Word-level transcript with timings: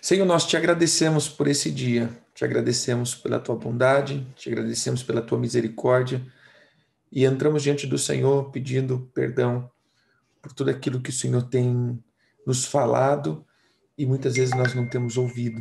Senhor, 0.00 0.24
nós 0.24 0.46
te 0.46 0.56
agradecemos 0.56 1.28
por 1.28 1.48
esse 1.48 1.70
dia, 1.70 2.08
te 2.34 2.44
agradecemos 2.44 3.14
pela 3.14 3.40
tua 3.40 3.56
bondade, 3.56 4.24
te 4.36 4.48
agradecemos 4.48 5.02
pela 5.02 5.20
tua 5.20 5.38
misericórdia 5.38 6.24
e 7.10 7.24
entramos 7.24 7.64
diante 7.64 7.86
do 7.86 7.98
Senhor 7.98 8.50
pedindo 8.50 9.10
perdão 9.12 9.68
por 10.40 10.52
tudo 10.52 10.70
aquilo 10.70 11.00
que 11.00 11.10
o 11.10 11.12
Senhor 11.12 11.42
tem 11.42 12.02
nos 12.46 12.64
falado 12.64 13.44
e 13.96 14.06
muitas 14.06 14.36
vezes 14.36 14.54
nós 14.54 14.72
não 14.72 14.88
temos 14.88 15.16
ouvido. 15.16 15.60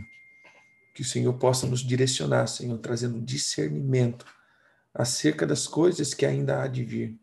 Que 0.93 1.01
o 1.01 1.05
Senhor 1.05 1.33
possa 1.33 1.65
nos 1.65 1.79
direcionar, 1.79 2.47
Senhor, 2.47 2.77
trazendo 2.77 3.19
discernimento 3.19 4.25
acerca 4.93 5.45
das 5.45 5.67
coisas 5.67 6.13
que 6.13 6.25
ainda 6.25 6.61
há 6.61 6.67
de 6.67 6.83
vir. 6.83 7.19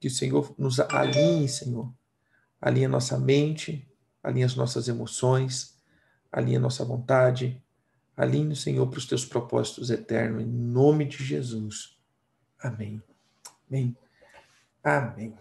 Que 0.00 0.08
o 0.08 0.10
Senhor 0.10 0.52
nos 0.58 0.80
alinhe, 0.80 1.48
Senhor. 1.48 1.92
Alinhe 2.60 2.86
a 2.86 2.88
nossa 2.88 3.18
mente, 3.18 3.88
alinhe 4.22 4.44
as 4.44 4.54
nossas 4.54 4.88
emoções, 4.88 5.73
alinha 6.34 6.58
nossa 6.58 6.84
vontade, 6.84 7.62
alinhe, 8.16 8.56
Senhor, 8.56 8.88
para 8.88 8.98
os 8.98 9.06
teus 9.06 9.24
propósitos 9.24 9.88
eternos, 9.88 10.42
em 10.42 10.46
nome 10.46 11.04
de 11.04 11.22
Jesus. 11.22 11.96
Amém. 12.58 13.00
Amém. 13.68 13.96
Amém. 14.82 15.38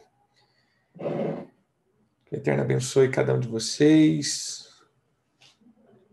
Que 2.25 2.35
o 2.35 2.37
Eterno 2.37 2.61
abençoe 2.61 3.09
cada 3.09 3.34
um 3.34 3.39
de 3.39 3.48
vocês. 3.48 4.70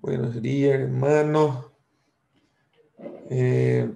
Buenos 0.01 0.41
dias, 0.41 0.81
hermano. 0.81 1.71
É... 3.31 3.87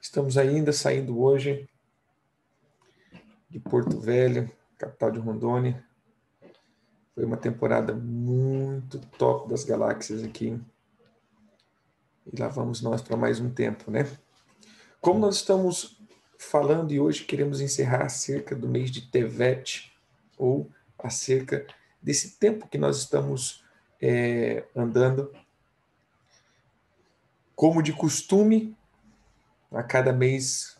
Estamos 0.00 0.38
ainda 0.38 0.72
saindo 0.72 1.20
hoje 1.20 1.68
de 3.50 3.60
Porto 3.60 4.00
Velho, 4.00 4.50
capital 4.78 5.10
de 5.10 5.18
Rondônia. 5.18 5.84
Foi 7.14 7.24
uma 7.24 7.36
temporada 7.36 7.94
muito 7.94 8.53
top 9.18 9.48
das 9.48 9.64
galáxias 9.64 10.22
aqui. 10.22 10.60
E 12.32 12.40
lá 12.40 12.48
vamos 12.48 12.80
nós 12.80 13.02
para 13.02 13.16
mais 13.16 13.40
um 13.40 13.50
tempo, 13.50 13.90
né? 13.90 14.08
Como 15.00 15.18
nós 15.18 15.36
estamos 15.36 16.00
falando 16.38 16.92
e 16.92 17.00
hoje 17.00 17.24
queremos 17.24 17.60
encerrar 17.60 18.04
acerca 18.04 18.54
do 18.54 18.68
mês 18.68 18.90
de 18.90 19.02
Tevet, 19.02 19.92
ou 20.36 20.70
acerca 20.98 21.66
desse 22.00 22.38
tempo 22.38 22.68
que 22.68 22.78
nós 22.78 22.98
estamos 22.98 23.64
é, 24.00 24.64
andando. 24.74 25.32
Como 27.54 27.82
de 27.82 27.92
costume, 27.92 28.76
a 29.70 29.82
cada 29.82 30.12
mês 30.12 30.76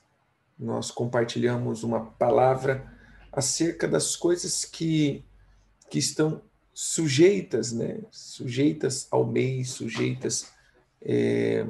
nós 0.58 0.90
compartilhamos 0.90 1.82
uma 1.82 2.06
palavra 2.06 2.92
acerca 3.32 3.88
das 3.88 4.16
coisas 4.16 4.64
que 4.64 5.24
que 5.90 5.98
estão 5.98 6.42
sujeitas, 6.74 7.72
né? 7.72 8.00
Sujeitas 8.10 9.06
ao 9.10 9.24
mês, 9.24 9.70
sujeitas 9.70 10.52
é, 11.00 11.64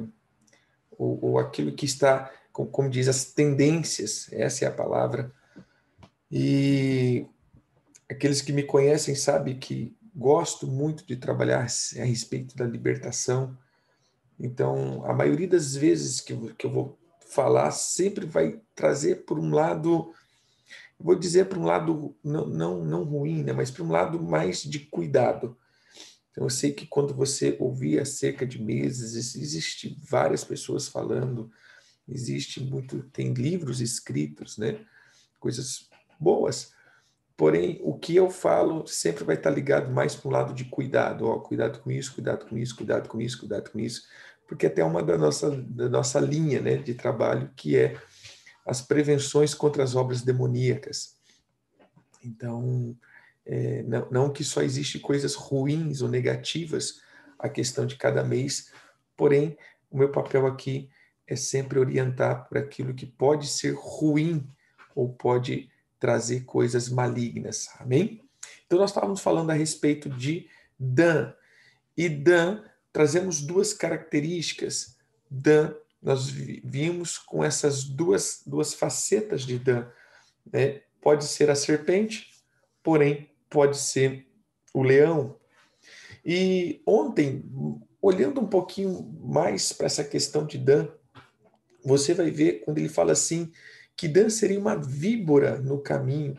ou, 0.97 1.19
ou 1.23 1.39
aquilo 1.39 1.71
que 1.73 1.85
está, 1.85 2.31
como, 2.51 2.69
como 2.69 2.89
diz, 2.89 3.07
as 3.07 3.25
tendências, 3.25 4.27
essa 4.31 4.65
é 4.65 4.67
a 4.67 4.71
palavra. 4.71 5.31
E 6.31 7.27
aqueles 8.09 8.41
que 8.41 8.51
me 8.51 8.63
conhecem 8.63 9.13
sabem 9.13 9.59
que 9.59 9.95
gosto 10.15 10.67
muito 10.67 11.05
de 11.05 11.15
trabalhar 11.15 11.59
a 11.59 12.03
respeito 12.03 12.55
da 12.55 12.65
libertação. 12.65 13.55
Então, 14.39 15.03
a 15.05 15.13
maioria 15.13 15.47
das 15.47 15.75
vezes 15.75 16.19
que, 16.19 16.35
que 16.53 16.65
eu 16.65 16.71
vou 16.71 16.97
falar 17.27 17.71
sempre 17.71 18.25
vai 18.25 18.59
trazer 18.73 19.25
por 19.25 19.37
um 19.37 19.53
lado 19.53 20.13
vou 20.99 21.15
dizer 21.15 21.45
para 21.45 21.59
um 21.59 21.65
lado 21.65 22.15
não, 22.23 22.45
não, 22.47 22.83
não 22.83 23.03
ruim, 23.03 23.43
né, 23.43 23.53
mas 23.53 23.71
para 23.71 23.83
um 23.83 23.91
lado 23.91 24.21
mais 24.21 24.61
de 24.61 24.79
cuidado. 24.79 25.57
Então, 26.31 26.45
eu 26.45 26.49
sei 26.49 26.73
que 26.73 26.85
quando 26.85 27.13
você 27.13 27.55
ouvir 27.59 27.99
há 27.99 28.05
cerca 28.05 28.45
de 28.45 28.61
meses, 28.61 29.15
existe 29.35 29.97
várias 30.09 30.43
pessoas 30.43 30.87
falando, 30.87 31.49
existe 32.07 32.61
muito, 32.61 33.03
tem 33.03 33.33
livros 33.33 33.79
escritos, 33.79 34.57
né, 34.57 34.79
coisas 35.39 35.89
boas. 36.19 36.73
Porém, 37.37 37.79
o 37.83 37.97
que 37.97 38.15
eu 38.15 38.29
falo 38.29 38.87
sempre 38.87 39.23
vai 39.23 39.35
estar 39.35 39.49
ligado 39.49 39.91
mais 39.91 40.15
para 40.15 40.29
um 40.29 40.31
lado 40.31 40.53
de 40.53 40.65
cuidado, 40.65 41.25
ó, 41.25 41.39
cuidado 41.39 41.79
com 41.79 41.91
isso, 41.91 42.13
cuidado 42.13 42.45
com 42.45 42.57
isso, 42.57 42.75
cuidado 42.75 43.09
com 43.09 43.19
isso, 43.19 43.39
cuidado 43.39 43.69
com 43.69 43.79
isso, 43.79 44.03
porque 44.47 44.67
até 44.67 44.83
uma 44.83 45.03
da 45.03 45.17
nossa 45.17 45.49
da 45.51 45.89
nossa 45.89 46.19
linha, 46.19 46.61
né, 46.61 46.77
de 46.77 46.93
trabalho 46.93 47.51
que 47.55 47.75
é 47.75 47.99
as 48.65 48.81
prevenções 48.81 49.53
contra 49.53 49.83
as 49.83 49.95
obras 49.95 50.21
demoníacas. 50.21 51.15
Então, 52.23 52.97
é, 53.45 53.83
não, 53.83 54.07
não 54.09 54.33
que 54.33 54.43
só 54.43 54.63
existe 54.63 54.99
coisas 54.99 55.35
ruins 55.35 56.01
ou 56.01 56.09
negativas 56.09 56.99
a 57.37 57.47
questão 57.47 57.85
de 57.85 57.95
cada 57.95 58.23
mês, 58.23 58.71
porém, 59.15 59.57
o 59.91 59.97
meu 59.97 60.11
papel 60.11 60.47
aqui 60.47 60.89
é 61.27 61.35
sempre 61.35 61.77
orientar 61.77 62.47
por 62.47 62.57
aquilo 62.57 62.93
que 62.93 63.05
pode 63.05 63.47
ser 63.47 63.75
ruim 63.77 64.47
ou 64.95 65.13
pode 65.13 65.69
trazer 65.99 66.41
coisas 66.41 66.89
malignas. 66.89 67.69
Amém? 67.79 68.23
Então, 68.65 68.79
nós 68.79 68.89
estávamos 68.89 69.21
falando 69.21 69.51
a 69.51 69.53
respeito 69.53 70.09
de 70.09 70.49
Dan. 70.77 71.33
E 71.95 72.09
Dan, 72.09 72.63
trazemos 72.91 73.41
duas 73.41 73.73
características. 73.73 74.97
Dan 75.29 75.73
nós 76.05 76.29
vimos 76.29 77.17
com 77.17 77.43
essas 77.43 77.83
duas, 77.83 78.43
duas 78.45 78.75
facetas 78.75 79.41
de 79.41 79.57
Dan. 79.57 79.87
Né? 80.53 80.83
Pode 81.01 81.25
ser 81.25 81.49
a 81.49 81.55
serpente, 81.55 82.29
porém 82.83 83.31
pode 83.49 83.75
ser 83.75 84.27
o 84.71 84.83
leão. 84.83 85.35
E 86.23 86.79
ontem, 86.85 87.43
olhando 87.99 88.39
um 88.39 88.45
pouquinho 88.45 89.11
mais 89.19 89.73
para 89.73 89.87
essa 89.87 90.03
questão 90.03 90.45
de 90.45 90.59
Dan, 90.59 90.87
você 91.83 92.13
vai 92.13 92.29
ver 92.29 92.61
quando 92.63 92.77
ele 92.77 92.89
fala 92.89 93.11
assim 93.11 93.51
que 93.97 94.07
Dan 94.07 94.29
seria 94.29 94.59
uma 94.59 94.75
víbora 94.75 95.57
no 95.57 95.81
caminho 95.81 96.37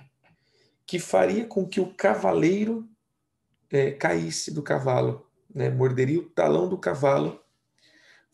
que 0.86 1.00
faria 1.00 1.44
com 1.44 1.66
que 1.66 1.80
o 1.80 1.92
cavaleiro 1.92 2.88
é, 3.68 3.90
caísse 3.90 4.54
do 4.54 4.62
cavalo, 4.62 5.26
né? 5.52 5.70
morderia 5.70 6.20
o 6.20 6.30
talão 6.30 6.68
do 6.68 6.78
cavalo 6.78 7.44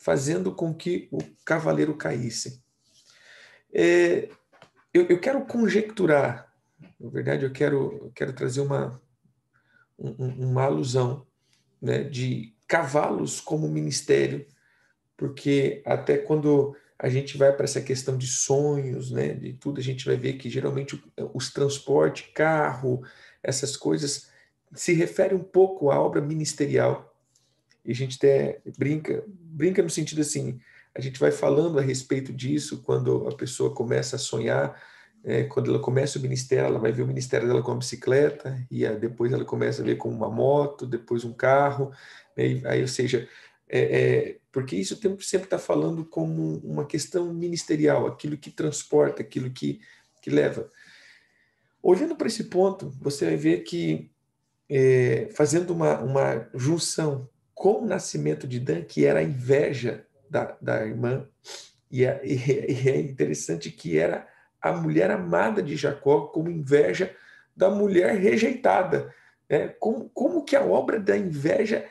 fazendo 0.02 0.52
com 0.52 0.74
que 0.74 1.08
o 1.12 1.18
cavaleiro 1.44 1.96
caísse. 1.96 2.60
É, 3.72 4.28
eu, 4.92 5.06
eu, 5.06 5.18
quero 5.18 5.44
conjecturar, 5.46 6.52
na 6.98 7.08
verdade, 7.08 7.44
eu 7.44 7.52
quero, 7.52 8.00
eu 8.02 8.12
quero 8.14 8.32
trazer 8.32 8.60
uma, 8.60 9.00
um, 9.98 10.50
uma 10.50 10.64
alusão 10.64 11.26
né, 11.80 12.02
de 12.02 12.54
cavalos 12.66 13.40
como 13.40 13.68
ministério, 13.68 14.44
porque 15.16 15.82
até 15.86 16.18
quando 16.18 16.76
a 16.98 17.08
gente 17.08 17.38
vai 17.38 17.52
para 17.52 17.64
essa 17.64 17.80
questão 17.80 18.18
de 18.18 18.26
sonhos, 18.26 19.10
né, 19.12 19.34
de 19.34 19.52
tudo, 19.54 19.80
a 19.80 19.82
gente 19.82 20.04
vai 20.04 20.16
ver 20.16 20.34
que 20.34 20.50
geralmente 20.50 21.02
os 21.32 21.52
transportes, 21.52 22.28
carro, 22.34 23.02
essas 23.42 23.76
coisas, 23.76 24.30
se 24.74 24.92
refere 24.92 25.34
um 25.34 25.42
pouco 25.42 25.90
à 25.90 26.00
obra 26.00 26.20
ministerial 26.20 27.11
e 27.84 27.92
a 27.92 27.94
gente 27.94 28.16
até 28.16 28.60
brinca, 28.78 29.24
brinca 29.28 29.82
no 29.82 29.90
sentido 29.90 30.20
assim, 30.20 30.58
a 30.94 31.00
gente 31.00 31.18
vai 31.18 31.30
falando 31.30 31.78
a 31.78 31.82
respeito 31.82 32.32
disso 32.32 32.82
quando 32.82 33.26
a 33.26 33.34
pessoa 33.34 33.74
começa 33.74 34.16
a 34.16 34.18
sonhar, 34.18 34.80
é, 35.24 35.44
quando 35.44 35.70
ela 35.70 35.80
começa 35.80 36.18
o 36.18 36.22
ministério, 36.22 36.66
ela 36.66 36.78
vai 36.78 36.92
ver 36.92 37.02
o 37.02 37.06
ministério 37.06 37.46
dela 37.46 37.62
com 37.62 37.72
a 37.72 37.76
bicicleta, 37.76 38.64
e 38.70 38.84
a, 38.86 38.92
depois 38.92 39.32
ela 39.32 39.44
começa 39.44 39.82
a 39.82 39.84
ver 39.84 39.96
com 39.96 40.08
uma 40.08 40.28
moto, 40.28 40.86
depois 40.86 41.24
um 41.24 41.32
carro, 41.32 41.92
né, 42.36 42.60
aí, 42.64 42.82
ou 42.82 42.88
seja, 42.88 43.28
é, 43.68 43.80
é, 43.80 44.38
porque 44.50 44.76
isso 44.76 44.96
sempre 45.20 45.46
está 45.46 45.58
falando 45.58 46.04
como 46.04 46.58
uma 46.58 46.84
questão 46.84 47.32
ministerial, 47.32 48.06
aquilo 48.06 48.36
que 48.36 48.50
transporta, 48.50 49.22
aquilo 49.22 49.50
que, 49.50 49.80
que 50.20 50.28
leva. 50.28 50.70
Olhando 51.82 52.14
para 52.14 52.26
esse 52.26 52.44
ponto, 52.44 52.90
você 53.00 53.24
vai 53.24 53.36
ver 53.36 53.60
que, 53.62 54.10
é, 54.68 55.28
fazendo 55.34 55.72
uma, 55.72 56.00
uma 56.00 56.48
junção 56.54 57.28
com 57.62 57.74
o 57.74 57.86
nascimento 57.86 58.48
de 58.48 58.58
Dan, 58.58 58.82
que 58.82 59.06
era 59.06 59.20
a 59.20 59.22
inveja 59.22 60.04
da, 60.28 60.56
da 60.60 60.84
irmã, 60.84 61.28
e 61.88 62.04
é, 62.04 62.20
e 62.26 62.88
é 62.88 62.98
interessante 62.98 63.70
que 63.70 63.96
era 63.96 64.26
a 64.60 64.72
mulher 64.72 65.12
amada 65.12 65.62
de 65.62 65.76
Jacó, 65.76 66.22
como 66.22 66.50
inveja 66.50 67.14
da 67.56 67.70
mulher 67.70 68.16
rejeitada. 68.16 69.14
Né? 69.48 69.68
Como, 69.78 70.10
como 70.12 70.44
que 70.44 70.56
a 70.56 70.64
obra 70.64 70.98
da 70.98 71.16
inveja 71.16 71.86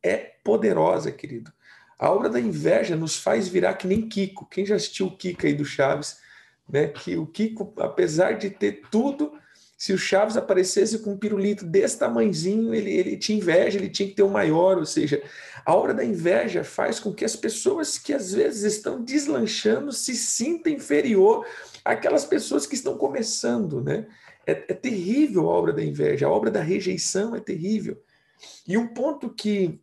é 0.00 0.16
poderosa, 0.44 1.10
querido. 1.10 1.52
A 1.98 2.08
obra 2.08 2.28
da 2.28 2.38
inveja 2.38 2.94
nos 2.94 3.16
faz 3.16 3.48
virar 3.48 3.74
que 3.74 3.88
nem 3.88 4.08
Kiko. 4.08 4.46
Quem 4.46 4.64
já 4.64 4.76
assistiu 4.76 5.06
o 5.08 5.16
Kiko 5.16 5.44
aí 5.44 5.54
do 5.54 5.64
Chaves, 5.64 6.20
né? 6.68 6.86
Que 6.86 7.16
o 7.16 7.26
Kiko, 7.26 7.74
apesar 7.78 8.34
de 8.34 8.48
ter 8.48 8.82
tudo, 8.92 9.32
se 9.76 9.92
o 9.92 9.98
Chaves 9.98 10.36
aparecesse 10.36 11.00
com 11.00 11.12
um 11.12 11.18
pirulito 11.18 11.64
desse 11.64 11.98
tamanhozinho, 11.98 12.74
ele, 12.74 12.90
ele 12.90 13.16
tinha 13.16 13.38
inveja, 13.38 13.78
ele 13.78 13.90
tinha 13.90 14.08
que 14.08 14.14
ter 14.14 14.22
o 14.22 14.26
um 14.26 14.30
maior, 14.30 14.78
ou 14.78 14.86
seja, 14.86 15.22
a 15.64 15.74
obra 15.74 15.92
da 15.92 16.04
inveja 16.04 16.64
faz 16.64 16.98
com 16.98 17.12
que 17.12 17.24
as 17.24 17.36
pessoas 17.36 17.98
que 17.98 18.14
às 18.14 18.32
vezes 18.32 18.74
estão 18.74 19.02
deslanchando 19.02 19.92
se 19.92 20.14
sintam 20.14 20.72
inferior 20.72 21.44
àquelas 21.84 22.24
pessoas 22.24 22.66
que 22.66 22.74
estão 22.74 22.96
começando, 22.96 23.82
né? 23.82 24.06
É, 24.46 24.52
é 24.52 24.74
terrível 24.74 25.50
a 25.50 25.54
obra 25.54 25.72
da 25.72 25.84
inveja, 25.84 26.26
a 26.26 26.30
obra 26.30 26.50
da 26.50 26.62
rejeição 26.62 27.34
é 27.34 27.40
terrível. 27.40 28.00
E 28.66 28.78
um 28.78 28.86
ponto 28.86 29.28
que 29.28 29.78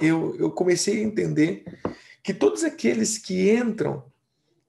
eu, 0.00 0.34
eu 0.38 0.50
comecei 0.50 0.98
a 0.98 1.06
entender 1.06 1.64
que 2.22 2.34
todos 2.34 2.64
aqueles 2.64 3.16
que 3.18 3.50
entram 3.50 4.04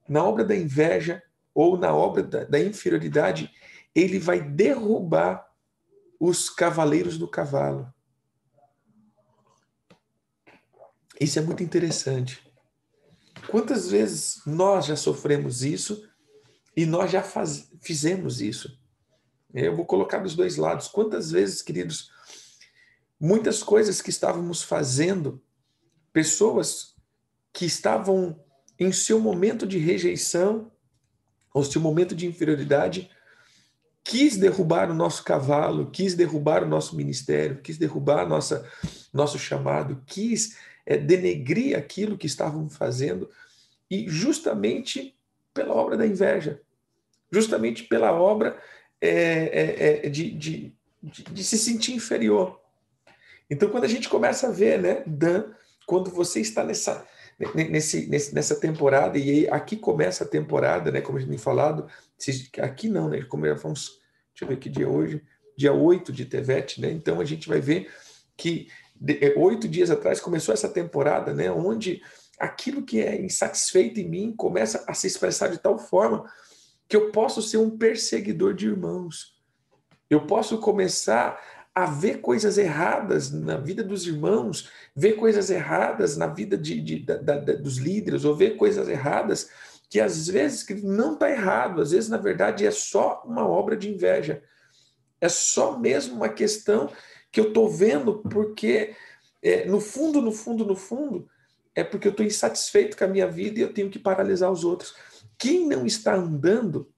na 0.08 0.24
obra 0.24 0.44
da 0.44 0.56
inveja 0.56 1.22
ou 1.54 1.78
na 1.78 1.94
obra 1.94 2.24
da, 2.24 2.44
da 2.44 2.60
inferioridade, 2.60 3.52
ele 3.94 4.20
vai 4.20 4.42
derrubar 4.42 5.48
os 6.20 6.50
cavaleiros 6.50 7.18
do 7.18 7.28
cavalo. 7.28 7.92
Isso 11.20 11.38
é 11.40 11.42
muito 11.42 11.64
interessante. 11.64 12.42
Quantas 13.50 13.90
vezes 13.90 14.42
nós 14.46 14.86
já 14.86 14.96
sofremos 14.96 15.64
isso 15.64 16.08
e 16.76 16.86
nós 16.86 17.12
já 17.12 17.22
faz, 17.22 17.70
fizemos 17.82 18.42
isso? 18.42 18.80
Eu 19.54 19.76
vou 19.76 19.86
colocar 19.86 20.20
dos 20.20 20.36
dois 20.36 20.56
lados. 20.56 20.88
Quantas 20.88 21.32
vezes, 21.32 21.62
queridos, 21.62 22.12
muitas 23.20 23.64
coisas 23.64 24.02
que 24.02 24.10
estávamos 24.10 24.62
fazendo, 24.62 25.42
pessoas 26.14 26.96
que 27.52 27.66
estavam 27.66 28.40
em 28.78 28.92
seu 28.92 29.20
momento 29.20 29.66
de 29.68 29.78
rejeição, 29.78 30.72
ou 31.54 31.64
seu 31.64 31.82
momento 31.82 32.16
de 32.16 32.28
inferioridade, 32.28 33.10
quis 34.04 34.38
derrubar 34.38 34.90
o 34.90 34.94
nosso 34.94 35.24
cavalo, 35.24 35.92
quis 35.92 36.16
derrubar 36.16 36.64
o 36.64 36.68
nosso 36.68 36.96
ministério, 36.96 37.62
quis 37.62 37.78
derrubar 37.78 38.28
nossa, 38.28 38.68
nosso 39.14 39.38
chamado, 39.38 40.02
quis 40.06 40.58
é, 40.86 40.98
denegrir 40.98 41.78
aquilo 41.78 42.18
que 42.18 42.28
estavam 42.28 42.70
fazendo, 42.70 43.30
e 43.90 44.08
justamente 44.10 45.16
pela 45.54 45.74
obra 45.74 45.98
da 45.98 46.06
inveja, 46.06 46.62
justamente 47.32 47.84
pela 47.84 48.12
obra 48.12 48.58
é, 49.02 49.12
é, 49.12 50.06
é 50.08 50.10
de, 50.10 50.32
de, 50.32 50.74
de, 51.02 51.24
de 51.24 51.44
se 51.44 51.58
sentir 51.58 51.94
inferior. 51.94 52.60
Então, 53.50 53.70
quando 53.70 53.86
a 53.86 53.88
gente 53.88 54.08
começa 54.08 54.48
a 54.48 54.52
ver, 54.52 54.80
né, 54.80 55.04
Dan, 55.08 55.46
quando 55.88 56.12
você 56.12 56.40
está 56.40 56.64
nessa, 56.64 57.06
nesse, 57.56 58.08
nessa 58.08 58.56
temporada, 58.56 59.18
e 59.18 59.48
aqui 59.50 59.76
começa 59.76 60.24
a 60.24 60.28
temporada, 60.28 60.92
né, 60.92 61.02
como 61.02 61.18
a 61.18 61.22
gente 61.22 61.30
tem 61.30 61.38
falado, 61.40 61.88
aqui 62.60 62.90
não, 62.90 63.10
né, 63.10 63.22
como 63.24 63.46
já 63.46 63.56
fomos, 63.56 64.00
deixa 64.34 64.44
eu 64.44 64.48
ver 64.48 64.58
que 64.58 64.70
dia 64.70 64.86
é 64.86 64.90
hoje, 64.90 65.24
dia 65.58 65.74
8 65.74 66.12
de 66.12 66.26
Tevet, 66.26 66.80
né, 66.82 66.92
então 66.92 67.20
a 67.20 67.26
gente 67.26 67.48
vai 67.48 67.60
ver 67.60 67.90
que 68.36 68.68
é, 69.22 69.34
oito 69.38 69.68
dias 69.68 69.90
atrás 69.90 70.20
começou 70.20 70.54
essa 70.54 70.70
temporada, 70.70 71.34
né, 71.34 71.52
onde 71.52 72.02
aquilo 72.40 72.84
que 72.84 73.02
é 73.02 73.22
insatisfeito 73.22 74.00
em 74.00 74.10
mim 74.10 74.34
começa 74.36 74.84
a 74.88 74.94
se 74.94 75.08
expressar 75.08 75.50
de 75.50 75.58
tal 75.58 75.78
forma 75.78 76.26
que 76.88 76.96
eu 76.96 77.12
posso 77.12 77.42
ser 77.42 77.58
um 77.58 77.78
perseguidor 77.78 78.54
de 78.54 78.68
irmãos. 78.68 79.38
Eu 80.10 80.26
posso 80.26 80.58
começar 80.58 81.40
a 81.76 81.86
ver 81.86 82.20
coisas 82.20 82.58
erradas 82.58 83.32
na 83.32 83.58
vida 83.58 83.84
dos 83.84 84.08
irmãos, 84.08 84.70
ver 84.96 85.14
coisas 85.14 85.50
erradas 85.50 86.18
na 86.18 86.28
vida 86.28 86.58
de, 86.58 86.82
de 86.82 87.00
da, 87.00 87.18
da, 87.18 87.54
dos 87.54 87.78
líderes, 87.78 88.26
ou 88.26 88.36
ver 88.36 88.58
coisas 88.58 88.90
erradas 88.90 89.50
que 89.90 90.00
às 90.00 90.28
vezes 90.28 90.64
que 90.64 90.76
não 90.76 91.14
está 91.14 91.30
errado, 91.30 91.82
às 91.82 91.92
vezes 91.92 92.10
na 92.10 92.18
verdade 92.18 92.66
é 92.66 92.72
só 92.72 93.24
uma 93.26 93.48
obra 93.48 93.76
de 93.76 93.90
inveja, 93.90 94.44
é 95.20 95.28
só 95.28 95.78
mesmo 95.78 96.16
uma 96.16 96.30
questão 96.30 96.92
que 97.32 97.40
eu 97.40 97.50
estou 97.50 97.70
vendo 97.70 98.20
porque 98.20 98.96
é, 99.42 99.66
no 99.66 99.80
fundo, 99.80 100.22
no 100.22 100.32
fundo, 100.32 100.66
no 100.66 100.76
fundo 100.76 101.28
é 101.76 101.84
porque 101.84 102.08
eu 102.08 102.12
estou 102.12 102.26
insatisfeito 102.26 102.98
com 102.98 103.04
a 103.04 103.08
minha 103.08 103.28
vida 103.28 103.60
e 103.60 103.62
eu 103.62 103.74
tenho 103.74 103.90
que 103.90 104.00
paralisar 104.00 104.52
os 104.52 104.64
outros. 104.64 104.94
Quem 105.38 105.68
não 105.68 105.86
está 105.86 106.16
andando 106.16 106.92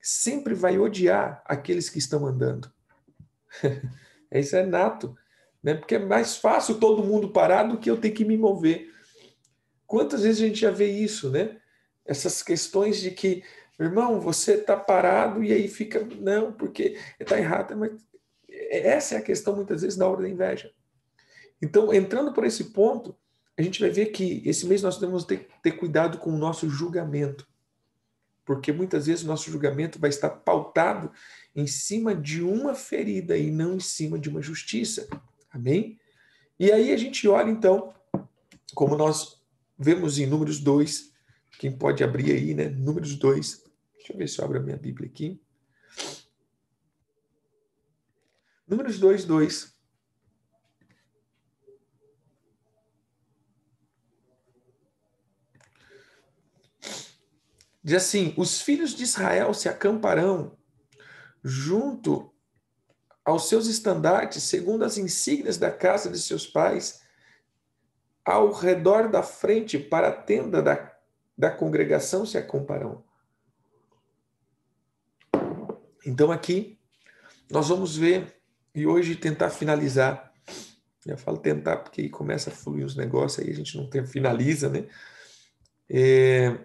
sempre 0.00 0.54
vai 0.54 0.78
odiar 0.78 1.42
aqueles 1.44 1.88
que 1.88 1.98
estão 1.98 2.26
andando. 2.26 2.70
Isso 4.30 4.56
é 4.56 4.66
nato, 4.66 5.16
né? 5.62 5.74
Porque 5.74 5.94
é 5.94 5.98
mais 5.98 6.36
fácil 6.36 6.78
todo 6.78 7.04
mundo 7.04 7.30
parar 7.30 7.64
do 7.64 7.78
que 7.78 7.90
eu 7.90 7.96
ter 7.96 8.10
que 8.10 8.24
me 8.24 8.36
mover. 8.36 8.92
Quantas 9.86 10.22
vezes 10.22 10.42
a 10.42 10.46
gente 10.46 10.60
já 10.60 10.70
vê 10.70 10.90
isso, 10.90 11.30
né? 11.30 11.58
Essas 12.06 12.42
questões 12.42 13.00
de 13.00 13.10
que, 13.10 13.42
irmão, 13.78 14.20
você 14.20 14.54
está 14.54 14.76
parado 14.76 15.42
e 15.42 15.52
aí 15.52 15.68
fica, 15.68 16.06
não, 16.20 16.52
porque 16.52 16.98
está 17.18 17.38
errado. 17.38 17.76
Mas 17.76 17.92
essa 18.70 19.14
é 19.14 19.18
a 19.18 19.22
questão 19.22 19.54
muitas 19.54 19.82
vezes 19.82 19.98
da 19.98 20.08
obra 20.08 20.22
da 20.22 20.30
inveja. 20.30 20.72
Então, 21.60 21.92
entrando 21.92 22.32
por 22.32 22.44
esse 22.44 22.64
ponto, 22.64 23.16
a 23.58 23.62
gente 23.62 23.80
vai 23.80 23.90
ver 23.90 24.06
que 24.06 24.42
esse 24.44 24.66
mês 24.66 24.82
nós 24.82 24.98
temos 24.98 25.24
que 25.24 25.46
ter, 25.62 25.72
cuidado 25.72 26.18
com 26.18 26.30
o 26.30 26.38
nosso 26.38 26.68
julgamento. 26.68 27.46
Porque 28.44 28.72
muitas 28.72 29.06
vezes 29.06 29.24
o 29.24 29.26
nosso 29.26 29.50
julgamento 29.50 29.98
vai 29.98 30.10
estar 30.10 30.30
pautado 30.30 31.10
em 31.54 31.66
cima 31.66 32.14
de 32.14 32.42
uma 32.42 32.74
ferida 32.74 33.36
e 33.36 33.50
não 33.50 33.74
em 33.74 33.80
cima 33.80 34.18
de 34.18 34.28
uma 34.28 34.42
justiça. 34.42 35.08
Amém? 35.50 35.98
E 36.58 36.70
aí 36.70 36.92
a 36.92 36.96
gente 36.96 37.26
olha 37.26 37.50
então, 37.50 37.92
como 38.74 38.96
nós 38.96 39.42
vemos 39.78 40.18
em 40.18 40.26
Números 40.26 40.60
2, 40.60 41.12
quem 41.58 41.76
pode 41.76 42.04
abrir 42.04 42.32
aí, 42.32 42.54
né? 42.54 42.68
Números 42.68 43.16
2. 43.16 43.64
Deixa 43.96 44.12
eu 44.12 44.18
ver 44.18 44.28
se 44.28 44.40
eu 44.40 44.44
abro 44.44 44.58
a 44.58 44.62
minha 44.62 44.76
Bíblia 44.76 45.08
aqui. 45.08 45.40
Números 48.66 48.98
2, 48.98 49.24
2. 49.24 49.76
Diz 57.82 57.94
assim: 57.94 58.34
os 58.36 58.60
filhos 58.60 58.94
de 58.94 59.04
Israel 59.04 59.54
se 59.54 59.68
acamparão 59.68 60.58
junto 61.42 62.34
aos 63.24 63.48
seus 63.48 63.66
estandartes, 63.68 64.42
segundo 64.42 64.84
as 64.84 64.98
insígnias 64.98 65.56
da 65.56 65.70
casa 65.70 66.10
de 66.10 66.18
seus 66.18 66.46
pais, 66.46 67.00
ao 68.24 68.52
redor 68.52 69.08
da 69.08 69.22
frente 69.22 69.78
para 69.78 70.08
a 70.08 70.12
tenda 70.12 70.60
da, 70.60 70.95
da 71.36 71.50
congregação 71.50 72.24
se 72.24 72.38
acomparão. 72.38 73.04
Então 76.04 76.30
aqui 76.30 76.78
nós 77.50 77.68
vamos 77.68 77.96
ver 77.96 78.40
e 78.74 78.86
hoje 78.86 79.16
tentar 79.16 79.50
finalizar. 79.50 80.32
Eu 81.04 81.16
falo 81.16 81.38
tentar 81.38 81.78
porque 81.78 82.08
começa 82.08 82.50
a 82.50 82.52
fluir 82.52 82.84
os 82.84 82.96
negócios 82.96 83.44
aí 83.44 83.52
a 83.52 83.54
gente 83.54 83.76
não 83.76 83.88
tem, 83.88 84.04
finaliza, 84.06 84.68
né? 84.68 84.86
É, 85.88 86.58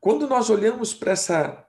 quando 0.00 0.26
nós 0.26 0.48
olhamos 0.48 0.94
para 0.94 1.12
essa 1.12 1.66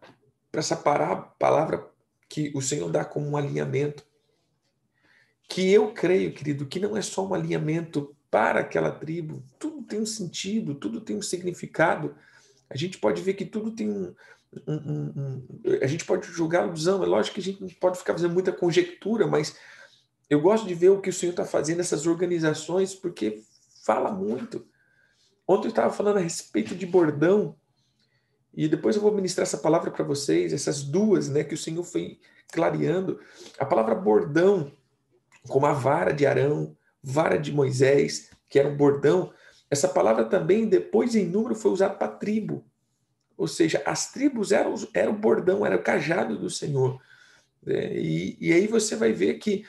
para 0.52 0.60
essa 0.60 0.76
palavra 0.76 1.90
que 2.28 2.52
o 2.56 2.62
Senhor 2.62 2.90
dá 2.92 3.06
como 3.06 3.28
um 3.30 3.38
alinhamento, 3.38 4.04
que 5.48 5.72
eu 5.72 5.94
creio, 5.94 6.34
querido, 6.34 6.66
que 6.66 6.80
não 6.80 6.96
é 6.96 7.02
só 7.02 7.26
um 7.28 7.34
alinhamento 7.34 8.16
para 8.30 8.60
aquela 8.60 8.92
tribo, 8.92 9.44
tudo 9.58 9.82
tem 9.84 10.00
um 10.00 10.06
sentido, 10.06 10.76
tudo 10.76 11.02
tem 11.02 11.16
um 11.16 11.22
significado. 11.22 12.16
A 12.70 12.78
gente 12.78 12.98
pode 12.98 13.22
ver 13.22 13.34
que 13.34 13.46
tudo 13.46 13.72
tem 13.72 13.90
um. 13.90 14.14
um, 14.68 14.76
um, 14.76 15.14
um 15.16 15.48
a 15.82 15.88
gente 15.88 16.06
pode 16.06 16.28
julgar 16.28 16.64
alusão, 16.64 17.04
é 17.04 17.08
lógico 17.08 17.36
que 17.36 17.42
a 17.42 17.44
gente 17.44 17.62
não 17.62 17.70
pode 17.70 17.98
ficar 17.98 18.14
fazendo 18.14 18.34
muita 18.34 18.52
conjectura, 18.52 19.26
mas 19.26 19.56
eu 20.30 20.40
gosto 20.40 20.68
de 20.68 20.76
ver 20.76 20.90
o 20.90 21.02
que 21.02 21.10
o 21.10 21.14
Senhor 21.14 21.32
está 21.32 21.44
fazendo 21.44 21.78
nessas 21.78 22.06
organizações, 22.06 22.94
porque 22.94 23.44
fala 23.84 24.12
muito. 24.12 24.66
Ontem 25.48 25.68
eu 25.68 25.72
estava 25.72 25.92
falando 25.92 26.18
a 26.18 26.22
respeito 26.22 26.76
de 26.76 26.86
bordão, 26.86 27.56
e 28.54 28.68
depois 28.68 28.96
eu 28.96 29.02
vou 29.02 29.12
ministrar 29.12 29.44
essa 29.44 29.58
palavra 29.58 29.90
para 29.90 30.06
vocês, 30.06 30.54
essas 30.54 30.84
duas, 30.84 31.30
né, 31.30 31.44
que 31.44 31.56
o 31.56 31.58
Senhor 31.58 31.84
foi 31.84 32.20
clareando. 32.52 33.20
A 33.58 33.66
palavra 33.66 33.96
bordão, 33.96 34.72
como 35.48 35.66
a 35.66 35.74
vara 35.74 36.12
de 36.12 36.26
Arão, 36.26 36.76
vara 37.02 37.38
de 37.38 37.52
Moisés, 37.52 38.30
que 38.50 38.60
era 38.60 38.68
um 38.68 38.76
bordão, 38.76 39.32
essa 39.70 39.88
palavra 39.88 40.26
também, 40.26 40.68
depois 40.68 41.16
em 41.16 41.26
número, 41.26 41.56
foi 41.56 41.72
usada 41.72 41.94
para 41.94 42.08
tribo. 42.08 42.66
Ou 43.38 43.48
seja, 43.48 43.82
as 43.86 44.12
tribos 44.12 44.52
eram, 44.52 44.76
eram 44.94 45.14
o 45.14 45.18
bordão, 45.18 45.66
era 45.66 45.76
o 45.76 45.84
cajado 45.84 46.38
do 46.38 46.50
Senhor. 46.50 47.00
É, 47.66 47.98
e, 47.98 48.38
e 48.40 48.52
aí 48.52 48.68
você 48.68 48.96
vai 48.96 49.14
ver 49.14 49.36
que, 49.36 49.66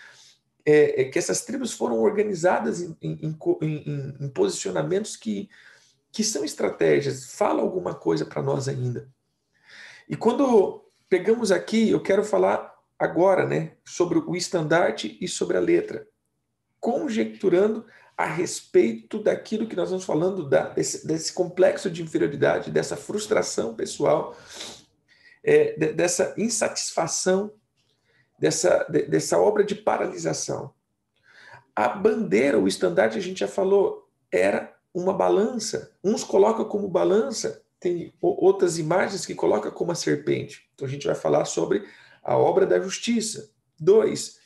é, 0.65 1.03
é 1.03 1.05
que 1.05 1.19
essas 1.19 1.45
tribos 1.45 1.73
foram 1.73 1.99
organizadas 1.99 2.81
em, 2.81 2.97
em, 3.03 3.37
em, 3.63 4.17
em 4.21 4.29
posicionamentos 4.29 5.17
que 5.17 5.49
que 6.13 6.25
são 6.25 6.45
estratégias, 6.45 7.35
fala 7.35 7.63
alguma 7.63 7.95
coisa 7.95 8.25
para 8.25 8.43
nós 8.43 8.69
ainda. 8.69 9.09
E 10.09 10.17
quando 10.17 10.85
pegamos 11.09 11.53
aqui, 11.53 11.91
eu 11.91 12.03
quero 12.03 12.25
falar 12.25 12.75
agora, 12.99 13.47
né, 13.47 13.77
sobre 13.85 14.19
o 14.19 14.37
estandarte 14.37 15.17
e 15.21 15.29
sobre 15.29 15.57
a 15.57 15.61
letra, 15.61 16.07
conjecturando 16.81 17.85
a 18.17 18.27
respeito 18.27 19.23
daquilo 19.23 19.67
que 19.67 19.77
nós 19.77 19.91
vamos 19.91 20.05
falando, 20.05 20.49
da, 20.49 20.69
desse, 20.69 21.07
desse 21.07 21.33
complexo 21.33 21.91
de 21.91 22.03
inferioridade, 22.03 22.71
dessa 22.71 22.97
frustração 22.97 23.75
pessoal, 23.75 24.37
é, 25.43 25.73
de, 25.73 25.93
dessa 25.93 26.35
insatisfação, 26.37 27.53
dessa, 28.39 28.85
de, 28.91 29.03
dessa 29.03 29.39
obra 29.39 29.65
de 29.65 29.75
paralisação. 29.75 30.73
A 31.75 31.89
bandeira, 31.89 32.59
o 32.59 32.69
estandarte, 32.69 33.17
a 33.17 33.23
gente 33.23 33.41
já 33.41 33.49
falou, 33.49 34.09
era 34.31 34.75
uma 34.93 35.15
balança. 35.15 35.93
Uns 36.05 36.23
colocam 36.25 36.67
como 36.67 36.89
balança, 36.89 37.63
tem 37.79 38.13
outras 38.21 38.79
imagens 38.79 39.25
que 39.25 39.35
colocam 39.35 39.71
como 39.71 39.93
a 39.93 39.95
serpente. 39.95 40.69
Então 40.75 40.87
a 40.87 40.91
gente 40.91 41.07
vai 41.07 41.17
falar 41.17 41.47
sobre 41.47 41.87
a 42.23 42.37
obra 42.37 42.67
da 42.67 42.79
justiça. 42.79 43.51
Dois, 43.79 44.40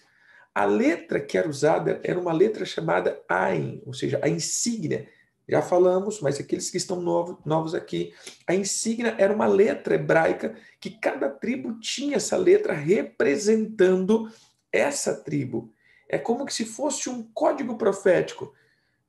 a 0.55 0.65
letra 0.65 1.21
que 1.21 1.37
era 1.37 1.49
usada 1.49 2.01
era 2.05 2.19
uma 2.19 2.33
letra 2.33 2.65
chamada 2.65 3.21
Ain, 3.29 3.83
ou 3.85 3.93
seja, 3.93 4.21
a 4.23 4.29
insígnia. 4.29 5.09
Já 5.49 5.61
falamos, 5.61 6.21
mas 6.21 6.39
aqueles 6.39 6.71
que 6.71 6.77
estão 6.77 7.01
novos, 7.01 7.37
novos 7.45 7.75
aqui, 7.75 8.15
a 8.47 8.55
insígnia 8.55 9.15
era 9.19 9.33
uma 9.33 9.47
letra 9.47 9.97
hebraica 9.97 10.55
que 10.81 10.91
cada 10.91 11.29
tribo 11.29 11.79
tinha 11.81 12.17
essa 12.17 12.37
letra 12.37 12.73
representando 12.73 14.31
essa 14.73 15.15
tribo. 15.15 15.73
É 16.09 16.17
como 16.17 16.49
se 16.51 16.65
fosse 16.65 17.11
um 17.11 17.23
código 17.35 17.77
profético. 17.77 18.55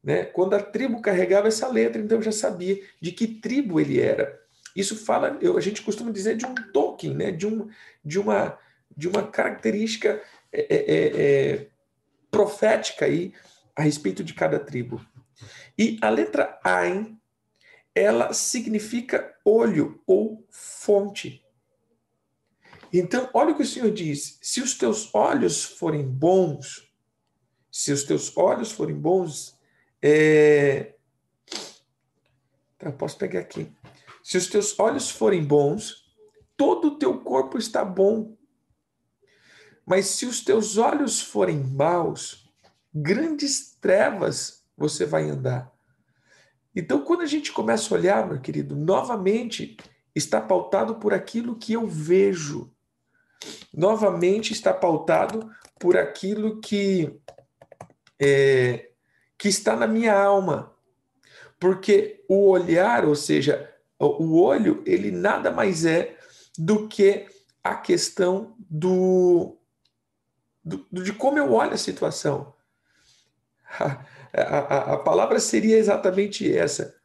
Né? 0.04 0.26
Quando 0.26 0.56
a 0.56 0.62
tribo 0.62 1.02
carregava 1.02 1.48
essa 1.48 1.68
letra, 1.68 2.02
então 2.02 2.22
já 2.22 2.32
sabia 2.32 2.82
de 3.00 3.12
que 3.12 3.28
tribo 3.28 3.80
ele 3.80 4.00
era. 4.00 4.38
Isso 4.76 4.96
fala, 4.96 5.38
eu, 5.42 5.58
a 5.58 5.62
gente 5.62 5.82
costuma 5.82 6.12
dizer 6.12 6.36
de 6.36 6.46
um 6.46 6.54
token, 6.74 7.14
né? 7.16 7.32
de, 7.32 7.48
um, 7.48 7.70
de, 8.04 8.20
uma, 8.20 8.58
de 8.96 9.08
uma 9.08 9.24
característica 9.24 10.22
é, 10.56 10.68
é, 10.70 10.96
é, 10.96 11.52
é, 11.54 11.68
profética 12.32 13.06
aí 13.06 13.34
a 13.76 13.82
respeito 13.82 14.24
de 14.24 14.34
cada 14.34 14.60
tribo. 14.60 15.06
E 15.78 15.98
a 16.02 16.10
letra 16.10 16.60
Ain, 16.64 17.20
ela 17.94 18.34
significa 18.34 19.36
olho 19.44 20.02
ou 20.08 20.46
fonte. 20.50 21.44
Então, 22.92 23.30
olha 23.34 23.52
o 23.52 23.56
que 23.56 23.64
o 23.64 23.68
Senhor 23.68 23.92
diz: 23.92 24.38
se 24.42 24.62
os 24.62 24.78
teus 24.78 25.14
olhos 25.14 25.64
forem 25.64 26.08
bons, 26.08 26.90
se 27.70 27.92
os 27.92 28.04
teus 28.04 28.36
olhos 28.38 28.72
forem 28.72 28.96
bons, 28.96 29.60
é... 30.02 30.94
Tá, 32.78 32.92
posso 32.92 33.18
pegar 33.18 33.42
aqui. 33.42 33.70
Se 34.24 34.38
os 34.38 34.48
teus 34.48 34.80
olhos 34.80 35.10
forem 35.10 35.44
bons, 35.44 36.06
todo 36.56 36.90
o 36.90 36.98
teu 36.98 37.20
corpo 37.20 37.58
está 37.58 37.84
bom. 37.84 38.38
Mas 39.86 40.08
se 40.08 40.26
os 40.26 40.42
teus 40.42 40.78
olhos 40.78 41.22
forem 41.22 41.58
maus, 41.58 42.50
grandes 42.94 43.78
trevas 43.80 44.64
você 44.78 45.06
vai 45.06 45.30
andar. 45.30 45.72
Então, 46.76 47.02
quando 47.02 47.22
a 47.22 47.26
gente 47.26 47.52
começa 47.52 47.94
a 47.94 47.98
olhar, 47.98 48.28
meu 48.28 48.42
querido, 48.42 48.76
novamente 48.76 49.78
está 50.14 50.42
pautado 50.42 50.96
por 50.96 51.14
aquilo 51.14 51.56
que 51.56 51.74
eu 51.74 51.88
vejo. 51.88 52.72
Novamente 53.74 54.52
está 54.52 54.74
pautado 54.74 55.50
por 55.80 55.96
aquilo 55.98 56.60
que 56.60 57.20
é, 58.20 58.90
que 59.38 59.48
está 59.48 59.76
na 59.76 59.88
minha 59.88 60.18
alma. 60.18 60.74
Porque 61.60 62.24
o 62.28 62.50
olhar, 62.50 63.06
ou 63.06 63.16
seja, 63.16 63.74
o 64.00 64.42
olho, 64.42 64.84
ele 64.86 65.12
nada 65.12 65.52
mais 65.52 65.86
é 65.86 66.18
do 66.58 66.88
que 66.88 67.28
a 67.64 67.76
questão 67.76 68.56
do, 68.60 69.58
do 70.66 70.86
de 70.92 71.14
como 71.14 71.38
eu 71.38 71.54
olho 71.54 71.74
a 71.74 71.78
situação. 71.78 72.54
A, 73.80 74.42
a, 74.42 74.94
a 74.96 74.98
palavra 74.98 75.40
seria 75.40 75.78
exatamente 75.78 76.52
essa. 76.52 76.96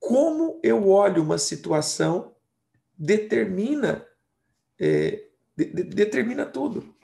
Como 0.00 0.58
eu 0.62 0.88
olho 0.88 1.22
uma 1.22 1.38
situação 1.38 2.34
determina 2.98 4.04
é, 4.80 5.24
de, 5.56 5.66
de, 5.66 5.82
determina 5.84 6.44
tudo. 6.44 6.94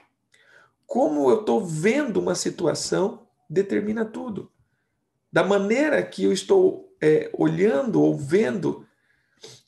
Como 0.87 1.31
eu 1.31 1.41
estou 1.41 1.65
vendo 1.65 2.19
uma 2.19 2.35
situação 2.35 3.29
determina 3.49 4.05
tudo. 4.05 4.51
Da 5.31 5.45
maneira 5.45 6.03
que 6.03 6.25
eu 6.25 6.33
estou 6.33 6.93
é, 7.01 7.31
olhando 7.35 8.03
ou 8.03 8.17
vendo, 8.17 8.87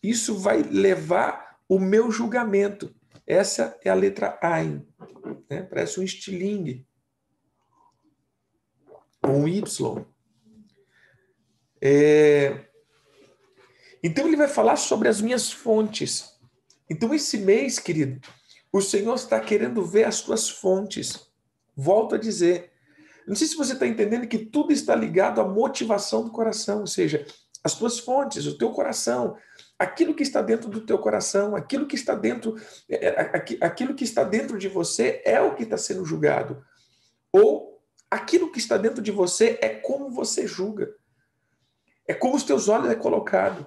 isso 0.02 0.36
vai 0.36 0.62
levar 0.62 1.60
o 1.68 1.78
meu 1.78 2.10
julgamento. 2.10 2.92
Essa 3.30 3.78
é 3.84 3.88
a 3.88 3.94
letra 3.94 4.36
Ein. 4.42 4.84
Né? 5.48 5.62
Parece 5.62 6.00
um 6.00 6.02
estilingue. 6.02 6.84
Um 9.24 9.46
Y. 9.46 10.04
É... 11.80 12.66
Então 14.02 14.26
ele 14.26 14.36
vai 14.36 14.48
falar 14.48 14.74
sobre 14.74 15.06
as 15.06 15.20
minhas 15.20 15.52
fontes. 15.52 16.36
Então 16.90 17.14
esse 17.14 17.38
mês, 17.38 17.78
querido, 17.78 18.20
o 18.72 18.80
Senhor 18.80 19.14
está 19.14 19.38
querendo 19.38 19.84
ver 19.84 20.04
as 20.04 20.20
tuas 20.20 20.50
fontes. 20.50 21.30
Volto 21.76 22.16
a 22.16 22.18
dizer, 22.18 22.72
não 23.28 23.36
sei 23.36 23.46
se 23.46 23.54
você 23.54 23.74
está 23.74 23.86
entendendo 23.86 24.26
que 24.26 24.38
tudo 24.38 24.72
está 24.72 24.96
ligado 24.96 25.40
à 25.40 25.46
motivação 25.46 26.24
do 26.24 26.32
coração, 26.32 26.80
ou 26.80 26.86
seja, 26.88 27.24
as 27.62 27.74
tuas 27.74 28.00
fontes, 28.00 28.44
o 28.46 28.58
teu 28.58 28.72
coração, 28.72 29.36
aquilo 29.80 30.14
que 30.14 30.22
está 30.22 30.42
dentro 30.42 30.68
do 30.68 30.82
teu 30.82 30.98
coração, 30.98 31.56
aquilo 31.56 31.86
que 31.86 31.94
está 31.94 32.14
dentro, 32.14 32.54
é, 32.86 33.06
é, 33.06 33.20
aquilo 33.62 33.94
que 33.94 34.04
está 34.04 34.22
dentro 34.22 34.58
de 34.58 34.68
você 34.68 35.22
é 35.24 35.40
o 35.40 35.54
que 35.54 35.62
está 35.62 35.78
sendo 35.78 36.04
julgado. 36.04 36.62
Ou 37.32 37.82
aquilo 38.10 38.52
que 38.52 38.58
está 38.58 38.76
dentro 38.76 39.00
de 39.00 39.10
você 39.10 39.58
é 39.62 39.70
como 39.70 40.10
você 40.10 40.46
julga. 40.46 40.94
É 42.06 42.12
como 42.12 42.36
os 42.36 42.42
teus 42.42 42.68
olhos 42.68 42.90
é 42.90 42.94
colocado. 42.94 43.66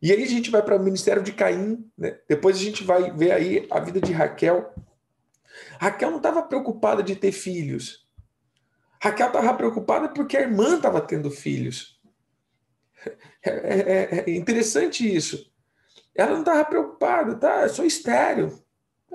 E 0.00 0.12
aí 0.12 0.22
a 0.22 0.28
gente 0.28 0.52
vai 0.52 0.62
para 0.62 0.76
o 0.76 0.82
ministério 0.82 1.22
de 1.22 1.32
Caim, 1.32 1.90
né? 1.98 2.20
depois 2.28 2.56
a 2.56 2.60
gente 2.60 2.84
vai 2.84 3.10
ver 3.10 3.32
aí 3.32 3.66
a 3.68 3.80
vida 3.80 4.00
de 4.00 4.12
Raquel. 4.12 4.72
Raquel 5.80 6.10
não 6.12 6.18
estava 6.18 6.42
preocupada 6.42 7.02
de 7.02 7.16
ter 7.16 7.32
filhos. 7.32 8.06
Raquel 9.02 9.26
estava 9.26 9.52
preocupada 9.54 10.08
porque 10.10 10.36
a 10.36 10.42
irmã 10.42 10.76
estava 10.76 11.00
tendo 11.00 11.28
filhos. 11.28 11.95
É, 13.44 13.50
é, 13.50 14.24
é, 14.26 14.30
interessante 14.30 15.06
isso. 15.06 15.50
Ela 16.14 16.32
não 16.32 16.40
estava 16.40 16.64
preocupada, 16.64 17.34
tá? 17.36 17.68
Sou 17.68 17.84
estéreo. 17.84 18.58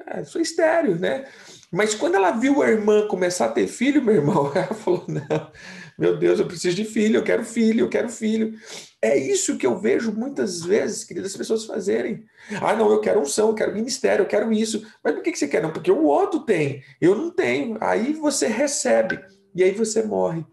É, 0.07 0.23
sou 0.23 0.41
estéreo, 0.41 0.97
né? 0.97 1.25
Mas 1.71 1.93
quando 1.95 2.15
ela 2.15 2.31
viu 2.31 2.61
a 2.61 2.69
irmã 2.69 3.07
começar 3.07 3.45
a 3.45 3.51
ter 3.51 3.67
filho, 3.67 4.03
meu 4.03 4.15
irmão, 4.15 4.51
ela 4.55 4.73
falou: 4.73 5.05
não, 5.07 5.51
meu 5.97 6.17
Deus, 6.17 6.39
eu 6.39 6.47
preciso 6.47 6.75
de 6.75 6.85
filho, 6.85 7.17
eu 7.17 7.23
quero 7.23 7.43
filho, 7.43 7.81
eu 7.81 7.89
quero 7.89 8.09
filho. 8.09 8.57
É 9.01 9.17
isso 9.17 9.57
que 9.57 9.65
eu 9.65 9.77
vejo 9.77 10.11
muitas 10.11 10.61
vezes, 10.61 11.03
queridas, 11.03 11.31
as 11.31 11.37
pessoas 11.37 11.65
fazerem. 11.65 12.25
Ah, 12.61 12.75
não, 12.75 12.91
eu 12.91 13.01
quero 13.01 13.21
unção, 13.21 13.49
eu 13.49 13.55
quero 13.55 13.73
ministério, 13.73 14.23
eu 14.23 14.27
quero 14.27 14.51
isso. 14.51 14.85
Mas 15.03 15.13
por 15.13 15.23
que 15.23 15.35
você 15.35 15.47
quer? 15.47 15.61
Não, 15.61 15.71
porque 15.71 15.91
o 15.91 16.03
outro 16.03 16.41
tem, 16.41 16.83
eu 16.99 17.15
não 17.15 17.31
tenho. 17.31 17.77
Aí 17.81 18.13
você 18.13 18.47
recebe 18.47 19.19
e 19.55 19.63
aí 19.63 19.71
você 19.71 20.03
morre. 20.03 20.45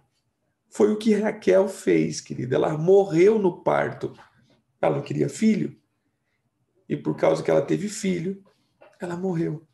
Foi 0.70 0.92
o 0.92 0.96
que 0.96 1.14
Raquel 1.14 1.68
fez, 1.68 2.20
querida. 2.20 2.56
Ela 2.56 2.76
morreu 2.76 3.38
no 3.38 3.62
parto. 3.62 4.12
Ela 4.80 4.96
não 4.96 5.02
queria 5.02 5.28
filho. 5.28 5.76
E 6.88 6.96
por 6.96 7.16
causa 7.16 7.42
que 7.42 7.50
ela 7.50 7.62
teve 7.62 7.88
filho, 7.88 8.42
ela 9.00 9.16
morreu. 9.16 9.66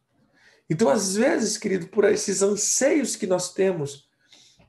Então, 0.68 0.88
às 0.88 1.14
vezes, 1.14 1.58
querido, 1.58 1.88
por 1.88 2.04
esses 2.04 2.42
anseios 2.42 3.16
que 3.16 3.26
nós 3.26 3.52
temos, 3.52 4.08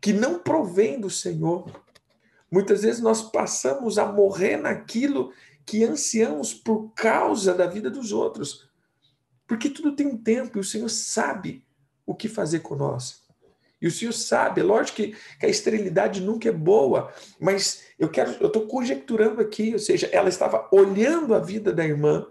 que 0.01 0.11
não 0.11 0.39
provém 0.39 0.99
do 0.99 1.09
Senhor, 1.09 1.83
muitas 2.51 2.83
vezes 2.83 3.01
nós 3.01 3.21
passamos 3.21 3.97
a 3.97 4.05
morrer 4.11 4.57
naquilo 4.57 5.31
que 5.65 5.83
ansiamos 5.83 6.53
por 6.53 6.91
causa 6.93 7.53
da 7.53 7.65
vida 7.65 7.89
dos 7.89 8.11
outros. 8.11 8.69
Porque 9.47 9.69
tudo 9.69 9.95
tem 9.95 10.07
um 10.07 10.17
tempo 10.17 10.57
e 10.57 10.61
o 10.61 10.63
Senhor 10.63 10.89
sabe 10.89 11.65
o 12.05 12.13
que 12.13 12.27
fazer 12.27 12.61
nós. 12.71 13.24
E 13.85 13.87
o 13.87 13.91
Senhor 13.91 14.13
sabe, 14.13 14.61
é 14.61 14.63
lógico 14.63 14.95
que, 14.95 15.15
que 15.39 15.45
a 15.45 15.49
esterilidade 15.49 16.19
nunca 16.19 16.49
é 16.49 16.51
boa, 16.51 17.13
mas 17.39 17.83
eu 17.99 18.09
quero, 18.09 18.35
eu 18.39 18.47
estou 18.47 18.65
conjecturando 18.65 19.39
aqui, 19.39 19.73
ou 19.73 19.79
seja, 19.79 20.09
ela 20.11 20.27
estava 20.27 20.67
olhando 20.71 21.35
a 21.35 21.39
vida 21.39 21.71
da 21.71 21.85
irmã, 21.85 22.25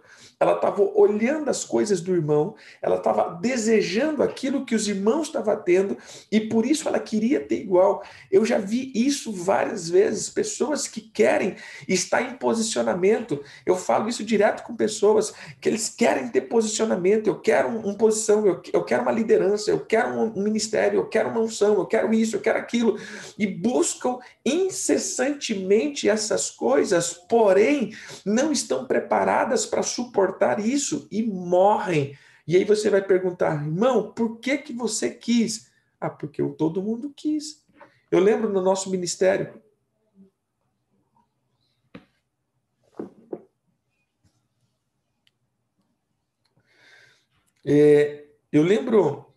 ela 0.44 0.56
estava 0.56 0.82
olhando 0.94 1.48
as 1.48 1.64
coisas 1.64 2.02
do 2.02 2.14
irmão, 2.14 2.54
ela 2.82 2.96
estava 2.96 3.34
desejando 3.40 4.22
aquilo 4.22 4.64
que 4.64 4.74
os 4.74 4.86
irmãos 4.86 5.28
estavam 5.28 5.56
tendo 5.56 5.96
e 6.30 6.38
por 6.38 6.66
isso 6.66 6.86
ela 6.86 6.98
queria 6.98 7.40
ter 7.40 7.62
igual. 7.62 8.02
Eu 8.30 8.44
já 8.44 8.58
vi 8.58 8.92
isso 8.94 9.32
várias 9.32 9.88
vezes, 9.88 10.28
pessoas 10.28 10.86
que 10.86 11.00
querem 11.00 11.56
estar 11.88 12.20
em 12.20 12.36
posicionamento. 12.36 13.42
Eu 13.64 13.74
falo 13.74 14.08
isso 14.08 14.22
direto 14.22 14.64
com 14.64 14.76
pessoas 14.76 15.32
que 15.60 15.68
eles 15.68 15.88
querem 15.88 16.28
ter 16.28 16.42
posicionamento. 16.42 17.26
Eu 17.26 17.40
quero 17.40 17.68
uma 17.68 17.94
um 17.94 17.94
posição, 17.94 18.46
eu, 18.46 18.60
eu 18.72 18.84
quero 18.84 19.02
uma 19.02 19.12
liderança, 19.12 19.70
eu 19.70 19.80
quero 19.80 20.10
um, 20.10 20.38
um 20.38 20.42
ministério, 20.42 20.98
eu 20.98 21.08
quero 21.08 21.30
uma 21.30 21.40
unção, 21.40 21.74
eu 21.74 21.86
quero 21.86 22.12
isso, 22.12 22.36
eu 22.36 22.40
quero 22.40 22.58
aquilo 22.58 22.98
e 23.38 23.46
buscam 23.46 24.18
incessantemente 24.44 26.08
essas 26.08 26.50
coisas, 26.50 27.14
porém 27.14 27.94
não 28.26 28.52
estão 28.52 28.84
preparadas 28.84 29.64
para 29.64 29.82
suportar 29.82 30.33
suportar 30.34 30.58
isso 30.60 31.06
e 31.10 31.22
morrem. 31.22 32.18
E 32.46 32.56
aí 32.56 32.64
você 32.64 32.90
vai 32.90 33.02
perguntar, 33.02 33.54
irmão, 33.54 34.12
por 34.12 34.38
que 34.38 34.58
que 34.58 34.72
você 34.72 35.10
quis? 35.10 35.70
Ah, 36.00 36.10
porque 36.10 36.42
todo 36.58 36.82
mundo 36.82 37.12
quis. 37.14 37.64
Eu 38.10 38.20
lembro 38.20 38.52
no 38.52 38.60
nosso 38.60 38.90
ministério. 38.90 39.62
É, 47.64 48.26
eu 48.52 48.62
lembro. 48.62 49.32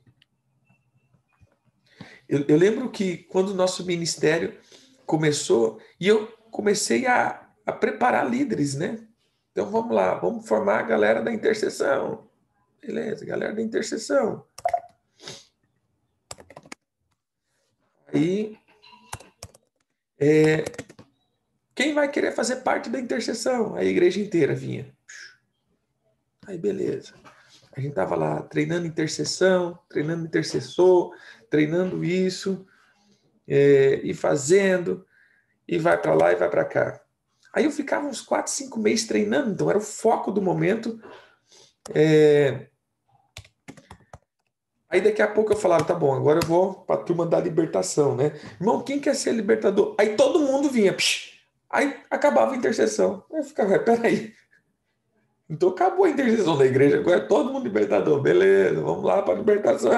Eu, 2.27 2.43
eu 2.45 2.57
lembro 2.57 2.91
que 2.91 3.17
quando 3.17 3.49
o 3.49 3.55
nosso 3.55 3.85
ministério 3.85 4.59
começou, 5.05 5.79
e 5.97 6.09
eu 6.09 6.27
comecei 6.51 7.05
a, 7.05 7.49
a 7.65 7.71
preparar 7.71 8.29
líderes, 8.29 8.75
né? 8.75 9.06
Então 9.57 9.71
vamos 9.71 9.95
lá, 9.95 10.13
vamos 10.13 10.47
formar 10.47 10.81
a 10.81 10.83
galera 10.83 11.19
da 11.19 11.33
intercessão. 11.33 12.29
Beleza, 12.79 13.25
galera 13.25 13.55
da 13.55 13.61
intercessão. 13.63 14.45
aí, 18.13 18.55
é, 20.19 20.63
quem 21.73 21.91
vai 21.91 22.07
querer 22.07 22.33
fazer 22.33 22.57
parte 22.57 22.87
da 22.87 22.99
intercessão? 22.99 23.73
A 23.73 23.83
igreja 23.83 24.19
inteira 24.19 24.53
vinha. 24.53 24.95
Aí, 26.45 26.59
beleza. 26.59 27.15
A 27.75 27.79
gente 27.79 27.95
tava 27.95 28.15
lá 28.15 28.43
treinando 28.43 28.85
intercessão, 28.85 29.79
treinando 29.89 30.23
intercessor, 30.23 31.15
treinando 31.49 32.05
isso, 32.05 32.63
é, 33.47 34.01
e 34.03 34.13
fazendo, 34.13 35.03
e 35.67 35.79
vai 35.79 35.99
para 35.99 36.13
lá 36.13 36.31
e 36.31 36.35
vai 36.35 36.47
para 36.47 36.63
cá. 36.63 37.06
Aí 37.57 37.65
eu 37.65 37.71
ficava 37.71 38.05
uns 38.05 38.21
quatro, 38.21 38.51
cinco 38.51 38.79
meses 38.79 39.07
treinando, 39.07 39.49
então 39.49 39.67
era 39.67 39.79
o 39.79 39.81
foco 39.81 40.31
do 40.31 40.39
momento. 40.39 41.01
É... 41.91 42.67
Aí 44.87 45.01
daqui 45.01 45.23
a 45.23 45.27
pouco 45.27 45.53
eu 45.53 45.57
falava, 45.57 45.83
tá 45.83 45.95
bom, 45.95 46.13
agora 46.15 46.39
eu 46.39 46.47
vou 46.47 46.75
para 46.85 47.01
a 47.01 47.03
turma 47.03 47.25
da 47.25 47.39
libertação, 47.39 48.15
né? 48.15 48.39
Irmão, 48.61 48.83
quem 48.83 48.99
quer 48.99 49.15
ser 49.15 49.31
libertador? 49.31 49.95
Aí 49.97 50.15
todo 50.15 50.41
mundo 50.41 50.69
vinha, 50.69 50.93
psh, 50.93 51.31
aí 51.67 51.99
acabava 52.11 52.53
a 52.53 52.55
intercessão. 52.55 53.23
Aí 53.33 53.39
eu 53.39 53.43
ficava, 53.43 53.79
peraí. 53.79 54.35
Então 55.49 55.69
acabou 55.69 56.05
a 56.05 56.09
intercessão 56.11 56.55
da 56.59 56.65
igreja, 56.65 56.99
agora 56.99 57.17
é 57.17 57.27
todo 57.27 57.51
mundo 57.51 57.63
libertador. 57.63 58.21
Beleza, 58.21 58.79
vamos 58.81 59.03
lá 59.03 59.23
para 59.23 59.33
a 59.33 59.37
libertação. 59.37 59.91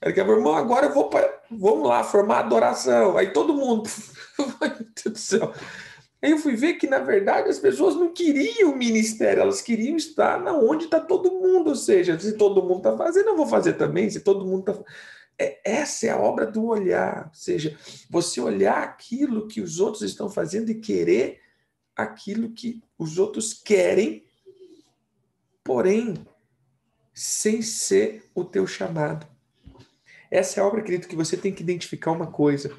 Aí 0.00 0.08
daqui 0.08 0.20
a 0.20 0.24
pouco, 0.24 0.38
irmão, 0.38 0.54
agora 0.54 0.86
eu 0.86 0.94
vou 0.94 1.10
para. 1.10 1.34
Vamos 1.50 1.88
lá, 1.88 2.04
formar 2.04 2.38
adoração. 2.38 3.16
Aí 3.16 3.32
todo 3.32 3.54
mundo. 3.54 3.90
Meu 4.38 4.70
Deus 4.70 5.12
do 5.12 5.18
céu. 5.18 5.52
Aí 6.24 6.30
eu 6.30 6.38
fui 6.38 6.56
ver 6.56 6.74
que, 6.74 6.86
na 6.86 7.00
verdade, 7.00 7.50
as 7.50 7.58
pessoas 7.58 7.94
não 7.96 8.10
queriam 8.10 8.72
o 8.72 8.76
ministério, 8.76 9.42
elas 9.42 9.60
queriam 9.60 9.94
estar 9.94 10.40
na 10.40 10.54
onde 10.54 10.86
está 10.86 10.98
todo 10.98 11.30
mundo. 11.30 11.68
Ou 11.68 11.76
seja, 11.76 12.18
se 12.18 12.38
todo 12.38 12.62
mundo 12.62 12.78
está 12.78 12.96
fazendo, 12.96 13.28
eu 13.28 13.36
vou 13.36 13.46
fazer 13.46 13.74
também. 13.74 14.08
Se 14.08 14.20
todo 14.20 14.46
mundo 14.46 14.70
está. 14.70 14.84
É, 15.38 15.60
essa 15.62 16.06
é 16.06 16.10
a 16.10 16.16
obra 16.16 16.46
do 16.46 16.64
olhar. 16.64 17.26
Ou 17.26 17.34
seja, 17.34 17.78
você 18.08 18.40
olhar 18.40 18.82
aquilo 18.82 19.46
que 19.46 19.60
os 19.60 19.78
outros 19.78 20.02
estão 20.02 20.30
fazendo 20.30 20.70
e 20.70 20.80
querer 20.80 21.42
aquilo 21.94 22.52
que 22.52 22.82
os 22.98 23.18
outros 23.18 23.52
querem, 23.52 24.24
porém, 25.62 26.14
sem 27.12 27.60
ser 27.60 28.30
o 28.34 28.42
teu 28.46 28.66
chamado. 28.66 29.26
Essa 30.30 30.58
é 30.58 30.62
a 30.62 30.66
obra, 30.66 30.80
querido, 30.80 31.06
que 31.06 31.16
você 31.16 31.36
tem 31.36 31.52
que 31.52 31.62
identificar 31.62 32.12
uma 32.12 32.28
coisa 32.28 32.74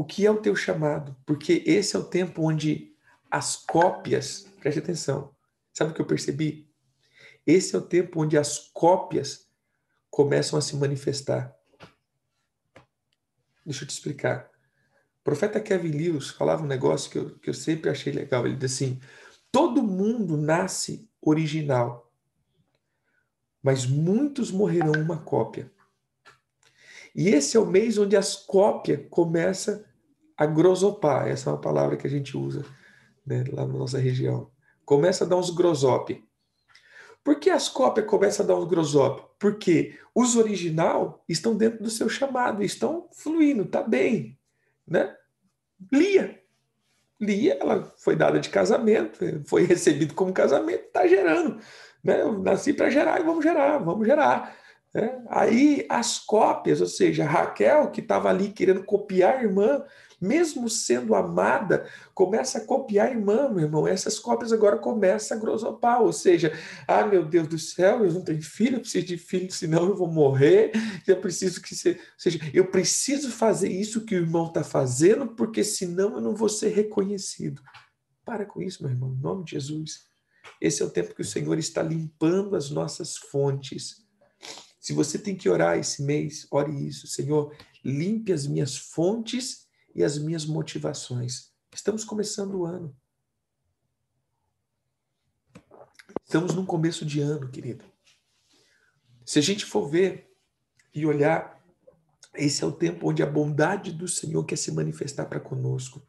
o 0.00 0.04
que 0.04 0.24
é 0.24 0.30
o 0.30 0.40
teu 0.40 0.56
chamado, 0.56 1.14
porque 1.26 1.62
esse 1.66 1.94
é 1.94 1.98
o 1.98 2.04
tempo 2.04 2.42
onde 2.42 2.96
as 3.30 3.54
cópias, 3.54 4.48
preste 4.58 4.78
atenção, 4.78 5.36
sabe 5.74 5.90
o 5.90 5.94
que 5.94 6.00
eu 6.00 6.06
percebi? 6.06 6.72
Esse 7.46 7.76
é 7.76 7.78
o 7.78 7.82
tempo 7.82 8.22
onde 8.22 8.38
as 8.38 8.70
cópias 8.72 9.46
começam 10.08 10.58
a 10.58 10.62
se 10.62 10.74
manifestar. 10.74 11.54
Deixa 13.62 13.84
eu 13.84 13.88
te 13.88 13.90
explicar. 13.90 14.50
O 15.20 15.22
profeta 15.22 15.60
Kevin 15.60 15.90
Lewis 15.90 16.30
falava 16.30 16.62
um 16.62 16.66
negócio 16.66 17.10
que 17.10 17.18
eu, 17.18 17.38
que 17.38 17.50
eu 17.50 17.54
sempre 17.54 17.90
achei 17.90 18.10
legal. 18.10 18.46
Ele 18.46 18.56
disse 18.56 18.84
assim: 18.84 19.00
todo 19.52 19.82
mundo 19.82 20.38
nasce 20.38 21.10
original, 21.20 22.10
mas 23.62 23.84
muitos 23.84 24.50
morrerão 24.50 24.92
uma 24.92 25.18
cópia. 25.18 25.70
E 27.14 27.28
esse 27.28 27.54
é 27.54 27.60
o 27.60 27.66
mês 27.66 27.98
onde 27.98 28.16
as 28.16 28.34
cópias 28.34 29.06
começam 29.10 29.89
a 30.40 30.46
grosopar, 30.46 31.28
essa 31.28 31.50
é 31.50 31.52
uma 31.52 31.60
palavra 31.60 31.98
que 31.98 32.06
a 32.06 32.10
gente 32.10 32.34
usa 32.34 32.64
né, 33.26 33.44
lá 33.52 33.66
na 33.66 33.74
nossa 33.74 33.98
região. 33.98 34.50
Começa 34.86 35.26
a 35.26 35.28
dar 35.28 35.36
uns 35.36 35.50
grosop. 35.50 36.26
Por 37.22 37.38
que 37.38 37.50
as 37.50 37.68
cópias 37.68 38.06
começam 38.06 38.42
a 38.42 38.48
dar 38.48 38.56
uns 38.56 38.66
grosop? 38.66 39.22
Porque 39.38 39.98
os 40.14 40.36
original 40.36 41.22
estão 41.28 41.54
dentro 41.54 41.82
do 41.82 41.90
seu 41.90 42.08
chamado, 42.08 42.62
estão 42.62 43.06
fluindo, 43.12 43.66
tá 43.66 43.82
bem, 43.82 44.38
né? 44.88 45.14
Lia. 45.92 46.42
Lia, 47.20 47.58
ela 47.60 47.92
foi 47.98 48.16
dada 48.16 48.40
de 48.40 48.48
casamento, 48.48 49.18
foi 49.44 49.64
recebido 49.64 50.14
como 50.14 50.32
casamento, 50.32 50.86
está 50.86 51.06
gerando. 51.06 51.60
Né? 52.02 52.22
Eu 52.22 52.38
nasci 52.38 52.72
para 52.72 52.88
gerar 52.88 53.20
e 53.20 53.24
vamos 53.24 53.44
gerar, 53.44 53.76
vamos 53.76 54.06
gerar. 54.06 54.56
Né? 54.92 55.22
Aí 55.28 55.86
as 55.88 56.18
cópias, 56.18 56.80
ou 56.80 56.86
seja, 56.86 57.24
Raquel, 57.24 57.90
que 57.90 58.00
estava 58.00 58.28
ali 58.28 58.48
querendo 58.50 58.82
copiar 58.82 59.36
a 59.38 59.42
irmã, 59.42 59.84
mesmo 60.20 60.68
sendo 60.68 61.14
amada, 61.14 61.88
começa 62.12 62.58
a 62.58 62.64
copiar 62.64 63.08
a 63.08 63.10
irmã, 63.10 63.48
meu 63.48 63.64
irmão. 63.64 63.88
Essas 63.88 64.18
cópias 64.18 64.52
agora 64.52 64.76
começam 64.76 65.36
a 65.36 65.40
grosopar, 65.40 66.02
ou 66.02 66.12
seja, 66.12 66.52
ah, 66.86 67.06
meu 67.06 67.24
Deus 67.24 67.48
do 67.48 67.58
céu, 67.58 68.04
eu 68.04 68.12
não 68.12 68.22
tenho 68.22 68.42
filho, 68.42 68.76
eu 68.76 68.80
preciso 68.80 69.06
de 69.06 69.16
filho, 69.16 69.50
senão 69.50 69.88
eu 69.88 69.96
vou 69.96 70.08
morrer. 70.08 70.72
Eu 71.06 71.20
preciso 71.20 71.62
que 71.62 71.74
você, 71.74 71.92
ou 71.92 72.18
seja, 72.18 72.38
eu 72.52 72.66
preciso 72.70 73.30
fazer 73.30 73.70
isso 73.70 74.04
que 74.04 74.14
o 74.14 74.18
irmão 74.18 74.46
está 74.46 74.62
fazendo, 74.62 75.28
porque 75.28 75.64
senão 75.64 76.16
eu 76.16 76.20
não 76.20 76.34
vou 76.34 76.48
ser 76.48 76.68
reconhecido. 76.68 77.62
Para 78.24 78.44
com 78.44 78.60
isso, 78.60 78.82
meu 78.82 78.92
irmão, 78.92 79.14
em 79.14 79.22
nome 79.22 79.44
de 79.44 79.52
Jesus. 79.52 80.10
Esse 80.60 80.82
é 80.82 80.84
o 80.84 80.90
tempo 80.90 81.14
que 81.14 81.22
o 81.22 81.24
Senhor 81.24 81.58
está 81.58 81.82
limpando 81.82 82.54
as 82.54 82.70
nossas 82.70 83.16
fontes. 83.16 84.04
Se 84.80 84.94
você 84.94 85.18
tem 85.18 85.36
que 85.36 85.48
orar 85.48 85.78
esse 85.78 86.02
mês, 86.02 86.46
ore 86.50 86.72
isso. 86.88 87.06
Senhor, 87.06 87.54
limpe 87.84 88.32
as 88.32 88.46
minhas 88.46 88.78
fontes 88.78 89.68
e 89.94 90.02
as 90.02 90.18
minhas 90.18 90.46
motivações. 90.46 91.52
Estamos 91.72 92.02
começando 92.02 92.54
o 92.54 92.64
ano. 92.64 92.96
Estamos 96.24 96.54
num 96.54 96.64
começo 96.64 97.04
de 97.04 97.20
ano, 97.20 97.50
querido. 97.50 97.84
Se 99.26 99.38
a 99.38 99.42
gente 99.42 99.66
for 99.66 99.88
ver 99.88 100.32
e 100.94 101.04
olhar, 101.04 101.62
esse 102.34 102.64
é 102.64 102.66
o 102.66 102.72
tempo 102.72 103.08
onde 103.08 103.22
a 103.22 103.26
bondade 103.26 103.92
do 103.92 104.08
Senhor 104.08 104.44
quer 104.44 104.56
se 104.56 104.72
manifestar 104.72 105.26
para 105.26 105.38
conosco. 105.38 106.04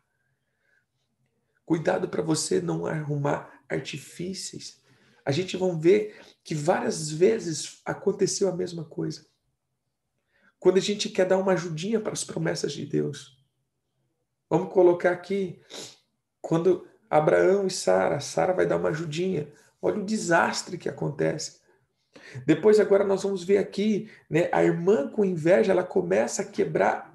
Cuidado 1.66 2.08
para 2.08 2.22
você 2.22 2.62
não 2.62 2.86
arrumar 2.86 3.64
artifícios. 3.70 4.81
A 5.26 5.32
gente 5.32 5.58
vai 5.58 5.72
ver 5.76 6.20
que 6.44 6.56
várias 6.56 7.12
vezes 7.12 7.82
aconteceu 7.86 8.50
a 8.50 8.56
mesma 8.56 8.84
coisa. 8.84 9.26
Quando 10.60 10.78
a 10.78 10.82
gente 10.82 11.10
quer 11.10 11.26
dar 11.26 11.38
uma 11.38 11.54
ajudinha 11.54 12.00
para 12.00 12.14
as 12.14 12.24
promessas 12.24 12.74
de 12.74 12.86
Deus, 12.86 13.42
Vamos 14.52 14.74
colocar 14.74 15.12
aqui, 15.12 15.62
quando 16.42 16.86
Abraão 17.10 17.68
e 17.68 17.72
Sara, 17.72 18.20
Sara 18.20 18.52
vai 18.52 18.66
dar 18.66 18.76
uma 18.76 18.90
ajudinha. 18.90 19.48
Olha 19.82 20.02
o 20.02 20.06
desastre 20.06 20.78
que 20.78 20.90
acontece. 20.90 21.62
Depois, 22.46 22.78
agora, 22.78 23.06
nós 23.06 23.24
vamos 23.24 23.46
ver 23.46 23.60
aqui, 23.60 24.12
né, 24.30 24.50
a 24.52 24.62
irmã 24.62 25.08
com 25.08 25.24
inveja, 25.24 25.72
ela 25.72 25.86
começa 25.86 26.42
a 26.42 26.46
quebrar 26.46 27.11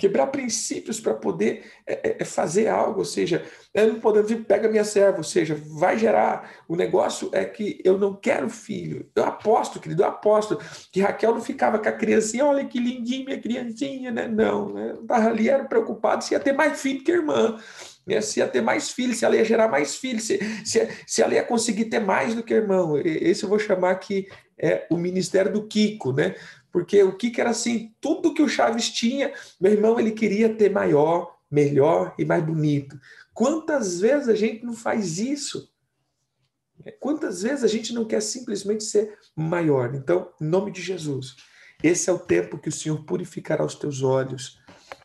quebrar 0.00 0.28
princípios 0.28 0.98
para 0.98 1.12
poder 1.12 1.62
é, 1.86 1.92
é, 1.92 2.16
é, 2.20 2.24
fazer 2.24 2.68
algo, 2.68 3.00
ou 3.00 3.04
seja, 3.04 3.44
eu 3.74 3.92
não 3.92 4.00
podendo 4.00 4.26
vir, 4.26 4.44
pega 4.44 4.66
minha 4.66 4.82
serva, 4.82 5.18
ou 5.18 5.24
seja, 5.24 5.54
vai 5.78 5.98
gerar. 5.98 6.50
O 6.66 6.74
negócio 6.74 7.28
é 7.32 7.44
que 7.44 7.78
eu 7.84 7.98
não 7.98 8.14
quero 8.14 8.48
filho. 8.48 9.06
Eu 9.14 9.24
aposto, 9.24 9.78
querido, 9.78 10.02
eu 10.02 10.08
aposto 10.08 10.58
que 10.90 11.02
Raquel 11.02 11.34
não 11.34 11.42
ficava 11.42 11.78
com 11.78 11.88
a 11.88 11.92
criancinha, 11.92 12.46
olha 12.46 12.64
que 12.64 12.80
lindinha 12.80 13.26
minha 13.26 13.40
criancinha, 13.40 14.10
né? 14.10 14.26
Não, 14.26 14.72
né? 14.72 14.94
Ali, 15.10 15.50
era 15.50 15.64
preocupado 15.64 16.24
se 16.24 16.32
ia 16.32 16.40
ter 16.40 16.54
mais 16.54 16.80
filho 16.80 17.04
que 17.04 17.12
irmã. 17.12 17.58
Né? 18.06 18.22
Se 18.22 18.40
ia 18.40 18.48
ter 18.48 18.62
mais 18.62 18.90
filhos, 18.90 19.18
se 19.18 19.26
ela 19.26 19.36
ia 19.36 19.44
gerar 19.44 19.68
mais 19.68 19.96
filhos, 19.96 20.24
se, 20.24 20.38
se, 20.64 20.88
se 21.06 21.22
ela 21.22 21.34
ia 21.34 21.44
conseguir 21.44 21.84
ter 21.84 22.00
mais 22.00 22.34
do 22.34 22.42
que 22.42 22.54
irmão. 22.54 22.96
Esse 22.98 23.42
eu 23.42 23.48
vou 23.50 23.58
chamar 23.58 23.90
aqui 23.90 24.26
é 24.60 24.86
o 24.90 24.96
ministério 24.96 25.52
do 25.52 25.66
Kiko, 25.66 26.12
né? 26.12 26.34
Porque 26.72 27.02
o 27.02 27.16
Kiko 27.16 27.40
era 27.40 27.50
assim, 27.50 27.94
tudo 28.00 28.34
que 28.34 28.42
o 28.42 28.48
Chaves 28.48 28.90
tinha, 28.90 29.32
meu 29.60 29.72
irmão, 29.72 29.98
ele 29.98 30.12
queria 30.12 30.54
ter 30.54 30.70
maior, 30.70 31.36
melhor 31.50 32.14
e 32.18 32.24
mais 32.24 32.44
bonito. 32.44 32.98
Quantas 33.34 34.00
vezes 34.00 34.28
a 34.28 34.34
gente 34.34 34.64
não 34.64 34.74
faz 34.74 35.18
isso? 35.18 35.70
Quantas 36.98 37.42
vezes 37.42 37.64
a 37.64 37.68
gente 37.68 37.92
não 37.92 38.04
quer 38.04 38.22
simplesmente 38.22 38.84
ser 38.84 39.18
maior? 39.36 39.94
Então, 39.94 40.30
em 40.40 40.44
nome 40.44 40.70
de 40.70 40.80
Jesus, 40.80 41.36
esse 41.82 42.08
é 42.08 42.12
o 42.12 42.18
tempo 42.18 42.58
que 42.58 42.68
o 42.68 42.72
Senhor 42.72 43.04
purificará 43.04 43.64
os 43.64 43.74
teus 43.74 44.02
olhos. 44.02 44.58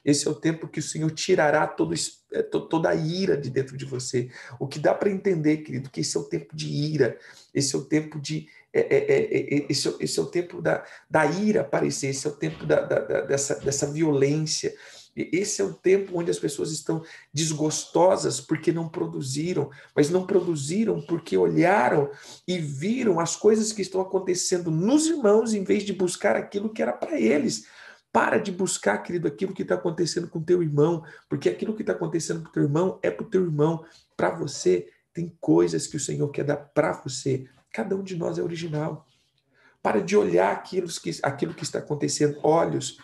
Esse 0.03 0.27
é 0.27 0.31
o 0.31 0.35
tempo 0.35 0.67
que 0.67 0.79
o 0.79 0.83
Senhor 0.83 1.09
tirará 1.11 1.65
todo, 1.65 1.93
é, 2.31 2.43
toda 2.43 2.89
a 2.89 2.95
ira 2.95 3.35
de 3.35 3.49
dentro 3.49 3.75
de 3.75 3.85
você. 3.85 4.29
O 4.59 4.67
que 4.67 4.79
dá 4.79 4.93
para 4.93 5.09
entender, 5.09 5.57
querido, 5.57 5.89
que 5.89 6.01
esse 6.01 6.15
é 6.15 6.19
o 6.19 6.23
tempo 6.23 6.55
de 6.55 6.67
ira, 6.67 7.17
esse 7.53 7.75
é 7.75 7.79
o 7.79 7.85
tempo 7.85 8.19
de 8.19 8.47
é, 8.75 8.79
é, 8.79 8.97
é, 8.97 9.57
é, 9.57 9.65
esse, 9.69 9.95
esse, 10.01 10.19
é 10.19 10.21
o 10.21 10.25
tempo 10.25 10.61
da, 10.61 10.83
da 11.09 11.25
ira 11.25 11.61
aparecer, 11.61 12.09
esse 12.09 12.27
é 12.27 12.29
o 12.29 12.35
tempo 12.35 12.65
da, 12.65 12.81
da, 12.81 12.99
da, 12.99 13.21
dessa, 13.21 13.55
dessa 13.55 13.89
violência. 13.89 14.75
Esse 15.15 15.61
é 15.61 15.63
o 15.63 15.73
tempo 15.73 16.19
onde 16.19 16.29
as 16.29 16.37
pessoas 16.37 16.71
estão 16.71 17.01
desgostosas 17.33 18.41
porque 18.41 18.73
não 18.73 18.89
produziram, 18.89 19.69
mas 19.95 20.09
não 20.09 20.27
produziram 20.27 21.01
porque 21.01 21.37
olharam 21.37 22.11
e 22.45 22.57
viram 22.57 23.17
as 23.17 23.33
coisas 23.33 23.71
que 23.71 23.81
estão 23.81 24.01
acontecendo 24.01 24.69
nos 24.69 25.07
irmãos 25.07 25.53
em 25.53 25.63
vez 25.63 25.83
de 25.83 25.93
buscar 25.93 26.35
aquilo 26.35 26.67
que 26.69 26.81
era 26.81 26.91
para 26.91 27.17
eles. 27.17 27.65
Para 28.11 28.37
de 28.37 28.51
buscar, 28.51 28.97
querido, 28.97 29.25
aquilo 29.25 29.53
que 29.53 29.61
está 29.61 29.75
acontecendo 29.75 30.27
com 30.27 30.41
teu 30.41 30.61
irmão, 30.61 31.01
porque 31.29 31.47
aquilo 31.47 31.73
que 31.73 31.81
está 31.81 31.93
acontecendo 31.93 32.43
com 32.43 32.51
teu 32.51 32.63
irmão 32.63 32.99
é 33.01 33.09
para 33.09 33.25
o 33.25 33.29
teu 33.29 33.41
irmão. 33.41 33.85
Para 34.17 34.31
você, 34.31 34.89
tem 35.13 35.33
coisas 35.39 35.87
que 35.87 35.95
o 35.95 35.99
Senhor 35.99 36.27
quer 36.29 36.43
dar 36.43 36.57
para 36.57 36.91
você. 36.91 37.47
Cada 37.75 37.93
um 37.93 38.03
de 38.03 38.15
nós 38.15 38.37
é 38.37 38.41
original. 38.41 39.05
Para 39.83 40.01
de 40.01 40.15
olhar 40.15 40.49
aquilo 40.53 40.87
que, 40.87 41.11
aquilo 41.21 41.53
que 41.53 41.63
está 41.63 41.79
acontecendo. 41.79 42.39
Olhos. 42.41 42.97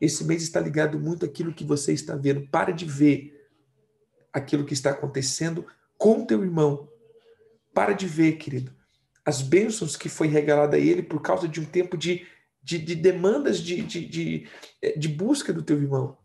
Esse 0.00 0.24
mês 0.24 0.42
está 0.42 0.58
ligado 0.58 0.98
muito 0.98 1.24
àquilo 1.24 1.54
que 1.54 1.62
você 1.62 1.92
está 1.92 2.16
vendo. 2.16 2.44
Para 2.48 2.72
de 2.72 2.84
ver 2.84 3.48
aquilo 4.32 4.64
que 4.64 4.74
está 4.74 4.90
acontecendo 4.90 5.64
com 5.96 6.26
teu 6.26 6.42
irmão. 6.42 6.88
Para 7.72 7.92
de 7.92 8.08
ver, 8.08 8.32
querido, 8.32 8.74
as 9.24 9.42
bênçãos 9.42 9.96
que 9.96 10.08
foi 10.08 10.26
regalada 10.26 10.76
a 10.76 10.80
ele 10.80 11.04
por 11.04 11.22
causa 11.22 11.46
de 11.46 11.60
um 11.60 11.64
tempo 11.64 11.96
de, 11.96 12.26
de, 12.60 12.78
de 12.78 12.96
demandas 12.96 13.60
de, 13.60 13.80
de, 13.80 14.04
de, 14.08 14.48
de 14.96 15.08
busca 15.08 15.52
do 15.52 15.62
teu 15.62 15.80
irmão. 15.80 16.18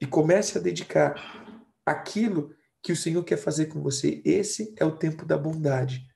E 0.00 0.06
comece 0.06 0.56
a 0.56 0.62
dedicar 0.62 1.60
aquilo 1.84 2.54
que 2.82 2.90
o 2.90 2.96
Senhor 2.96 3.22
quer 3.22 3.36
fazer 3.36 3.66
com 3.66 3.82
você. 3.82 4.22
Esse 4.24 4.74
é 4.78 4.84
o 4.86 4.96
tempo 4.96 5.26
da 5.26 5.36
bondade. 5.36 6.10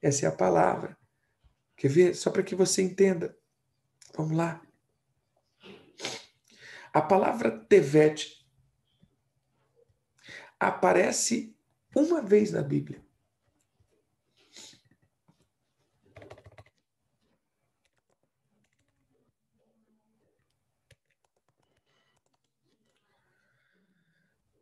Essa 0.00 0.26
é 0.26 0.28
a 0.28 0.32
palavra. 0.32 0.96
Quer 1.76 1.88
ver? 1.88 2.14
Só 2.14 2.30
para 2.30 2.42
que 2.42 2.54
você 2.54 2.82
entenda. 2.82 3.36
Vamos 4.16 4.36
lá. 4.36 4.60
A 6.92 7.02
palavra 7.02 7.50
Tevet 7.50 8.44
aparece 10.58 11.56
uma 11.94 12.22
vez 12.22 12.50
na 12.50 12.62
Bíblia. 12.62 13.00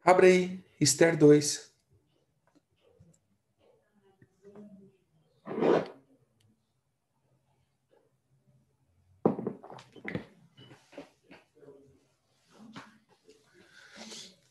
Abre 0.05 0.27
aí, 0.27 0.65
Esther 0.81 1.17
2. 1.17 1.66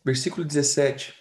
Versículo 0.05 0.45
17. 0.45 1.15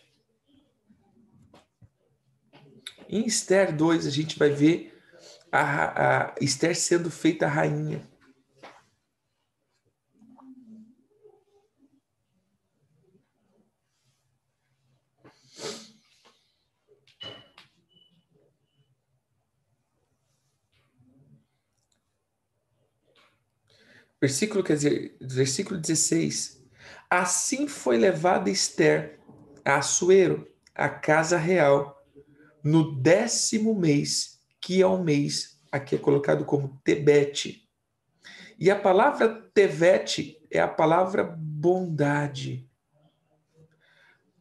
Em 3.08 3.24
Esther 3.24 3.74
2, 3.74 4.06
a 4.06 4.10
gente 4.10 4.38
vai 4.38 4.50
ver 4.50 5.02
a, 5.50 6.26
a 6.26 6.34
Esther 6.38 6.76
sendo 6.76 7.10
feita 7.10 7.46
rainha. 7.46 8.06
Versículo, 24.20 24.62
quer 24.62 24.74
dizer, 24.74 25.16
versículo 25.22 25.80
16. 25.80 26.63
Assim 27.16 27.68
foi 27.68 27.96
levada 27.96 28.50
Esther 28.50 29.20
a 29.64 29.76
Assuero, 29.76 30.52
a 30.74 30.88
casa 30.88 31.38
real, 31.38 32.04
no 32.60 33.00
décimo 33.00 33.72
mês, 33.72 34.40
que 34.60 34.82
é 34.82 34.86
o 34.86 35.00
mês, 35.00 35.60
aqui 35.70 35.94
é 35.94 35.98
colocado 35.98 36.44
como 36.44 36.80
Tebete. 36.82 37.70
E 38.58 38.68
a 38.68 38.74
palavra 38.74 39.28
Tevete 39.54 40.44
é 40.50 40.58
a 40.58 40.66
palavra 40.66 41.22
bondade. 41.22 42.68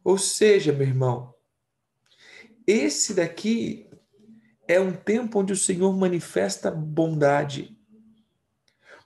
Ou 0.04 0.18
seja, 0.18 0.74
meu 0.74 0.88
irmão, 0.88 1.32
esse 2.66 3.14
daqui 3.14 3.88
é 4.68 4.80
um 4.80 4.94
tempo 4.94 5.42
onde 5.42 5.54
o 5.54 5.58
Senhor 5.58 5.96
manifesta 5.96 6.72
bondade. 6.72 7.78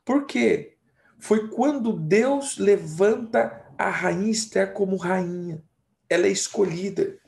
Por 0.05 0.25
quê? 0.25 0.76
Foi 1.27 1.49
quando 1.49 1.91
Deus 1.91 2.57
levanta 2.57 3.61
a 3.77 3.89
rainha 3.89 4.31
Esther 4.31 4.71
como 4.71 4.95
rainha. 4.95 5.61
Ela 6.09 6.25
é 6.25 6.29
escolhida. 6.29 7.19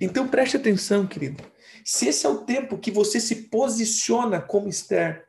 Então 0.00 0.28
preste 0.28 0.56
atenção, 0.56 1.08
querido. 1.08 1.42
Se 1.84 2.06
esse 2.06 2.24
é 2.24 2.28
o 2.28 2.44
tempo 2.44 2.78
que 2.78 2.88
você 2.88 3.18
se 3.18 3.34
posiciona 3.48 4.40
como 4.40 4.68
Esther, 4.68 5.26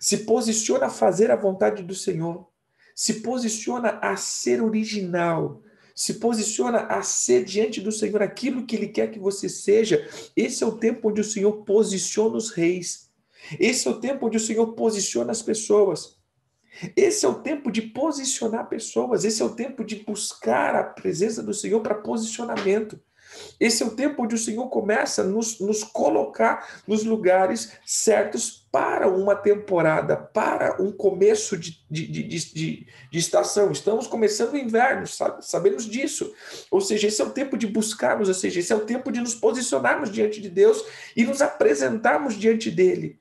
se 0.00 0.24
posiciona 0.24 0.86
a 0.86 0.90
fazer 0.90 1.30
a 1.30 1.36
vontade 1.36 1.82
do 1.82 1.94
Senhor, 1.94 2.48
se 2.94 3.20
posiciona 3.20 3.98
a 4.00 4.16
ser 4.16 4.62
original, 4.62 5.62
se 5.94 6.14
posiciona 6.14 6.86
a 6.86 7.02
ser 7.02 7.44
diante 7.44 7.82
do 7.82 7.92
Senhor 7.92 8.22
aquilo 8.22 8.64
que 8.64 8.74
Ele 8.74 8.88
quer 8.88 9.10
que 9.10 9.18
você 9.18 9.46
seja, 9.46 10.08
esse 10.34 10.64
é 10.64 10.66
o 10.66 10.78
tempo 10.78 11.10
onde 11.10 11.20
o 11.20 11.24
Senhor 11.24 11.52
posiciona 11.64 12.38
os 12.38 12.48
reis. 12.48 13.10
Esse 13.60 13.86
é 13.86 13.90
o 13.90 14.00
tempo 14.00 14.26
onde 14.26 14.38
o 14.38 14.40
Senhor 14.40 14.68
posiciona 14.72 15.32
as 15.32 15.42
pessoas. 15.42 16.17
Esse 16.96 17.24
é 17.24 17.28
o 17.28 17.40
tempo 17.40 17.70
de 17.70 17.82
posicionar 17.82 18.68
pessoas. 18.68 19.24
Esse 19.24 19.42
é 19.42 19.44
o 19.44 19.54
tempo 19.54 19.84
de 19.84 19.96
buscar 19.96 20.74
a 20.74 20.84
presença 20.84 21.42
do 21.42 21.54
Senhor 21.54 21.80
para 21.80 21.94
posicionamento. 21.94 23.00
Esse 23.60 23.82
é 23.82 23.86
o 23.86 23.90
tempo 23.90 24.22
onde 24.22 24.34
o 24.34 24.38
Senhor 24.38 24.68
começa 24.68 25.22
a 25.22 25.24
nos, 25.24 25.60
nos 25.60 25.84
colocar 25.84 26.82
nos 26.86 27.04
lugares 27.04 27.72
certos 27.84 28.66
para 28.70 29.08
uma 29.08 29.34
temporada, 29.34 30.16
para 30.16 30.80
um 30.82 30.92
começo 30.92 31.56
de, 31.56 31.84
de, 31.90 32.06
de, 32.06 32.22
de, 32.22 32.86
de 33.10 33.18
estação. 33.18 33.70
Estamos 33.70 34.06
começando 34.06 34.52
o 34.54 34.58
inverno, 34.58 35.06
sabe? 35.06 35.44
sabemos 35.44 35.84
disso. 35.84 36.32
Ou 36.70 36.80
seja, 36.80 37.08
esse 37.08 37.20
é 37.20 37.24
o 37.24 37.30
tempo 37.30 37.56
de 37.56 37.66
buscarmos, 37.66 38.28
ou 38.28 38.34
seja, 38.34 38.60
esse 38.60 38.72
é 38.72 38.76
o 38.76 38.84
tempo 38.84 39.10
de 39.10 39.20
nos 39.20 39.34
posicionarmos 39.34 40.10
diante 40.10 40.40
de 40.40 40.48
Deus 40.48 40.84
e 41.16 41.24
nos 41.24 41.42
apresentarmos 41.42 42.34
diante 42.34 42.70
dele. 42.70 43.20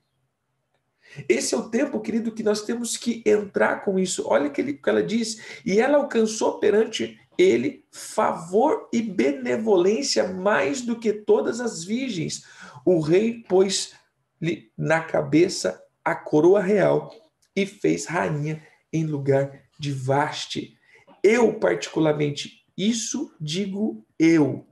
Esse 1.27 1.55
é 1.55 1.57
o 1.57 1.69
tempo, 1.69 1.99
querido, 1.99 2.31
que 2.31 2.43
nós 2.43 2.61
temos 2.61 2.97
que 2.97 3.23
entrar 3.25 3.83
com 3.83 3.97
isso. 3.97 4.27
Olha 4.27 4.49
o 4.49 4.51
que, 4.51 4.79
ela 4.85 5.03
diz. 5.03 5.61
E 5.65 5.79
ela 5.79 5.97
alcançou 5.97 6.59
perante 6.59 7.19
ele 7.37 7.85
favor 7.91 8.89
e 8.91 9.01
benevolência 9.01 10.27
mais 10.33 10.81
do 10.81 10.99
que 10.99 11.13
todas 11.13 11.59
as 11.59 11.83
virgens. 11.83 12.43
O 12.85 12.99
rei 12.99 13.43
pôs-lhe 13.47 14.71
na 14.77 15.01
cabeça 15.01 15.81
a 16.03 16.15
coroa 16.15 16.61
real 16.61 17.13
e 17.55 17.65
fez 17.65 18.05
rainha 18.05 18.65
em 18.91 19.05
lugar 19.05 19.63
de 19.79 19.91
Vaste. 19.91 20.77
Eu, 21.23 21.59
particularmente, 21.59 22.65
isso 22.77 23.35
digo 23.39 24.05
eu, 24.17 24.65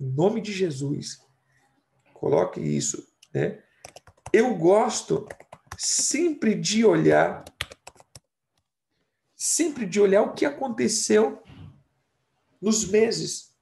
em 0.00 0.06
nome 0.06 0.40
de 0.40 0.52
Jesus. 0.52 1.20
Coloque 2.12 2.60
isso, 2.60 3.06
né? 3.32 3.62
Eu 4.32 4.54
gosto 4.56 5.26
sempre 5.78 6.56
de 6.56 6.84
olhar, 6.84 7.44
sempre 9.36 9.86
de 9.86 10.00
olhar 10.00 10.22
o 10.22 10.34
que 10.34 10.44
aconteceu 10.44 11.40
nos 12.60 12.84
meses, 12.84 13.54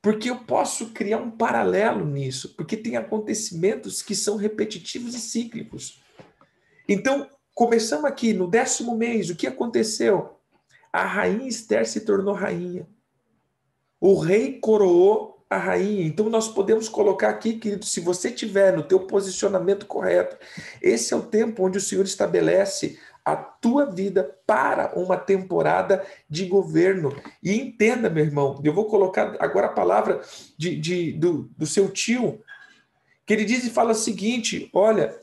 porque 0.00 0.30
eu 0.30 0.44
posso 0.44 0.92
criar 0.92 1.18
um 1.18 1.32
paralelo 1.32 2.06
nisso, 2.06 2.54
porque 2.54 2.76
tem 2.76 2.96
acontecimentos 2.96 4.00
que 4.00 4.14
são 4.14 4.36
repetitivos 4.36 5.16
e 5.16 5.18
cíclicos. 5.18 6.00
Então, 6.88 7.28
começamos 7.52 8.04
aqui 8.04 8.32
no 8.32 8.48
décimo 8.48 8.96
mês, 8.96 9.28
o 9.28 9.34
que 9.34 9.48
aconteceu? 9.48 10.38
A 10.92 11.04
rainha 11.04 11.48
Esther 11.48 11.84
se 11.88 12.02
tornou 12.02 12.32
rainha. 12.32 12.88
O 14.00 14.20
rei 14.20 14.60
coroou 14.60 15.35
a 15.48 15.56
rainha. 15.56 16.06
Então 16.06 16.28
nós 16.28 16.48
podemos 16.48 16.88
colocar 16.88 17.28
aqui, 17.28 17.54
querido, 17.54 17.84
se 17.84 18.00
você 18.00 18.30
tiver 18.30 18.76
no 18.76 18.82
teu 18.82 19.00
posicionamento 19.00 19.86
correto, 19.86 20.36
esse 20.82 21.14
é 21.14 21.16
o 21.16 21.22
tempo 21.22 21.64
onde 21.64 21.78
o 21.78 21.80
Senhor 21.80 22.04
estabelece 22.04 22.98
a 23.24 23.34
tua 23.34 23.86
vida 23.86 24.38
para 24.46 24.92
uma 24.96 25.16
temporada 25.16 26.04
de 26.30 26.46
governo. 26.46 27.14
E 27.42 27.52
entenda, 27.52 28.08
meu 28.08 28.24
irmão, 28.24 28.60
eu 28.62 28.72
vou 28.72 28.86
colocar 28.86 29.36
agora 29.40 29.66
a 29.66 29.72
palavra 29.72 30.20
de, 30.56 30.76
de 30.76 31.12
do, 31.12 31.50
do 31.56 31.66
seu 31.66 31.90
tio, 31.90 32.40
que 33.24 33.32
ele 33.32 33.44
diz 33.44 33.64
e 33.64 33.70
fala 33.70 33.90
o 33.90 33.96
seguinte: 33.96 34.70
olha, 34.72 35.20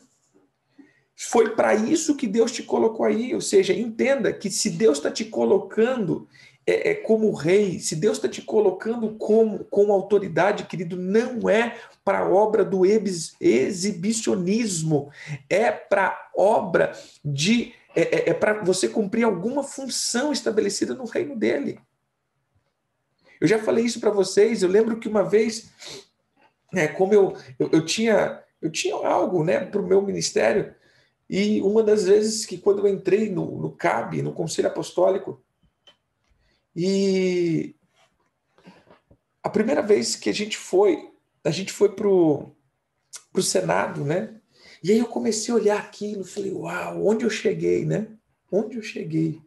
foi 1.15 1.55
para 1.55 1.73
isso 1.73 2.17
que 2.17 2.27
Deus 2.27 2.51
te 2.51 2.63
colocou 2.63 3.05
aí. 3.05 3.33
Ou 3.33 3.41
seja, 3.41 3.73
entenda 3.73 4.33
que 4.33 4.49
se 4.49 4.69
Deus 4.69 4.97
está 4.97 5.09
te 5.09 5.23
colocando 5.23 6.27
é, 6.65 6.91
é 6.91 6.95
como 6.95 7.33
rei, 7.33 7.77
se 7.79 7.95
Deus 7.95 8.17
está 8.17 8.27
te 8.27 8.41
colocando 8.41 9.13
como, 9.15 9.63
com 9.65 9.91
autoridade, 9.91 10.65
querido, 10.65 10.95
não 10.95 11.47
é 11.49 11.77
para 12.03 12.27
obra 12.27 12.63
do 12.63 12.83
exibicionismo, 12.85 15.11
é 15.49 15.71
para 15.71 16.29
obra 16.35 16.91
de. 17.23 17.73
É, 17.95 18.01
é, 18.01 18.29
é 18.29 18.33
para 18.33 18.63
você 18.63 18.89
cumprir 18.89 19.23
alguma 19.23 19.63
função 19.63 20.31
estabelecida 20.31 20.95
no 20.95 21.05
reino 21.05 21.35
dele. 21.35 21.79
Eu 23.39 23.47
já 23.47 23.59
falei 23.59 23.85
isso 23.85 23.99
para 23.99 24.09
vocês, 24.09 24.63
eu 24.63 24.69
lembro 24.69 24.99
que 24.99 25.07
uma 25.07 25.23
vez, 25.23 25.69
é, 26.73 26.87
como 26.87 27.13
eu, 27.13 27.37
eu, 27.59 27.69
eu 27.71 27.85
tinha 27.85 28.43
eu 28.63 28.71
tinha 28.71 28.95
algo 28.95 29.43
né, 29.43 29.59
para 29.59 29.81
o 29.81 29.85
meu 29.85 30.01
ministério, 30.01 30.73
e 31.29 31.61
uma 31.61 31.83
das 31.83 32.05
vezes 32.05 32.45
que 32.45 32.57
quando 32.57 32.79
eu 32.79 32.87
entrei 32.87 33.29
no, 33.29 33.59
no 33.59 33.71
CAB, 33.71 34.21
no 34.21 34.31
Conselho 34.31 34.69
Apostólico, 34.69 35.42
e 36.75 37.75
a 39.41 39.49
primeira 39.49 39.81
vez 39.81 40.15
que 40.15 40.29
a 40.29 40.33
gente 40.33 40.57
foi, 40.57 41.11
a 41.43 41.51
gente 41.51 41.71
foi 41.71 41.89
pro, 41.93 42.55
pro 43.31 43.43
Senado, 43.43 44.03
né? 44.03 44.39
E 44.83 44.91
aí 44.91 44.97
eu 44.97 45.07
comecei 45.07 45.53
a 45.53 45.57
olhar 45.57 45.79
aquilo, 45.79 46.23
falei, 46.23 46.51
uau, 46.51 47.05
onde 47.05 47.25
eu 47.25 47.29
cheguei, 47.29 47.85
né? 47.85 48.07
Onde 48.51 48.77
eu 48.77 48.81
cheguei? 48.81 49.41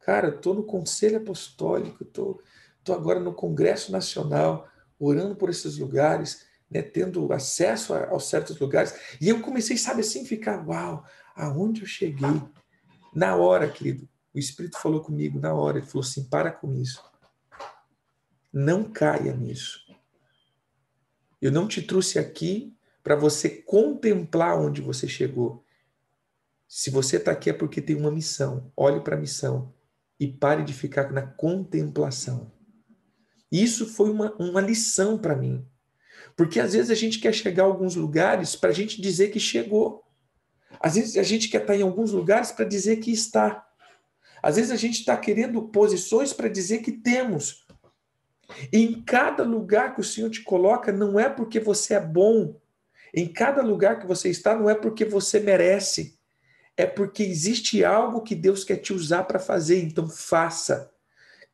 Cara, 0.00 0.28
estou 0.28 0.54
no 0.54 0.62
Conselho 0.62 1.18
Apostólico, 1.18 2.02
estou 2.02 2.34
tô, 2.34 2.42
tô 2.84 2.92
agora 2.92 3.20
no 3.20 3.34
Congresso 3.34 3.90
Nacional, 3.90 4.68
orando 4.98 5.34
por 5.34 5.50
esses 5.50 5.78
lugares, 5.78 6.46
né, 6.70 6.82
tendo 6.82 7.32
acesso 7.32 7.94
a 7.94 8.18
certos 8.20 8.58
lugares. 8.58 8.94
E 9.20 9.28
eu 9.28 9.40
comecei, 9.40 9.76
sabe 9.76 10.00
assim, 10.00 10.24
ficar, 10.24 10.66
uau, 10.66 11.04
aonde 11.34 11.82
eu 11.82 11.86
cheguei? 11.86 12.42
Na 13.14 13.36
hora, 13.36 13.68
querido, 13.68 14.08
o 14.36 14.38
Espírito 14.38 14.78
falou 14.78 15.00
comigo, 15.00 15.40
na 15.40 15.54
hora, 15.54 15.78
ele 15.78 15.86
falou 15.86 16.06
assim: 16.06 16.24
para 16.24 16.50
com 16.50 16.74
isso. 16.74 17.02
Não 18.52 18.84
caia 18.84 19.34
nisso. 19.34 19.80
Eu 21.40 21.50
não 21.50 21.66
te 21.66 21.80
trouxe 21.80 22.18
aqui 22.18 22.76
para 23.02 23.16
você 23.16 23.48
contemplar 23.48 24.60
onde 24.60 24.82
você 24.82 25.08
chegou. 25.08 25.64
Se 26.68 26.90
você 26.90 27.16
está 27.16 27.32
aqui 27.32 27.48
é 27.48 27.52
porque 27.52 27.80
tem 27.80 27.96
uma 27.96 28.10
missão. 28.10 28.70
Olhe 28.76 29.00
para 29.00 29.16
a 29.16 29.18
missão 29.20 29.72
e 30.20 30.26
pare 30.26 30.64
de 30.64 30.74
ficar 30.74 31.12
na 31.12 31.22
contemplação. 31.22 32.52
Isso 33.50 33.86
foi 33.86 34.10
uma, 34.10 34.34
uma 34.34 34.60
lição 34.60 35.16
para 35.16 35.36
mim. 35.36 35.66
Porque 36.36 36.60
às 36.60 36.74
vezes 36.74 36.90
a 36.90 36.94
gente 36.94 37.20
quer 37.20 37.32
chegar 37.32 37.62
a 37.62 37.66
alguns 37.66 37.94
lugares 37.94 38.54
para 38.54 38.70
a 38.70 38.74
gente 38.74 39.00
dizer 39.00 39.28
que 39.28 39.40
chegou. 39.40 40.04
Às 40.80 40.96
vezes 40.96 41.16
a 41.16 41.22
gente 41.22 41.48
quer 41.48 41.62
estar 41.62 41.72
tá 41.72 41.78
em 41.78 41.82
alguns 41.82 42.12
lugares 42.12 42.50
para 42.52 42.66
dizer 42.66 42.96
que 42.96 43.10
está. 43.10 43.65
Às 44.42 44.56
vezes 44.56 44.70
a 44.70 44.76
gente 44.76 45.00
está 45.00 45.16
querendo 45.16 45.62
posições 45.62 46.32
para 46.32 46.48
dizer 46.48 46.78
que 46.78 46.92
temos. 46.92 47.66
E 48.72 48.82
em 48.82 49.02
cada 49.02 49.42
lugar 49.42 49.94
que 49.94 50.00
o 50.00 50.04
Senhor 50.04 50.30
te 50.30 50.42
coloca, 50.42 50.92
não 50.92 51.18
é 51.18 51.28
porque 51.28 51.58
você 51.58 51.94
é 51.94 52.00
bom, 52.00 52.54
em 53.12 53.26
cada 53.26 53.62
lugar 53.62 53.98
que 53.98 54.06
você 54.06 54.28
está, 54.28 54.54
não 54.54 54.68
é 54.68 54.74
porque 54.74 55.04
você 55.04 55.40
merece, 55.40 56.18
é 56.76 56.86
porque 56.86 57.22
existe 57.22 57.84
algo 57.84 58.20
que 58.20 58.34
Deus 58.34 58.62
quer 58.62 58.76
te 58.76 58.92
usar 58.92 59.24
para 59.24 59.38
fazer, 59.38 59.82
então 59.82 60.08
faça. 60.08 60.92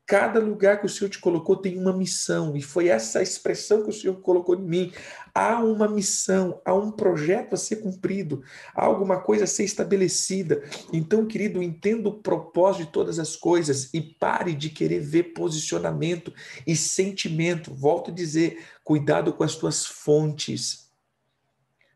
Cada 0.04 0.40
lugar 0.40 0.80
que 0.80 0.86
o 0.86 0.88
Senhor 0.88 1.08
te 1.08 1.18
colocou 1.18 1.56
tem 1.56 1.78
uma 1.78 1.92
missão, 1.92 2.56
e 2.56 2.60
foi 2.60 2.88
essa 2.88 3.22
expressão 3.22 3.82
que 3.82 3.90
o 3.90 3.92
Senhor 3.92 4.20
colocou 4.20 4.56
em 4.56 4.62
mim. 4.62 4.92
Há 5.32 5.62
uma 5.62 5.88
missão, 5.88 6.60
há 6.64 6.74
um 6.74 6.90
projeto 6.90 7.54
a 7.54 7.56
ser 7.56 7.76
cumprido, 7.76 8.42
há 8.74 8.84
alguma 8.84 9.20
coisa 9.20 9.44
a 9.44 9.46
ser 9.46 9.64
estabelecida. 9.64 10.62
Então, 10.92 11.24
querido, 11.26 11.62
entenda 11.62 12.08
o 12.08 12.18
propósito 12.18 12.86
de 12.86 12.92
todas 12.92 13.18
as 13.18 13.36
coisas 13.36 13.94
e 13.94 14.00
pare 14.00 14.54
de 14.54 14.70
querer 14.70 15.00
ver 15.00 15.32
posicionamento 15.34 16.32
e 16.66 16.74
sentimento. 16.74 17.72
Volto 17.72 18.10
a 18.10 18.14
dizer, 18.14 18.64
cuidado 18.84 19.32
com 19.32 19.44
as 19.44 19.54
tuas 19.54 19.86
fontes 19.86 20.82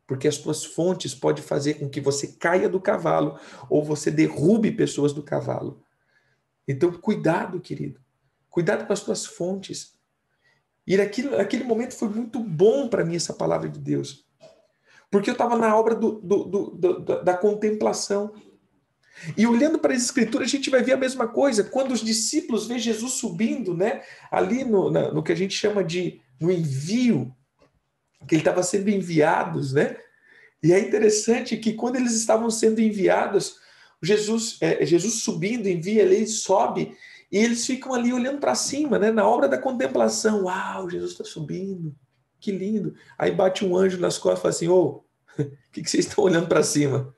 porque 0.07 0.29
as 0.29 0.39
tuas 0.39 0.65
fontes 0.65 1.15
podem 1.15 1.43
fazer 1.43 1.75
com 1.75 1.89
que 1.89 2.01
você 2.01 2.29
caia 2.29 2.69
do 2.69 2.81
cavalo 2.81 3.39
ou 3.69 3.85
você 3.85 4.09
derrube 4.09 4.71
pessoas 4.71 5.13
do 5.13 5.21
cavalo. 5.21 5.83
Então, 6.67 6.93
cuidado, 6.93 7.61
querido. 7.61 8.01
Cuidado 8.51 8.87
com 8.87 8.93
as 8.93 9.01
tuas 9.01 9.27
fontes. 9.27 9.95
E 10.87 10.97
naquele, 10.97 11.31
naquele 11.31 11.65
momento 11.65 11.95
foi 11.95 12.09
muito 12.09 12.41
bom 12.41 12.89
para 12.89 13.05
mim 13.05 13.17
essa 13.17 13.35
palavra 13.35 13.69
de 13.69 13.79
Deus. 13.79 14.25
Porque 15.11 15.31
eu 15.31 15.33
estava 15.33 15.57
na 15.57 15.77
obra 15.77 15.95
do, 15.95 16.21
do, 16.21 16.45
do, 16.45 17.01
da 17.23 17.37
contemplação. 17.37 18.33
E 19.37 19.47
olhando 19.47 19.79
para 19.79 19.95
as 19.95 20.03
escrituras, 20.03 20.49
a 20.49 20.51
gente 20.51 20.71
vai 20.71 20.83
ver 20.83 20.93
a 20.93 20.99
mesma 20.99 21.27
coisa. 21.27 21.65
Quando 21.65 21.93
os 21.93 22.01
discípulos 22.01 22.67
veem 22.67 22.81
Jesus 22.81 23.13
subindo, 23.15 23.75
né, 23.75 24.03
ali 24.31 24.65
no, 24.65 24.91
na, 24.91 25.13
no 25.13 25.23
que 25.23 25.33
a 25.33 25.37
gente 25.37 25.55
chama 25.55 25.83
de 25.83 26.21
no 26.39 26.51
envio, 26.51 27.35
que 28.27 28.35
ele 28.35 28.43
estava 28.43 28.63
sendo 28.63 28.91
enviados, 28.91 29.73
né? 29.73 29.97
E 30.63 30.73
é 30.73 30.81
interessante 30.81 31.57
que 31.57 31.75
quando 31.75 31.97
eles 31.97 32.13
estavam 32.15 32.51
sendo 32.51 32.81
enviados, 32.81 33.59
Jesus, 34.03 34.59
é, 34.61 34.85
Jesus 34.85 35.23
subindo, 35.23 35.67
envia, 35.67 36.03
ele 36.03 36.27
sobe, 36.27 36.97
e 37.31 37.39
eles 37.39 37.67
ficam 37.67 37.93
ali 37.95 38.13
olhando 38.13 38.39
para 38.39 38.55
cima, 38.55 38.99
né? 38.99 39.11
Na 39.11 39.29
obra 39.29 39.49
da 39.49 39.59
contemplação. 39.59 40.45
Uau, 40.45 40.89
Jesus 40.89 41.13
está 41.13 41.25
subindo, 41.25 41.95
que 42.39 42.53
lindo. 42.53 42.95
Aí 43.19 43.33
bate 43.33 43.65
um 43.65 43.77
anjo 43.77 43.99
nas 43.99 44.19
costas 44.19 44.39
e 44.39 44.43
fala 44.43 44.55
assim: 44.55 44.69
Ô, 44.69 45.03
oh, 45.39 45.43
o 45.43 45.51
que, 45.73 45.83
que 45.83 45.91
vocês 45.91 46.07
estão 46.07 46.25
olhando 46.25 46.47
para 46.47 46.63
cima? 46.63 47.15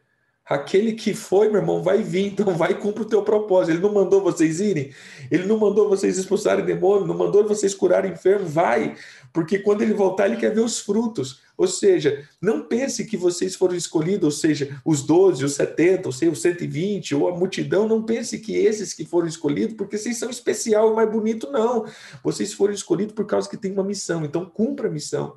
Aquele 0.48 0.94
que 0.94 1.12
foi, 1.12 1.48
meu 1.48 1.61
irmão, 1.61 1.82
vai 1.82 2.02
vir, 2.02 2.26
então 2.32 2.56
vai 2.56 2.72
cumpre 2.74 3.02
o 3.02 3.06
teu 3.06 3.22
propósito. 3.22 3.72
Ele 3.72 3.82
não 3.82 3.92
mandou 3.92 4.22
vocês 4.22 4.61
irem, 4.61 4.92
ele 5.30 5.44
não 5.44 5.58
mandou 5.58 5.88
vocês 5.88 6.16
expulsarem 6.16 6.64
demônio, 6.64 7.06
não 7.06 7.16
mandou 7.16 7.46
vocês 7.46 7.74
curarem 7.74 8.12
enfermo, 8.12 8.46
vai, 8.46 8.96
porque 9.32 9.58
quando 9.58 9.82
ele 9.82 9.92
voltar, 9.92 10.26
ele 10.26 10.37
quer 10.38 10.54
ver 10.54 10.62
os 10.62 10.78
frutos. 10.78 11.42
Ou 11.56 11.66
seja, 11.66 12.26
não 12.40 12.66
pense 12.66 13.04
que 13.04 13.16
vocês 13.16 13.56
foram 13.56 13.74
escolhidos, 13.74 14.24
ou 14.24 14.30
seja, 14.30 14.80
os 14.84 15.02
12, 15.02 15.44
os 15.44 15.54
70, 15.54 16.08
ou 16.08 16.12
seja, 16.12 16.32
os 16.32 16.40
120, 16.40 17.14
ou 17.14 17.28
a 17.28 17.37
multidão, 17.37 17.87
não 17.87 18.02
pense 18.02 18.38
que 18.38 18.54
esses 18.56 18.94
que 18.94 19.04
foram 19.04 19.26
escolhidos, 19.26 19.76
porque 19.76 19.98
vocês 19.98 20.16
são 20.16 20.30
especial 20.30 20.92
e 20.92 20.96
mais 20.96 21.11
bonito, 21.11 21.50
não. 21.50 21.84
Vocês 22.22 22.54
foram 22.54 22.72
escolhidos 22.72 23.14
por 23.14 23.26
causa 23.26 23.50
que 23.50 23.56
tem 23.56 23.72
uma 23.72 23.84
missão, 23.84 24.24
então 24.24 24.46
cumpra 24.46 24.88
a 24.88 24.90
missão. 24.90 25.37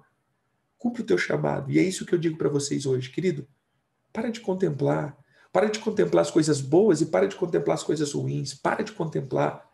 Cumpra 0.77 1.01
o 1.01 1.05
teu 1.05 1.17
chamado. 1.17 1.69
E 1.71 1.79
é 1.79 1.83
isso 1.83 2.05
que 2.05 2.13
eu 2.13 2.19
digo 2.19 2.37
para 2.37 2.49
vocês 2.49 2.85
hoje, 2.85 3.09
querido 3.09 3.45
para 4.11 4.29
de 4.29 4.39
contemplar. 4.39 5.17
Para 5.51 5.69
de 5.69 5.79
contemplar 5.79 6.21
as 6.21 6.31
coisas 6.31 6.61
boas 6.61 7.01
e 7.01 7.05
para 7.07 7.27
de 7.27 7.35
contemplar 7.35 7.75
as 7.75 7.83
coisas 7.83 8.13
ruins. 8.13 8.53
Para 8.53 8.83
de 8.83 8.91
contemplar. 8.91 9.69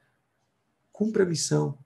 Cumpra 0.91 1.23
a 1.23 1.25
missão. 1.25 1.77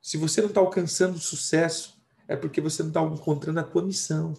Se 0.00 0.16
você 0.16 0.42
não 0.42 0.48
está 0.48 0.60
alcançando 0.60 1.18
sucesso, 1.18 1.94
é 2.28 2.36
porque 2.36 2.60
você 2.60 2.82
não 2.82 2.90
está 2.90 3.02
encontrando 3.02 3.60
a 3.60 3.62
tua 3.62 3.82
missão. 3.82 4.34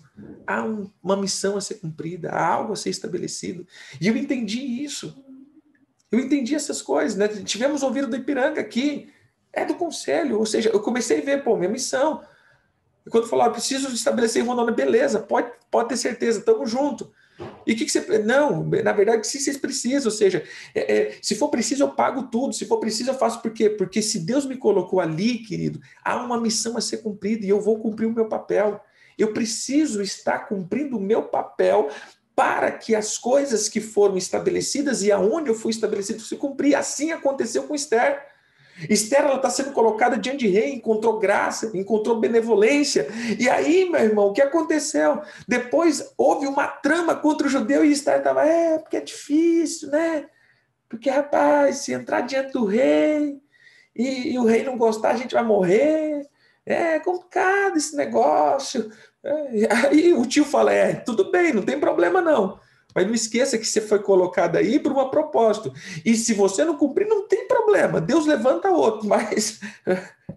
Há 0.45 0.63
um, 0.63 0.89
uma 1.01 1.17
missão 1.17 1.57
a 1.57 1.61
ser 1.61 1.75
cumprida, 1.75 2.29
há 2.29 2.45
algo 2.45 2.73
a 2.73 2.75
ser 2.75 2.89
estabelecido. 2.89 3.67
E 3.99 4.07
eu 4.07 4.15
entendi 4.15 4.59
isso. 4.59 5.15
Eu 6.11 6.19
entendi 6.19 6.53
essas 6.53 6.81
coisas. 6.81 7.17
Né? 7.17 7.27
Tivemos 7.27 7.81
ouvido 7.83 8.07
do 8.07 8.15
Ipiranga 8.15 8.61
aqui. 8.61 9.11
É 9.51 9.65
do 9.65 9.75
conselho. 9.75 10.37
Ou 10.37 10.45
seja, 10.45 10.69
eu 10.69 10.79
comecei 10.79 11.21
a 11.21 11.25
ver, 11.25 11.43
pô, 11.43 11.57
minha 11.57 11.69
missão. 11.69 12.23
E 13.05 13.09
quando 13.09 13.27
falou, 13.27 13.45
ah, 13.45 13.49
preciso 13.49 13.93
estabelecer 13.93 14.43
Rondônia, 14.43 14.73
beleza, 14.73 15.19
pode, 15.19 15.51
pode 15.69 15.89
ter 15.89 15.97
certeza, 15.97 16.39
estamos 16.39 16.69
juntos. 16.69 17.07
E 17.65 17.73
o 17.73 17.75
que, 17.75 17.85
que, 17.85 17.91
você. 17.91 18.19
Não, 18.19 18.63
na 18.63 18.91
verdade, 18.91 19.25
se 19.25 19.39
vocês 19.39 19.57
precisam, 19.57 20.11
ou 20.11 20.17
seja, 20.17 20.43
é, 20.73 20.97
é, 20.97 21.17
se 21.21 21.35
for 21.35 21.49
preciso, 21.49 21.83
eu 21.83 21.89
pago 21.89 22.23
tudo, 22.23 22.53
se 22.53 22.65
for 22.65 22.79
preciso, 22.79 23.09
eu 23.09 23.15
faço 23.15 23.41
por 23.41 23.51
quê? 23.51 23.69
Porque 23.69 24.01
se 24.01 24.19
Deus 24.19 24.45
me 24.45 24.57
colocou 24.57 24.99
ali, 24.99 25.39
querido, 25.39 25.79
há 26.03 26.17
uma 26.17 26.39
missão 26.39 26.77
a 26.77 26.81
ser 26.81 26.97
cumprida 26.97 27.45
e 27.45 27.49
eu 27.49 27.59
vou 27.59 27.79
cumprir 27.79 28.05
o 28.05 28.13
meu 28.13 28.27
papel. 28.27 28.79
Eu 29.17 29.33
preciso 29.33 30.01
estar 30.01 30.39
cumprindo 30.39 30.97
o 30.97 31.01
meu 31.01 31.23
papel 31.23 31.89
para 32.35 32.69
que 32.71 32.93
as 32.93 33.17
coisas 33.17 33.69
que 33.69 33.79
foram 33.79 34.17
estabelecidas 34.17 35.01
e 35.03 35.11
aonde 35.11 35.49
eu 35.49 35.55
fui 35.55 35.71
estabelecido 35.71 36.21
se 36.21 36.35
cumprir. 36.35 36.75
Assim 36.75 37.11
aconteceu 37.11 37.63
com 37.63 37.73
Esther. 37.73 38.34
Esther 38.89 39.25
está 39.35 39.49
sendo 39.49 39.71
colocada 39.71 40.17
diante 40.17 40.39
de 40.39 40.47
rei, 40.47 40.73
encontrou 40.73 41.17
graça, 41.17 41.71
encontrou 41.73 42.19
benevolência. 42.19 43.07
E 43.39 43.49
aí, 43.49 43.89
meu 43.89 44.01
irmão, 44.01 44.27
o 44.27 44.33
que 44.33 44.41
aconteceu? 44.41 45.21
Depois 45.47 46.13
houve 46.17 46.45
uma 46.47 46.67
trama 46.67 47.15
contra 47.15 47.47
o 47.47 47.49
judeu 47.49 47.85
e 47.85 47.91
Esther 47.91 48.17
estava, 48.17 48.45
é, 48.45 48.77
porque 48.77 48.97
é 48.97 49.01
difícil, 49.01 49.89
né? 49.89 50.25
Porque, 50.89 51.09
rapaz, 51.09 51.77
se 51.77 51.93
entrar 51.93 52.21
diante 52.21 52.53
do 52.53 52.65
rei 52.65 53.39
e, 53.95 54.33
e 54.33 54.39
o 54.39 54.45
rei 54.45 54.63
não 54.63 54.77
gostar, 54.77 55.11
a 55.11 55.17
gente 55.17 55.33
vai 55.33 55.43
morrer. 55.43 56.27
É 56.65 56.99
complicado 56.99 57.77
esse 57.77 57.95
negócio. 57.95 58.91
É, 59.23 59.73
aí 59.87 60.13
o 60.13 60.25
tio 60.25 60.43
fala: 60.43 60.73
é, 60.73 60.93
tudo 60.93 61.31
bem, 61.31 61.53
não 61.53 61.63
tem 61.63 61.79
problema 61.79 62.21
não. 62.21 62.59
Mas 62.95 63.05
não 63.05 63.13
esqueça 63.13 63.57
que 63.57 63.67
você 63.67 63.81
foi 63.81 63.99
colocado 63.99 64.55
aí 64.55 64.79
por 64.79 64.93
um 64.93 65.09
propósito. 65.09 65.73
E 66.05 66.15
se 66.15 66.33
você 66.33 66.63
não 66.63 66.77
cumprir, 66.77 67.05
não 67.05 67.27
tem 67.27 67.45
problema. 67.45 67.99
Deus 67.99 68.25
levanta 68.25 68.69
outro. 68.69 69.05
Mas, 69.09 69.59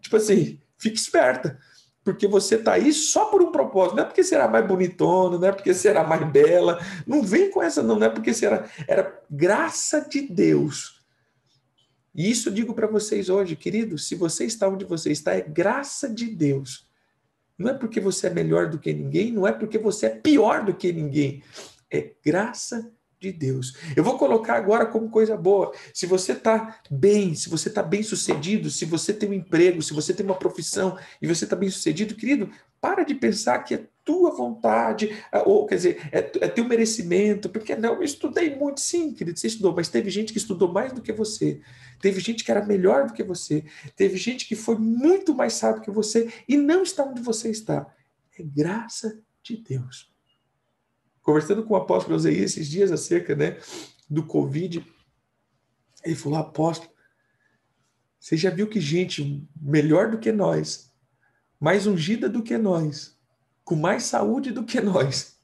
tipo 0.01 0.17
assim, 0.17 0.59
fique 0.77 0.99
esperta. 0.99 1.57
Porque 2.03 2.27
você 2.27 2.57
está 2.57 2.73
aí 2.73 2.93
só 2.93 3.27
por 3.27 3.41
um 3.43 3.53
propósito. 3.53 3.95
Não 3.95 4.03
é 4.03 4.07
porque 4.07 4.25
será 4.25 4.49
mais 4.49 4.67
bonitona, 4.67 5.39
não 5.39 5.47
é 5.47 5.53
porque 5.53 5.73
será 5.73 6.03
mais 6.03 6.29
bela. 6.29 6.85
Não 7.07 7.23
vem 7.23 7.49
com 7.49 7.63
essa, 7.63 7.81
não. 7.81 7.97
Não 7.97 8.07
é 8.09 8.11
porque 8.11 8.35
será. 8.35 8.69
Era 8.89 9.23
graça 9.31 10.01
de 10.01 10.23
Deus. 10.23 11.01
E 12.13 12.29
isso 12.29 12.49
eu 12.49 12.53
digo 12.53 12.75
para 12.75 12.89
vocês 12.89 13.29
hoje, 13.29 13.55
querido. 13.55 13.97
Se 13.97 14.17
você 14.17 14.45
está 14.45 14.69
onde 14.69 14.85
você 14.85 15.13
está, 15.13 15.33
é 15.33 15.43
graça 15.43 16.09
de 16.09 16.27
Deus. 16.27 16.89
Não 17.57 17.71
é 17.71 17.75
porque 17.75 18.01
você 18.01 18.27
é 18.27 18.31
melhor 18.31 18.69
do 18.69 18.79
que 18.79 18.93
ninguém, 18.93 19.31
não 19.33 19.47
é 19.47 19.53
porque 19.53 19.79
você 19.79 20.07
é 20.07 20.11
pior 20.11 20.65
do 20.65 20.75
que 20.75 20.93
ninguém 20.93 21.43
é 21.91 22.13
graça 22.25 22.93
de 23.21 23.33
Deus. 23.33 23.75
Eu 23.97 24.05
vou 24.05 24.17
colocar 24.17 24.55
agora 24.55 24.87
como 24.87 25.11
coisa 25.11 25.37
boa. 25.37 25.73
Se 25.93 26.07
você 26.07 26.33
está 26.33 26.81
bem, 26.91 27.35
se 27.35 27.49
você 27.49 27.69
está 27.69 27.83
bem 27.83 28.03
sucedido, 28.03 28.71
se 28.71 28.85
você 28.85 29.13
tem 29.13 29.29
um 29.29 29.35
emprego, 29.35 29.83
se 29.83 29.93
você 29.93 30.15
tem 30.15 30.25
uma 30.25 30.37
profissão 30.37 30.97
e 31.21 31.27
você 31.27 31.45
está 31.45 31.57
bem 31.57 31.69
sucedido, 31.69 32.15
querido, 32.15 32.51
para 32.81 33.03
de 33.03 33.15
pensar 33.15 33.59
que 33.61 33.75
é 33.75 33.87
tua 34.05 34.31
vontade, 34.31 35.11
é, 35.33 35.41
ou 35.41 35.67
quer 35.67 35.75
dizer, 35.75 36.09
é, 36.13 36.19
é 36.19 36.49
teu 36.49 36.65
merecimento, 36.65 37.49
porque 37.49 37.75
não, 37.77 37.95
eu 37.95 38.03
estudei 38.03 38.55
muito, 38.55 38.81
sim, 38.81 39.13
querido, 39.13 39.39
você 39.39 39.49
estudou, 39.49 39.75
mas 39.75 39.89
teve 39.89 40.09
gente 40.11 40.33
que 40.33 40.39
estudou 40.39 40.73
mais 40.73 40.93
do 40.93 41.03
que 41.03 41.13
você, 41.13 41.61
teve 42.01 42.21
gente 42.21 42.45
que 42.45 42.51
era 42.51 42.65
melhor 42.65 43.07
do 43.07 43.13
que 43.13 43.23
você, 43.23 43.65
teve 43.97 44.17
gente 44.17 44.47
que 44.47 44.57
foi 44.57 44.77
muito 44.77 45.35
mais 45.35 45.55
sábio 45.55 45.83
que 45.83 45.91
você 45.91 46.33
e 46.49 46.57
não 46.57 46.83
está 46.83 47.03
onde 47.05 47.21
você 47.21 47.51
está. 47.51 47.87
É 48.39 48.43
graça 48.43 49.21
de 49.43 49.57
Deus. 49.57 50.08
Conversando 51.29 51.63
com 51.63 51.75
o 51.75 51.77
apóstolo 51.77 52.15
Eusei 52.15 52.39
esses 52.39 52.67
dias 52.67 52.91
acerca 52.91 53.37
né, 53.37 53.59
do 54.09 54.25
Covid, 54.25 54.83
ele 56.03 56.15
falou, 56.15 56.39
apóstolo, 56.39 56.91
você 58.19 58.35
já 58.35 58.49
viu 58.49 58.67
que 58.67 58.81
gente 58.81 59.47
melhor 59.61 60.11
do 60.11 60.17
que 60.17 60.33
nós, 60.33 60.91
mais 61.61 61.87
ungida 61.87 62.31
do 62.31 62.43
que 62.43 62.57
nós, 62.57 63.15
com 63.63 63.77
mais 63.77 64.05
saúde 64.05 64.53
do 64.53 64.65
que 64.65 64.81
nós 64.81 65.39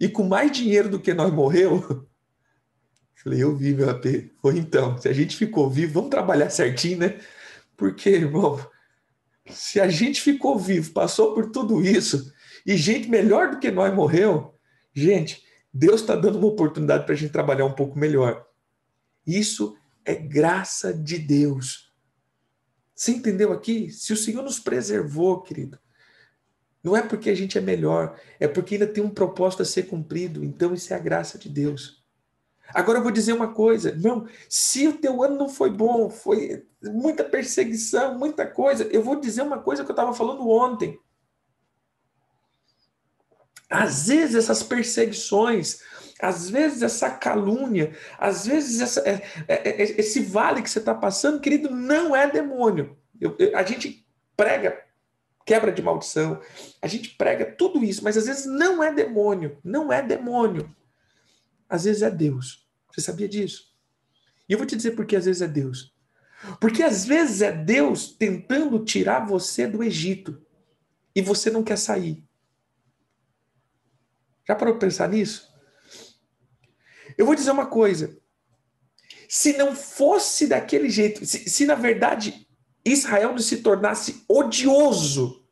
e 0.00 0.08
com 0.08 0.24
mais 0.24 0.50
dinheiro 0.50 0.88
do 0.88 0.98
que 0.98 1.14
nós 1.14 1.32
morreu? 1.32 2.04
Falei, 3.22 3.40
eu 3.40 3.54
vi, 3.54 3.72
meu 3.72 3.88
AP. 3.88 4.32
Foi 4.42 4.58
então, 4.58 4.98
se 4.98 5.08
a 5.08 5.12
gente 5.12 5.36
ficou 5.36 5.70
vivo, 5.70 5.92
vamos 5.92 6.10
trabalhar 6.10 6.50
certinho, 6.50 6.98
né? 6.98 7.20
Porque, 7.76 8.10
irmão, 8.10 8.58
se 9.48 9.80
a 9.80 9.86
gente 9.86 10.20
ficou 10.20 10.58
vivo, 10.58 10.92
passou 10.92 11.32
por 11.32 11.52
tudo 11.52 11.80
isso, 11.80 12.32
e 12.66 12.76
gente 12.76 13.08
melhor 13.08 13.52
do 13.52 13.60
que 13.60 13.70
nós 13.70 13.94
morreu, 13.94 14.57
gente, 14.98 15.44
Deus 15.72 16.00
está 16.00 16.16
dando 16.16 16.38
uma 16.38 16.48
oportunidade 16.48 17.04
para 17.04 17.14
a 17.14 17.16
gente 17.16 17.32
trabalhar 17.32 17.64
um 17.64 17.74
pouco 17.74 17.98
melhor. 17.98 18.46
Isso 19.26 19.76
é 20.04 20.14
graça 20.14 20.92
de 20.92 21.18
Deus. 21.18 21.92
Você 22.94 23.12
entendeu 23.12 23.52
aqui? 23.52 23.90
Se 23.90 24.12
o 24.12 24.16
Senhor 24.16 24.42
nos 24.42 24.58
preservou, 24.58 25.42
querido, 25.42 25.78
não 26.82 26.96
é 26.96 27.02
porque 27.02 27.30
a 27.30 27.34
gente 27.34 27.58
é 27.58 27.60
melhor, 27.60 28.18
é 28.40 28.48
porque 28.48 28.74
ainda 28.74 28.86
tem 28.86 29.04
um 29.04 29.10
propósito 29.10 29.62
a 29.62 29.66
ser 29.66 29.84
cumprido. 29.84 30.42
Então, 30.42 30.74
isso 30.74 30.92
é 30.92 30.96
a 30.96 31.00
graça 31.00 31.38
de 31.38 31.48
Deus. 31.48 32.02
Agora 32.74 32.98
eu 32.98 33.02
vou 33.02 33.12
dizer 33.12 33.32
uma 33.32 33.52
coisa, 33.52 33.94
não, 33.94 34.26
se 34.48 34.88
o 34.88 34.98
teu 34.98 35.22
ano 35.22 35.36
não 35.36 35.48
foi 35.48 35.70
bom, 35.70 36.10
foi 36.10 36.66
muita 36.82 37.24
perseguição, 37.24 38.18
muita 38.18 38.46
coisa, 38.46 38.84
eu 38.84 39.02
vou 39.02 39.18
dizer 39.18 39.42
uma 39.42 39.58
coisa 39.58 39.84
que 39.84 39.90
eu 39.90 39.94
estava 39.94 40.12
falando 40.12 40.48
ontem. 40.48 40.98
Às 43.70 44.08
vezes 44.08 44.34
essas 44.34 44.62
perseguições, 44.62 45.80
às 46.20 46.48
vezes 46.48 46.82
essa 46.82 47.10
calúnia, 47.10 47.96
às 48.18 48.46
vezes 48.46 48.80
essa, 48.80 49.00
é, 49.00 49.22
é, 49.46 49.82
é, 49.82 49.82
esse 50.00 50.20
vale 50.20 50.62
que 50.62 50.70
você 50.70 50.78
está 50.78 50.94
passando, 50.94 51.40
querido, 51.40 51.70
não 51.70 52.16
é 52.16 52.30
demônio. 52.30 52.96
Eu, 53.20 53.36
eu, 53.38 53.56
a 53.56 53.62
gente 53.62 54.06
prega 54.36 54.88
quebra 55.48 55.72
de 55.72 55.80
maldição, 55.80 56.38
a 56.82 56.86
gente 56.86 57.16
prega 57.16 57.46
tudo 57.46 57.82
isso, 57.82 58.04
mas 58.04 58.18
às 58.18 58.26
vezes 58.26 58.44
não 58.44 58.84
é 58.84 58.92
demônio, 58.92 59.56
não 59.64 59.90
é 59.90 60.02
demônio. 60.02 60.70
Às 61.66 61.84
vezes 61.84 62.02
é 62.02 62.10
Deus. 62.10 62.68
Você 62.92 63.00
sabia 63.00 63.26
disso? 63.26 63.74
E 64.46 64.52
eu 64.52 64.58
vou 64.58 64.66
te 64.66 64.76
dizer 64.76 64.90
por 64.90 65.06
que 65.06 65.16
às 65.16 65.24
vezes 65.24 65.40
é 65.40 65.48
Deus. 65.48 65.94
Porque 66.60 66.82
às 66.82 67.06
vezes 67.06 67.40
é 67.40 67.50
Deus 67.50 68.12
tentando 68.12 68.84
tirar 68.84 69.26
você 69.26 69.66
do 69.66 69.82
Egito 69.82 70.38
e 71.14 71.22
você 71.22 71.50
não 71.50 71.64
quer 71.64 71.78
sair. 71.78 72.22
Já 74.48 74.54
parou 74.54 74.74
para 74.74 74.86
pensar 74.86 75.08
nisso? 75.08 75.52
Eu 77.16 77.26
vou 77.26 77.34
dizer 77.34 77.50
uma 77.50 77.66
coisa. 77.66 78.18
Se 79.28 79.58
não 79.58 79.76
fosse 79.76 80.46
daquele 80.46 80.88
jeito, 80.88 81.26
se, 81.26 81.50
se 81.50 81.66
na 81.66 81.74
verdade 81.74 82.48
Israel 82.84 83.32
não 83.32 83.38
se 83.38 83.58
tornasse 83.58 84.24
odioso 84.26 85.46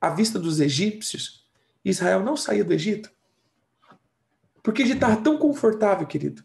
à 0.00 0.10
vista 0.10 0.38
dos 0.38 0.58
egípcios, 0.58 1.48
Israel 1.84 2.20
não 2.20 2.36
saía 2.36 2.64
do 2.64 2.72
Egito. 2.72 3.12
Porque 4.62 4.82
ele 4.82 4.94
estava 4.94 5.16
tão 5.16 5.38
confortável, 5.38 6.06
querido. 6.06 6.44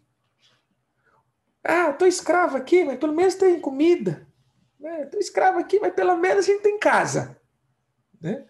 Ah, 1.64 1.90
estou 1.90 2.08
escravo 2.08 2.58
aqui, 2.58 2.84
mas 2.84 3.00
pelo 3.00 3.14
menos 3.14 3.36
tem 3.36 3.60
comida. 3.60 4.28
Estou 4.80 4.90
né? 4.90 5.10
escravo 5.20 5.60
aqui, 5.60 5.80
mas 5.80 5.94
pelo 5.94 6.16
menos 6.18 6.46
a 6.46 6.48
gente 6.48 6.62
tem 6.62 6.78
casa. 6.78 7.40
Né? 8.22 8.46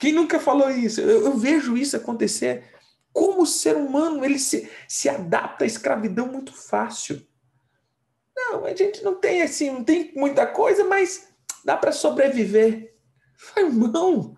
Quem 0.00 0.12
nunca 0.12 0.40
falou 0.40 0.70
isso? 0.70 1.02
Eu, 1.02 1.26
eu, 1.26 1.36
vejo 1.36 1.76
isso 1.76 1.94
acontecer. 1.94 2.64
Como 3.12 3.42
o 3.42 3.46
ser 3.46 3.76
humano 3.76 4.24
ele 4.24 4.38
se, 4.38 4.68
se 4.88 5.10
adapta 5.10 5.64
à 5.64 5.66
escravidão 5.66 6.26
muito 6.26 6.54
fácil. 6.54 7.24
Não, 8.34 8.64
a 8.64 8.74
gente 8.74 9.04
não 9.04 9.14
tem 9.14 9.42
assim, 9.42 9.70
não 9.70 9.84
tem 9.84 10.10
muita 10.16 10.46
coisa, 10.46 10.84
mas 10.84 11.28
dá 11.62 11.76
para 11.76 11.92
sobreviver. 11.92 12.94
Fala, 13.36 13.66
irmão, 13.66 14.34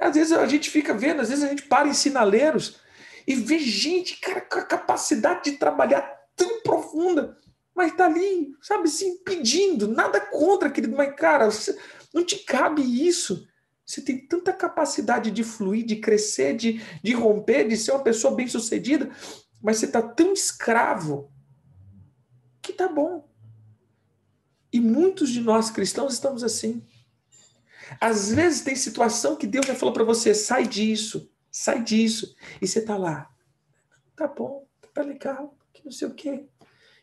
às 0.00 0.14
vezes 0.14 0.32
a 0.32 0.46
gente 0.46 0.70
fica 0.70 0.94
vendo, 0.94 1.20
às 1.20 1.28
vezes 1.28 1.44
a 1.44 1.48
gente 1.48 1.64
para 1.64 1.86
em 1.86 1.92
sinaleiros 1.92 2.80
e 3.26 3.34
vê 3.34 3.58
gente, 3.58 4.18
cara, 4.18 4.40
com 4.40 4.60
a 4.60 4.64
capacidade 4.64 5.44
de 5.44 5.58
trabalhar 5.58 6.00
tão 6.34 6.62
profunda, 6.62 7.36
mas 7.74 7.94
tá 7.94 8.06
ali, 8.06 8.54
sabe, 8.62 8.88
se 8.88 9.04
impedindo, 9.04 9.88
nada 9.88 10.18
contra, 10.18 10.70
querido, 10.70 10.96
mas, 10.96 11.14
cara, 11.14 11.50
não 12.14 12.24
te 12.24 12.38
cabe 12.38 12.80
isso. 13.06 13.46
Você 13.88 14.02
tem 14.02 14.18
tanta 14.18 14.52
capacidade 14.52 15.30
de 15.30 15.42
fluir, 15.42 15.82
de 15.82 15.96
crescer, 15.96 16.54
de, 16.54 16.78
de 17.02 17.14
romper, 17.14 17.66
de 17.66 17.74
ser 17.74 17.92
uma 17.92 18.02
pessoa 18.02 18.34
bem-sucedida, 18.34 19.10
mas 19.62 19.78
você 19.78 19.88
tá 19.88 20.02
tão 20.02 20.34
escravo 20.34 21.32
que 22.60 22.74
tá 22.74 22.86
bom. 22.86 23.26
E 24.70 24.78
muitos 24.78 25.30
de 25.30 25.40
nós 25.40 25.70
cristãos 25.70 26.12
estamos 26.12 26.44
assim. 26.44 26.86
Às 27.98 28.30
vezes 28.30 28.60
tem 28.60 28.76
situação 28.76 29.36
que 29.36 29.46
Deus 29.46 29.64
já 29.64 29.74
falou 29.74 29.94
para 29.94 30.04
você, 30.04 30.34
sai 30.34 30.66
disso, 30.66 31.32
sai 31.50 31.82
disso. 31.82 32.36
E 32.60 32.68
você 32.68 32.82
tá 32.82 32.94
lá. 32.94 33.30
Tá 34.14 34.28
bom, 34.28 34.68
tá 34.92 35.00
legal, 35.00 35.56
que 35.72 35.82
não 35.82 35.90
sei 35.90 36.08
o 36.08 36.14
quê. 36.14 36.46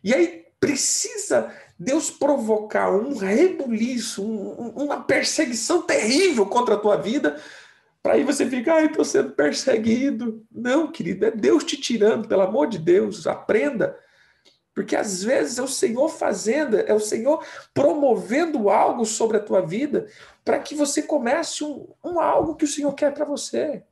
E 0.04 0.14
aí 0.14 0.45
precisa 0.66 1.54
Deus 1.78 2.10
provocar 2.10 2.90
um 2.92 3.16
rebuliço, 3.16 4.24
um, 4.24 4.70
uma 4.70 5.04
perseguição 5.04 5.84
terrível 5.84 6.48
contra 6.48 6.74
a 6.74 6.80
tua 6.80 6.96
vida, 6.96 7.40
para 8.02 8.14
aí 8.14 8.24
você 8.24 8.48
ficar, 8.48 8.78
ai, 8.78 8.86
estou 8.88 9.06
sendo 9.06 9.32
perseguido. 9.32 10.44
Não, 10.52 10.92
querido, 10.92 11.26
é 11.26 11.32
Deus 11.32 11.64
te 11.64 11.78
tirando, 11.78 12.28
pelo 12.28 12.42
amor 12.42 12.68
de 12.68 12.80
Deus, 12.80 13.28
aprenda. 13.28 13.96
Porque 14.74 14.96
às 14.96 15.24
vezes 15.24 15.60
é 15.60 15.62
o 15.62 15.68
Senhor 15.68 16.10
fazendo, 16.10 16.78
é 16.78 16.94
o 16.94 17.00
Senhor 17.00 17.46
promovendo 17.74 18.70
algo 18.70 19.06
sobre 19.06 19.38
a 19.38 19.44
tua 19.44 19.62
vida 19.62 20.08
para 20.44 20.60
que 20.60 20.74
você 20.74 21.02
comece 21.02 21.64
um, 21.64 21.88
um 22.04 22.20
algo 22.20 22.56
que 22.56 22.66
o 22.66 22.68
Senhor 22.68 22.94
quer 22.94 23.14
para 23.14 23.26
você. 23.26 23.84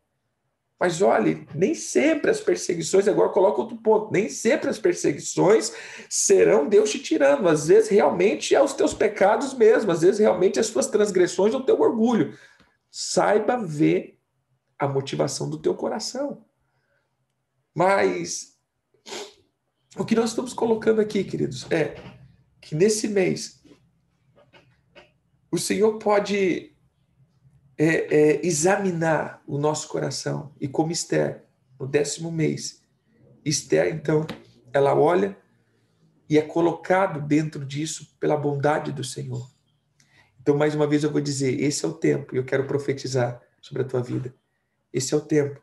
Mas 0.83 1.01
olhe, 1.01 1.47
nem 1.55 1.73
sempre 1.73 2.29
as 2.29 2.41
perseguições, 2.41 3.07
agora 3.07 3.29
coloca 3.29 3.61
outro 3.61 3.77
ponto, 3.77 4.11
nem 4.11 4.27
sempre 4.27 4.69
as 4.69 4.77
perseguições 4.77 5.71
serão 6.09 6.67
Deus 6.67 6.91
te 6.91 6.99
tirando. 6.99 7.47
Às 7.47 7.69
vezes 7.69 7.89
realmente 7.89 8.53
é 8.53 8.61
os 8.61 8.73
teus 8.73 8.93
pecados 8.93 9.53
mesmo, 9.53 9.91
às 9.91 10.01
vezes 10.01 10.19
realmente 10.19 10.59
as 10.59 10.69
tuas 10.69 10.87
transgressões 10.87 11.53
ou 11.53 11.61
o 11.61 11.63
teu 11.63 11.79
orgulho. 11.79 12.37
Saiba 12.91 13.55
ver 13.55 14.19
a 14.77 14.85
motivação 14.85 15.49
do 15.49 15.57
teu 15.57 15.73
coração. 15.73 16.43
Mas 17.73 18.57
o 19.95 20.03
que 20.03 20.15
nós 20.15 20.31
estamos 20.31 20.53
colocando 20.53 20.99
aqui, 20.99 21.23
queridos, 21.23 21.65
é 21.71 21.95
que 22.59 22.75
nesse 22.75 23.07
mês 23.07 23.63
o 25.49 25.57
Senhor 25.57 25.97
pode 25.97 26.72
é, 27.77 27.85
é, 27.85 28.45
examinar 28.45 29.41
o 29.47 29.57
nosso 29.57 29.87
coração. 29.87 30.53
E 30.59 30.67
como 30.67 30.91
Esther, 30.91 31.43
no 31.79 31.87
décimo 31.87 32.31
mês, 32.31 32.81
Esther, 33.43 33.93
então, 33.93 34.25
ela 34.71 34.95
olha 34.95 35.37
e 36.29 36.37
é 36.37 36.41
colocado 36.41 37.21
dentro 37.21 37.65
disso 37.65 38.15
pela 38.19 38.37
bondade 38.37 38.91
do 38.91 39.03
Senhor. 39.03 39.51
Então, 40.41 40.57
mais 40.57 40.75
uma 40.75 40.87
vez, 40.87 41.03
eu 41.03 41.11
vou 41.11 41.21
dizer: 41.21 41.59
esse 41.61 41.85
é 41.85 41.87
o 41.87 41.93
tempo, 41.93 42.35
e 42.35 42.37
eu 42.37 42.45
quero 42.45 42.65
profetizar 42.65 43.41
sobre 43.61 43.83
a 43.83 43.85
tua 43.85 44.01
vida. 44.01 44.33
Esse 44.91 45.13
é 45.13 45.17
o 45.17 45.21
tempo 45.21 45.61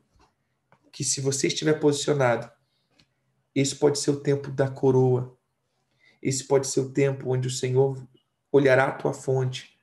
que, 0.92 1.04
se 1.04 1.20
você 1.20 1.46
estiver 1.46 1.74
posicionado, 1.74 2.50
esse 3.54 3.74
pode 3.74 3.98
ser 3.98 4.10
o 4.10 4.20
tempo 4.20 4.50
da 4.50 4.68
coroa. 4.68 5.36
Esse 6.22 6.44
pode 6.44 6.66
ser 6.66 6.80
o 6.80 6.90
tempo 6.90 7.32
onde 7.32 7.48
o 7.48 7.50
Senhor 7.50 8.06
olhará 8.52 8.86
a 8.86 8.92
tua 8.92 9.14
fonte, 9.14 9.76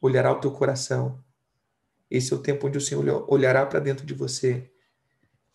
olhará 0.00 0.32
o 0.32 0.40
teu 0.40 0.50
coração 0.50 1.23
esse 2.10 2.32
é 2.32 2.36
o 2.36 2.40
tempo 2.40 2.66
onde 2.66 2.78
o 2.78 2.80
Senhor 2.80 3.24
olhará 3.32 3.64
para 3.66 3.80
dentro 3.80 4.04
de 4.04 4.14
você 4.14 4.70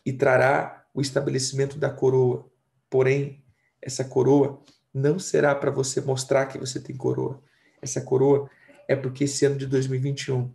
e 0.05 0.11
trará 0.11 0.85
o 0.93 1.01
estabelecimento 1.01 1.77
da 1.77 1.89
coroa. 1.89 2.49
Porém, 2.89 3.43
essa 3.81 4.03
coroa 4.03 4.63
não 4.93 5.19
será 5.19 5.53
para 5.55 5.71
você 5.71 6.01
mostrar 6.01 6.47
que 6.47 6.57
você 6.57 6.79
tem 6.79 6.95
coroa. 6.95 7.41
Essa 7.81 8.01
coroa 8.01 8.49
é 8.87 8.95
porque 8.95 9.25
esse 9.25 9.45
ano 9.45 9.57
de 9.57 9.67
2021 9.67 10.53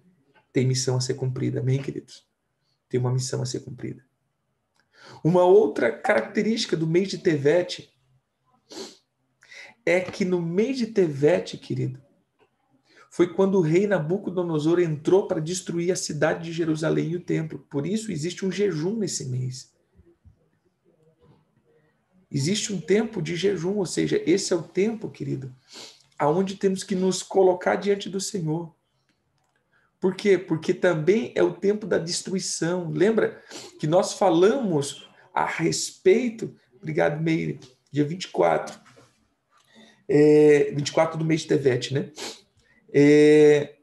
tem 0.52 0.66
missão 0.66 0.96
a 0.96 1.00
ser 1.00 1.14
cumprida. 1.14 1.60
Amém, 1.60 1.80
queridos? 1.80 2.26
Tem 2.88 2.98
uma 3.00 3.12
missão 3.12 3.42
a 3.42 3.46
ser 3.46 3.60
cumprida. 3.60 4.04
Uma 5.22 5.44
outra 5.44 5.92
característica 5.92 6.76
do 6.76 6.86
mês 6.86 7.08
de 7.08 7.18
Tevete 7.18 7.92
é 9.84 10.00
que 10.00 10.24
no 10.24 10.40
mês 10.40 10.78
de 10.78 10.86
Tevete, 10.86 11.58
querido, 11.58 12.00
foi 13.14 13.32
quando 13.32 13.58
o 13.58 13.60
rei 13.60 13.86
Nabucodonosor 13.86 14.80
entrou 14.80 15.28
para 15.28 15.40
destruir 15.40 15.92
a 15.92 15.96
cidade 15.96 16.46
de 16.46 16.52
Jerusalém 16.52 17.10
e 17.10 17.16
o 17.16 17.20
templo. 17.20 17.64
Por 17.70 17.86
isso 17.86 18.10
existe 18.10 18.44
um 18.44 18.50
jejum 18.50 18.96
nesse 18.96 19.26
mês. 19.26 19.72
Existe 22.28 22.72
um 22.72 22.80
tempo 22.80 23.22
de 23.22 23.36
jejum, 23.36 23.76
ou 23.76 23.86
seja, 23.86 24.20
esse 24.26 24.52
é 24.52 24.56
o 24.56 24.64
tempo, 24.64 25.08
querido, 25.08 25.54
aonde 26.18 26.56
temos 26.56 26.82
que 26.82 26.96
nos 26.96 27.22
colocar 27.22 27.76
diante 27.76 28.08
do 28.08 28.20
Senhor. 28.20 28.74
Por 30.00 30.16
quê? 30.16 30.36
Porque 30.36 30.74
também 30.74 31.30
é 31.36 31.42
o 31.44 31.54
tempo 31.54 31.86
da 31.86 31.98
destruição. 31.98 32.90
Lembra 32.90 33.40
que 33.78 33.86
nós 33.86 34.14
falamos 34.14 35.08
a 35.32 35.46
respeito, 35.46 36.52
obrigado, 36.74 37.22
Meire, 37.22 37.60
dia 37.92 38.04
24, 38.04 38.76
é, 40.08 40.72
24 40.74 41.16
do 41.16 41.24
mês 41.24 41.42
de 41.42 41.46
Tevete, 41.46 41.94
né? 41.94 42.10
É, 42.96 43.74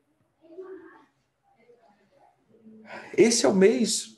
esse 3.18 3.46
é 3.46 3.50
o 3.50 3.54
mês 3.54 4.18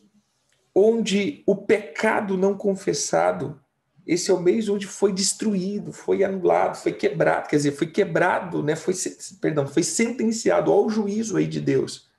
onde 0.76 1.42
o 1.48 1.56
pecado 1.56 2.38
não 2.38 2.56
confessado, 2.56 3.60
esse 4.06 4.30
é 4.30 4.34
o 4.34 4.40
mês 4.40 4.70
onde 4.70 4.86
foi 4.86 5.12
destruído, 5.12 5.92
foi 5.92 6.24
anulado, 6.24 6.76
foi 6.76 6.94
quebrado, 6.94 7.48
quer 7.48 7.56
dizer, 7.56 7.72
foi 7.72 7.88
quebrado, 7.88 8.62
né? 8.62 8.76
Foi, 8.76 8.94
perdão, 9.42 9.66
foi 9.66 9.82
sentenciado 9.82 10.72
ao 10.72 10.90
juízo 10.90 11.38
aí 11.38 11.48
de 11.48 11.60
Deus. 11.60 12.12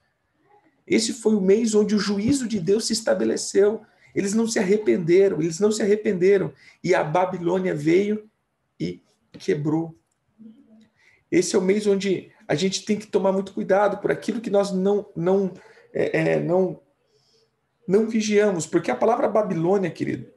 Esse 0.87 1.12
foi 1.12 1.35
o 1.35 1.41
mês 1.41 1.75
onde 1.75 1.95
o 1.95 1.99
juízo 1.99 2.49
de 2.49 2.59
Deus 2.59 2.87
se 2.87 2.93
estabeleceu. 2.93 3.83
Eles 4.14 4.35
não 4.35 4.47
se 4.47 4.59
arrependeram, 4.59 5.41
eles 5.41 5.61
não 5.61 5.70
se 5.70 5.83
arrependeram. 5.83 6.53
E 6.83 6.95
a 6.95 7.05
Babilônia 7.05 7.75
veio 7.75 8.29
e 8.81 9.01
quebrou. 9.33 9.95
Esse 11.31 11.55
é 11.55 11.59
o 11.59 11.62
mês 11.62 11.87
onde 11.87 12.34
a 12.47 12.55
gente 12.55 12.84
tem 12.84 12.99
que 12.99 13.07
tomar 13.07 13.32
muito 13.32 13.53
cuidado 13.53 13.99
por 13.99 14.11
aquilo 14.11 14.40
que 14.40 14.51
nós 14.51 14.72
não 14.72 15.07
não 15.16 15.53
é, 15.92 16.32
é, 16.32 16.40
não 16.40 16.80
não 17.86 18.09
vigiamos, 18.09 18.66
porque 18.66 18.90
a 18.90 18.97
palavra 18.97 19.28
Babilônia, 19.28 19.90
querido, 19.90 20.32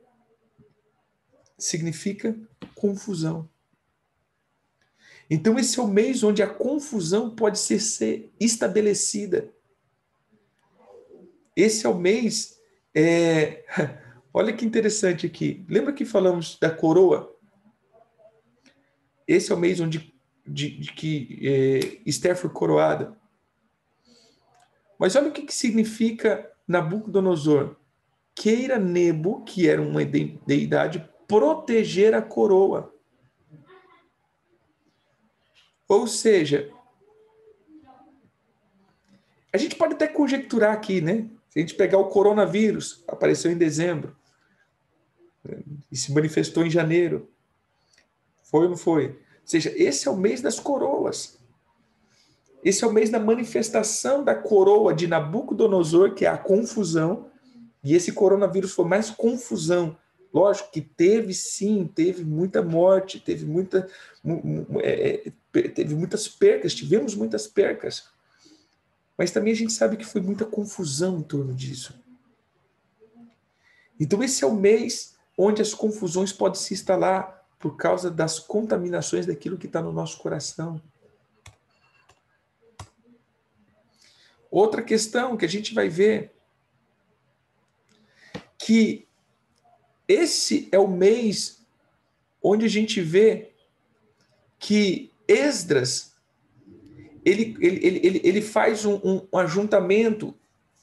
significa 1.58 2.38
confusão. 2.76 3.50
Então 5.30 5.58
esse 5.58 5.80
é 5.80 5.84
o 5.84 5.88
mês 5.88 6.24
onde 6.24 6.42
a 6.42 6.48
confusão 6.48 7.30
pode 7.30 7.60
ser, 7.60 7.80
ser 7.80 8.32
estabelecida. 8.40 9.52
Esse 11.56 11.86
é 11.86 11.90
o 11.90 11.98
mês. 11.98 12.60
É... 12.94 13.66
Olha 14.34 14.54
que 14.54 14.66
interessante 14.66 15.26
aqui. 15.26 15.66
Lembra 15.68 15.92
que 15.92 16.06
falamos 16.06 16.58
da 16.60 16.70
coroa? 16.70 17.36
Esse 19.28 19.52
é 19.52 19.56
o 19.56 19.60
mês 19.60 19.80
onde 19.80 20.14
de, 20.48 20.70
de 20.80 20.94
que 20.94 21.40
é, 21.42 22.02
Esther 22.06 22.36
foi 22.36 22.50
coroada. 22.50 23.16
Mas 24.98 25.16
olha 25.16 25.30
o 25.30 25.32
que, 25.32 25.44
que 25.44 25.54
significa 25.54 26.50
Nabucodonosor. 26.68 27.76
Queira 28.34 28.78
Nebo, 28.78 29.44
que 29.44 29.68
era 29.68 29.82
uma 29.82 30.04
deidade, 30.06 31.08
proteger 31.28 32.14
a 32.14 32.22
coroa. 32.22 32.94
Ou 35.88 36.08
seja, 36.08 36.72
a 39.52 39.58
gente 39.58 39.76
pode 39.76 39.94
até 39.94 40.08
conjecturar 40.08 40.74
aqui, 40.74 41.02
né? 41.02 41.30
Se 41.50 41.60
a 41.60 41.62
gente 41.62 41.76
pegar 41.76 41.98
o 41.98 42.10
coronavírus, 42.10 43.04
apareceu 43.08 43.52
em 43.52 43.58
dezembro 43.58 44.16
e 45.92 45.96
se 45.96 46.14
manifestou 46.14 46.66
em 46.66 46.70
janeiro. 46.70 47.32
Foi 48.44 48.64
ou 48.64 48.70
não 48.70 48.78
foi? 48.78 49.20
Seja, 49.48 49.72
esse 49.78 50.10
é 50.10 50.12
o 50.12 50.18
mês 50.18 50.42
das 50.42 50.60
coroas. 50.60 51.40
Esse 52.62 52.84
é 52.84 52.88
o 52.88 52.92
mês 52.92 53.10
da 53.10 53.18
manifestação 53.18 54.22
da 54.22 54.36
coroa 54.36 54.94
de 54.94 55.08
Nabucodonosor, 55.08 56.14
que 56.14 56.26
é 56.26 56.28
a 56.28 56.38
confusão. 56.38 57.32
E 57.82 57.96
esse 57.96 58.12
coronavírus 58.12 58.74
foi 58.74 58.84
mais 58.84 59.10
confusão. 59.10 59.98
Lógico 60.34 60.70
que 60.70 60.82
teve 60.82 61.34
sim, 61.34 61.90
teve 61.96 62.26
muita 62.26 62.62
morte, 62.62 63.22
teve, 63.22 63.46
muita, 63.46 63.88
é, 64.82 65.32
é, 65.54 65.62
teve 65.70 65.96
muitas 65.96 66.28
percas, 66.28 66.76
tivemos 66.76 67.16
muitas 67.16 67.48
percas. 67.48 68.10
Mas 69.18 69.32
também 69.32 69.54
a 69.54 69.56
gente 69.56 69.72
sabe 69.72 69.96
que 69.96 70.06
foi 70.06 70.20
muita 70.20 70.44
confusão 70.44 71.20
em 71.20 71.24
torno 71.24 71.54
disso. 71.54 71.98
Então, 73.98 74.22
esse 74.22 74.44
é 74.44 74.48
o 74.48 74.54
mês 74.54 75.16
onde 75.38 75.62
as 75.62 75.74
confusões 75.74 76.34
podem 76.34 76.60
se 76.60 76.74
instalar 76.74 77.37
por 77.60 77.76
causa 77.76 78.10
das 78.10 78.40
contaminações 78.40 79.26
daquilo 79.26 79.58
que 79.58 79.68
está 79.68 79.82
no 79.82 79.92
nosso 79.92 80.18
coração. 80.20 80.82
Outra 84.50 84.82
questão 84.82 85.36
que 85.36 85.46
a 85.46 85.50
gente 85.50 85.74
vai 85.74 85.90
ver 85.90 86.34
que 88.58 89.08
esse 90.08 90.70
é 90.72 90.80
o 90.80 90.88
mês 90.88 91.66
onde 92.42 92.66
a 92.66 92.70
gente 92.70 93.02
vê 93.02 93.52
que 94.60 95.12
Esdras 95.28 96.18
ele, 97.28 97.58
ele, 97.60 98.00
ele, 98.04 98.22
ele 98.24 98.42
faz 98.42 98.86
um, 98.86 98.96
um, 99.04 99.28
um 99.34 99.38
ajuntamento. 99.38 100.34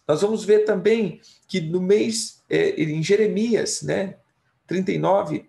Nós 0.07 0.21
vamos 0.21 0.45
ver 0.45 0.67
também 0.67 1.21
que 1.49 1.59
no 1.59 1.81
mês, 1.81 2.43
é, 2.51 2.83
em 2.83 3.03
Jeremias, 3.03 3.81
né, 3.81 4.19
39, 4.67 5.49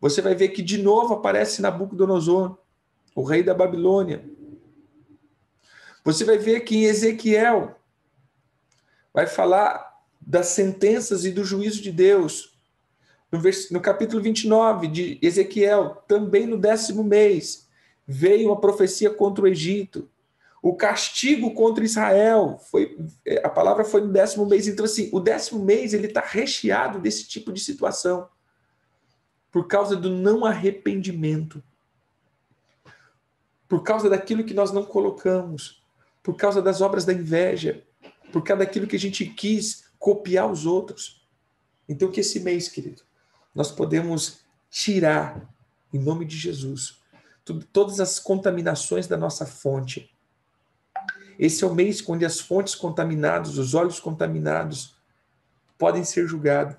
você 0.00 0.22
vai 0.22 0.34
ver 0.34 0.48
que 0.48 0.62
de 0.62 0.78
novo 0.78 1.14
aparece 1.14 1.60
Nabucodonosor, 1.60 2.56
o 3.14 3.22
rei 3.22 3.42
da 3.42 3.52
Babilônia. 3.52 4.24
Você 6.02 6.24
vai 6.24 6.38
ver 6.38 6.60
que 6.60 6.76
em 6.76 6.84
Ezequiel 6.84 7.76
vai 9.12 9.26
falar 9.26 9.90
das 10.20 10.46
sentenças 10.48 11.24
e 11.24 11.30
do 11.30 11.44
juízo 11.44 11.82
de 11.82 11.92
Deus. 11.92 12.58
No, 13.30 13.38
vers... 13.38 13.70
no 13.70 13.80
capítulo 13.80 14.22
29 14.22 14.88
de 14.88 15.18
Ezequiel, 15.20 16.02
também 16.08 16.46
no 16.46 16.56
décimo 16.56 17.04
mês, 17.04 17.68
veio 18.06 18.48
uma 18.48 18.60
profecia 18.60 19.10
contra 19.10 19.44
o 19.44 19.48
Egito. 19.48 20.08
O 20.62 20.74
castigo 20.74 21.52
contra 21.54 21.84
Israel 21.84 22.58
foi 22.70 22.98
a 23.42 23.48
palavra 23.48 23.84
foi 23.84 24.00
no 24.00 24.12
décimo 24.12 24.46
mês. 24.46 24.66
Então 24.66 24.84
assim, 24.84 25.10
o 25.12 25.20
décimo 25.20 25.62
mês 25.62 25.92
ele 25.92 26.06
está 26.06 26.20
recheado 26.20 26.98
desse 26.98 27.26
tipo 27.26 27.52
de 27.52 27.60
situação 27.60 28.28
por 29.50 29.66
causa 29.66 29.96
do 29.96 30.10
não 30.10 30.44
arrependimento, 30.44 31.62
por 33.68 33.82
causa 33.82 34.08
daquilo 34.08 34.44
que 34.44 34.54
nós 34.54 34.72
não 34.72 34.84
colocamos, 34.84 35.82
por 36.22 36.36
causa 36.36 36.60
das 36.60 36.80
obras 36.80 37.04
da 37.04 37.12
inveja, 37.12 37.84
por 38.32 38.42
causa 38.42 38.64
daquilo 38.64 38.86
que 38.86 38.96
a 38.96 38.98
gente 38.98 39.24
quis 39.26 39.84
copiar 39.98 40.50
os 40.50 40.66
outros. 40.66 41.24
Então, 41.88 42.10
que 42.10 42.20
esse 42.20 42.40
mês, 42.40 42.68
querido, 42.68 43.02
nós 43.54 43.70
podemos 43.70 44.40
tirar, 44.70 45.48
em 45.92 45.98
nome 45.98 46.24
de 46.24 46.36
Jesus, 46.36 47.00
tudo, 47.44 47.66
todas 47.72 48.00
as 48.00 48.18
contaminações 48.18 49.06
da 49.06 49.16
nossa 49.16 49.44
fonte. 49.44 50.14
Esse 51.38 51.64
é 51.64 51.66
o 51.66 51.74
mês 51.74 52.06
onde 52.08 52.24
as 52.24 52.38
fontes 52.38 52.74
contaminadas, 52.74 53.58
os 53.58 53.74
olhos 53.74 53.98
contaminados, 53.98 54.94
podem 55.78 56.04
ser 56.04 56.26
julgados. 56.26 56.76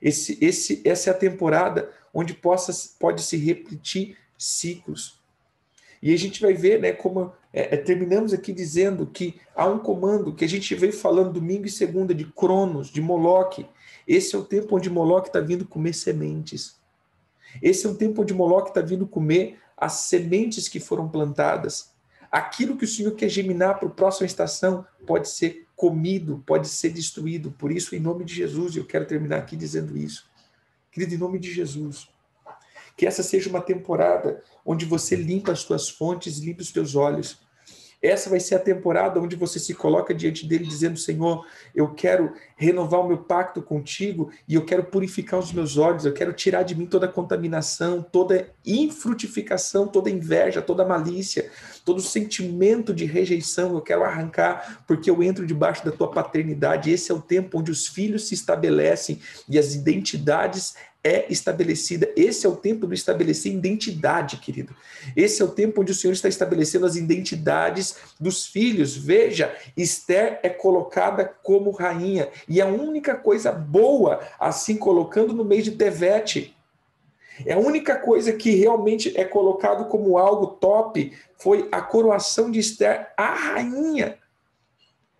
Esse, 0.00 0.38
esse, 0.40 0.82
essa 0.84 1.10
é 1.10 1.12
a 1.12 1.16
temporada 1.16 1.92
onde 2.12 2.34
possa, 2.34 2.72
pode 2.98 3.22
se 3.22 3.36
repetir 3.36 4.16
ciclos. 4.36 5.20
E 6.02 6.14
a 6.14 6.16
gente 6.16 6.40
vai 6.40 6.54
ver 6.54 6.80
né, 6.80 6.92
como 6.92 7.32
é, 7.52 7.74
é, 7.74 7.76
terminamos 7.76 8.32
aqui 8.32 8.52
dizendo 8.52 9.06
que 9.06 9.38
há 9.54 9.66
um 9.66 9.78
comando 9.78 10.34
que 10.34 10.44
a 10.44 10.48
gente 10.48 10.74
veio 10.74 10.92
falando 10.92 11.34
domingo 11.34 11.66
e 11.66 11.70
segunda 11.70 12.14
de 12.14 12.24
Cronos, 12.24 12.88
de 12.88 13.02
Moloque. 13.02 13.66
Esse 14.08 14.34
é 14.34 14.38
o 14.38 14.44
tempo 14.44 14.76
onde 14.76 14.88
Moloque 14.88 15.28
está 15.28 15.40
vindo 15.40 15.66
comer 15.66 15.92
sementes. 15.92 16.80
Esse 17.60 17.86
é 17.86 17.90
o 17.90 17.94
tempo 17.94 18.22
onde 18.22 18.32
Moloque 18.32 18.70
está 18.70 18.80
vindo 18.80 19.06
comer 19.06 19.58
as 19.76 19.92
sementes 19.92 20.68
que 20.68 20.80
foram 20.80 21.08
plantadas. 21.08 21.90
Aquilo 22.30 22.76
que 22.76 22.84
o 22.84 22.88
Senhor 22.88 23.12
quer 23.12 23.28
germinar 23.28 23.78
para 23.78 23.88
a 23.88 23.92
próxima 23.92 24.26
estação 24.26 24.86
pode 25.06 25.28
ser 25.28 25.66
comido, 25.74 26.42
pode 26.46 26.68
ser 26.68 26.90
destruído. 26.90 27.50
Por 27.50 27.72
isso, 27.72 27.94
em 27.96 28.00
nome 28.00 28.24
de 28.24 28.34
Jesus, 28.34 28.76
eu 28.76 28.84
quero 28.84 29.04
terminar 29.04 29.38
aqui 29.38 29.56
dizendo 29.56 29.98
isso. 29.98 30.29
Querido, 30.92 31.14
em 31.14 31.18
nome 31.18 31.38
de 31.38 31.52
Jesus, 31.52 32.08
que 32.96 33.06
essa 33.06 33.22
seja 33.22 33.48
uma 33.48 33.60
temporada 33.60 34.42
onde 34.64 34.84
você 34.84 35.16
limpa 35.16 35.52
as 35.52 35.60
suas 35.60 35.88
fontes, 35.88 36.38
limpa 36.38 36.62
os 36.62 36.72
teus 36.72 36.94
olhos, 36.94 37.38
essa 38.02 38.30
vai 38.30 38.40
ser 38.40 38.54
a 38.54 38.58
temporada 38.58 39.20
onde 39.20 39.36
você 39.36 39.58
se 39.58 39.74
coloca 39.74 40.14
diante 40.14 40.46
dele 40.46 40.64
dizendo: 40.64 40.98
Senhor, 40.98 41.46
eu 41.74 41.92
quero 41.92 42.32
renovar 42.56 43.00
o 43.00 43.06
meu 43.06 43.18
pacto 43.18 43.60
contigo 43.60 44.30
e 44.48 44.54
eu 44.54 44.64
quero 44.64 44.84
purificar 44.84 45.38
os 45.38 45.52
meus 45.52 45.76
olhos, 45.76 46.06
eu 46.06 46.14
quero 46.14 46.32
tirar 46.32 46.62
de 46.62 46.74
mim 46.74 46.86
toda 46.86 47.06
contaminação, 47.06 48.02
toda 48.02 48.50
infrutificação, 48.64 49.86
toda 49.86 50.08
inveja, 50.08 50.62
toda 50.62 50.84
malícia, 50.84 51.50
todo 51.90 52.00
sentimento 52.00 52.94
de 52.94 53.04
rejeição, 53.04 53.74
eu 53.74 53.80
quero 53.80 54.04
arrancar, 54.04 54.84
porque 54.86 55.10
eu 55.10 55.24
entro 55.24 55.44
debaixo 55.44 55.84
da 55.84 55.90
tua 55.90 56.08
paternidade. 56.08 56.88
Esse 56.88 57.10
é 57.10 57.14
o 57.14 57.20
tempo 57.20 57.58
onde 57.58 57.72
os 57.72 57.88
filhos 57.88 58.28
se 58.28 58.34
estabelecem 58.34 59.20
e 59.48 59.58
as 59.58 59.74
identidades 59.74 60.76
é 61.02 61.26
estabelecida. 61.28 62.08
Esse 62.14 62.46
é 62.46 62.48
o 62.48 62.54
tempo 62.54 62.86
do 62.86 62.94
estabelecer 62.94 63.52
identidade, 63.52 64.36
querido. 64.36 64.72
Esse 65.16 65.42
é 65.42 65.44
o 65.44 65.48
tempo 65.48 65.80
onde 65.80 65.90
o 65.90 65.94
Senhor 65.96 66.12
está 66.12 66.28
estabelecendo 66.28 66.86
as 66.86 66.94
identidades 66.94 67.96
dos 68.20 68.46
filhos. 68.46 68.96
Veja, 68.96 69.52
Esther 69.76 70.38
é 70.44 70.48
colocada 70.48 71.24
como 71.42 71.72
rainha. 71.72 72.28
E 72.48 72.60
a 72.60 72.66
única 72.66 73.16
coisa 73.16 73.50
boa, 73.50 74.20
assim 74.38 74.76
colocando 74.76 75.32
no 75.32 75.44
mês 75.44 75.64
de 75.64 75.72
Tevete, 75.72 76.54
É 77.44 77.54
a 77.54 77.58
única 77.58 77.96
coisa 77.96 78.32
que 78.32 78.54
realmente 78.54 79.12
é 79.18 79.24
colocado 79.24 79.86
como 79.86 80.18
algo 80.18 80.46
top 80.46 81.12
foi 81.38 81.68
a 81.72 81.80
coroação 81.80 82.50
de 82.50 82.58
Esther, 82.58 83.08
a 83.16 83.34
rainha, 83.34 84.18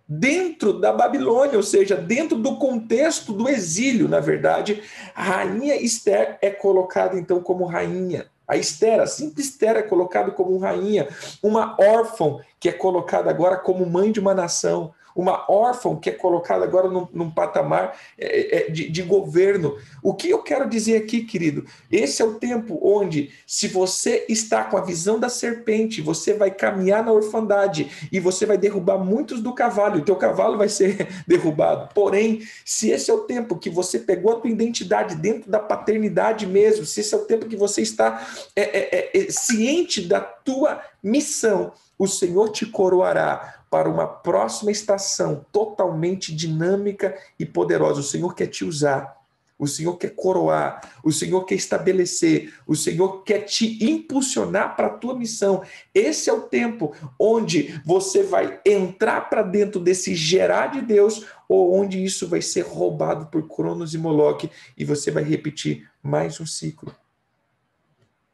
dentro 0.07 0.73
da 0.73 0.93
Babilônia, 0.93 1.57
ou 1.57 1.63
seja, 1.63 1.97
dentro 1.97 2.37
do 2.37 2.57
contexto 2.57 3.33
do 3.33 3.49
exílio, 3.49 4.09
na 4.09 4.19
verdade, 4.19 4.83
a 5.15 5.23
rainha 5.23 5.77
Esther 5.77 6.37
é 6.43 6.51
colocada 6.51 7.17
então 7.17 7.41
como 7.41 7.65
rainha. 7.65 8.27
A 8.47 8.57
Esther, 8.57 9.01
a 9.01 9.07
simples 9.07 9.47
Esther 9.47 9.77
é 9.77 9.83
colocada 9.83 10.33
como 10.33 10.59
rainha, 10.59 11.09
uma 11.41 11.77
órfã 11.79 12.39
que 12.59 12.69
é 12.69 12.73
colocada 12.73 13.31
agora 13.31 13.57
como 13.57 13.87
mãe 13.87 14.11
de 14.11 14.19
uma 14.19 14.35
nação, 14.35 14.93
uma 15.15 15.51
órfã 15.51 15.97
que 15.97 16.11
é 16.11 16.13
colocada 16.13 16.65
agora 16.65 16.89
num, 16.89 17.07
num 17.13 17.31
patamar 17.31 17.97
é, 18.19 18.57
é, 18.57 18.71
de, 18.71 18.89
de, 18.89 19.03
governo. 19.03 19.77
O 20.03 20.15
que 20.15 20.31
eu 20.31 20.43
quero 20.43 20.69
dizer 20.69 20.97
aqui, 20.97 21.23
querido? 21.23 21.65
Esse 21.91 22.23
é 22.23 22.25
o 22.25 22.35
tempo 22.35 22.79
onde, 22.83 23.31
se 23.47 23.69
você 23.69 24.25
está 24.29 24.65
com 24.65 24.77
a 24.77 24.83
visão 24.83 25.19
da 25.19 25.29
serpente, 25.29 26.01
você 26.01 26.35
vai 26.35 26.51
caminhar 26.51 27.05
na 27.05 27.13
orfandade 27.13 28.09
e 28.11 28.21
você 28.21 28.47
vai 28.47 28.59
derrubar 28.59 28.99
muitos 28.99 29.41
do 29.41 29.53
cavalo, 29.53 29.99
o 29.99 30.05
teu 30.05 30.17
cavalo 30.17 30.57
vai 30.57 30.69
ser 30.69 31.09
derrubado. 31.27 31.89
Porém, 31.95 32.43
se 32.65 32.91
esse 32.91 33.11
é 33.11 33.15
o 33.15 33.21
tempo 33.21 33.59
que 33.59 33.71
você 33.71 33.99
pegou 33.99 34.33
a 34.33 34.41
tua 34.41 34.51
identidade 34.51 35.15
dentro 35.15 35.51
da 35.51 35.59
paternidade 35.59 36.47
mesmo, 36.47 36.85
se 36.85 37.01
esse 37.01 37.15
é 37.15 37.19
o 37.19 37.25
tempo 37.25 37.47
que 37.47 37.57
você 37.57 37.83
está 37.83 38.27
é, 38.55 38.63
é, 38.63 39.11
é 39.15 39.31
ciente 39.31 40.03
da 40.03 40.21
tua 40.21 40.81
missão, 41.03 41.73
o 41.99 42.07
Senhor 42.07 42.49
te 42.51 42.65
coroará 42.65 43.60
para 43.71 43.89
uma 43.89 44.07
próxima 44.07 44.73
estação 44.73 45.47
totalmente 45.53 46.35
dinâmica 46.35 47.17
e 47.39 47.47
poderosa. 47.47 48.01
O 48.01 48.05
Senhor 48.05 48.35
quer 48.35 48.49
te 48.49 48.65
usar. 48.65 49.21
O 49.61 49.67
Senhor 49.67 49.99
quer 49.99 50.15
coroar, 50.15 50.81
o 51.05 51.13
Senhor 51.13 51.45
quer 51.45 51.55
estabelecer, 51.57 52.55
o 52.67 52.75
Senhor 52.75 53.23
quer 53.25 53.41
te 53.41 53.85
impulsionar 53.85 54.75
para 54.75 54.87
a 54.87 54.97
tua 54.97 55.15
missão. 55.15 55.63
Esse 55.95 56.31
é 56.31 56.33
o 56.33 56.41
tempo 56.41 56.95
onde 57.19 57.79
você 57.85 58.23
vai 58.23 58.59
entrar 58.65 59.29
para 59.29 59.43
dentro 59.43 59.79
desse 59.79 60.15
gerar 60.15 60.69
de 60.69 60.81
Deus, 60.81 61.27
ou 61.47 61.79
onde 61.79 62.03
isso 62.03 62.27
vai 62.27 62.41
ser 62.41 62.63
roubado 62.63 63.27
por 63.27 63.47
Cronos 63.47 63.93
e 63.93 63.99
Moloque, 63.99 64.51
e 64.79 64.83
você 64.83 65.11
vai 65.11 65.25
repetir 65.25 65.87
mais 66.03 66.41
um 66.41 66.47
ciclo. 66.47 66.97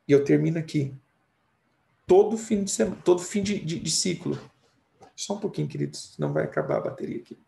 E 0.07 0.13
eu 0.13 0.23
termino 0.23 0.61
aqui. 0.61 0.95
Todo 2.07 2.39
fim 2.39 2.63
de 2.63 2.71
semana, 2.71 2.99
todo 3.05 3.21
fim 3.21 3.43
de, 3.43 3.59
de, 3.59 3.81
de 3.81 3.91
ciclo, 3.91 4.39
só 5.17 5.35
um 5.35 5.41
pouquinho, 5.41 5.69
queridos, 5.69 6.15
senão 6.15 6.33
vai 6.33 6.45
acabar 6.45 6.77
a 6.77 6.83
bateria 6.83 7.19
aqui. 7.19 7.39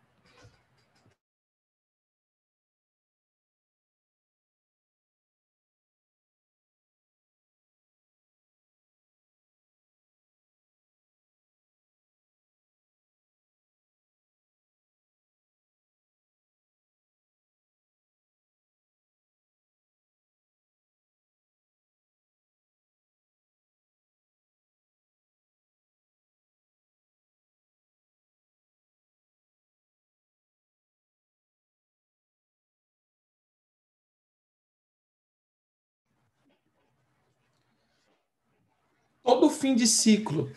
Fim 39.59 39.75
de 39.75 39.85
ciclo 39.85 40.49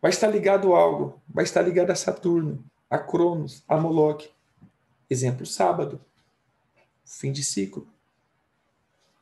vai 0.00 0.10
estar 0.10 0.28
ligado 0.28 0.74
a 0.74 0.78
algo, 0.78 1.20
vai 1.28 1.42
estar 1.42 1.62
ligado 1.62 1.90
a 1.90 1.96
Saturno, 1.96 2.64
a 2.88 2.98
Cronos, 2.98 3.64
a 3.66 3.76
Moloch. 3.76 4.30
Exemplo, 5.10 5.44
sábado, 5.44 6.00
fim 7.04 7.32
de 7.32 7.42
ciclo. 7.42 7.88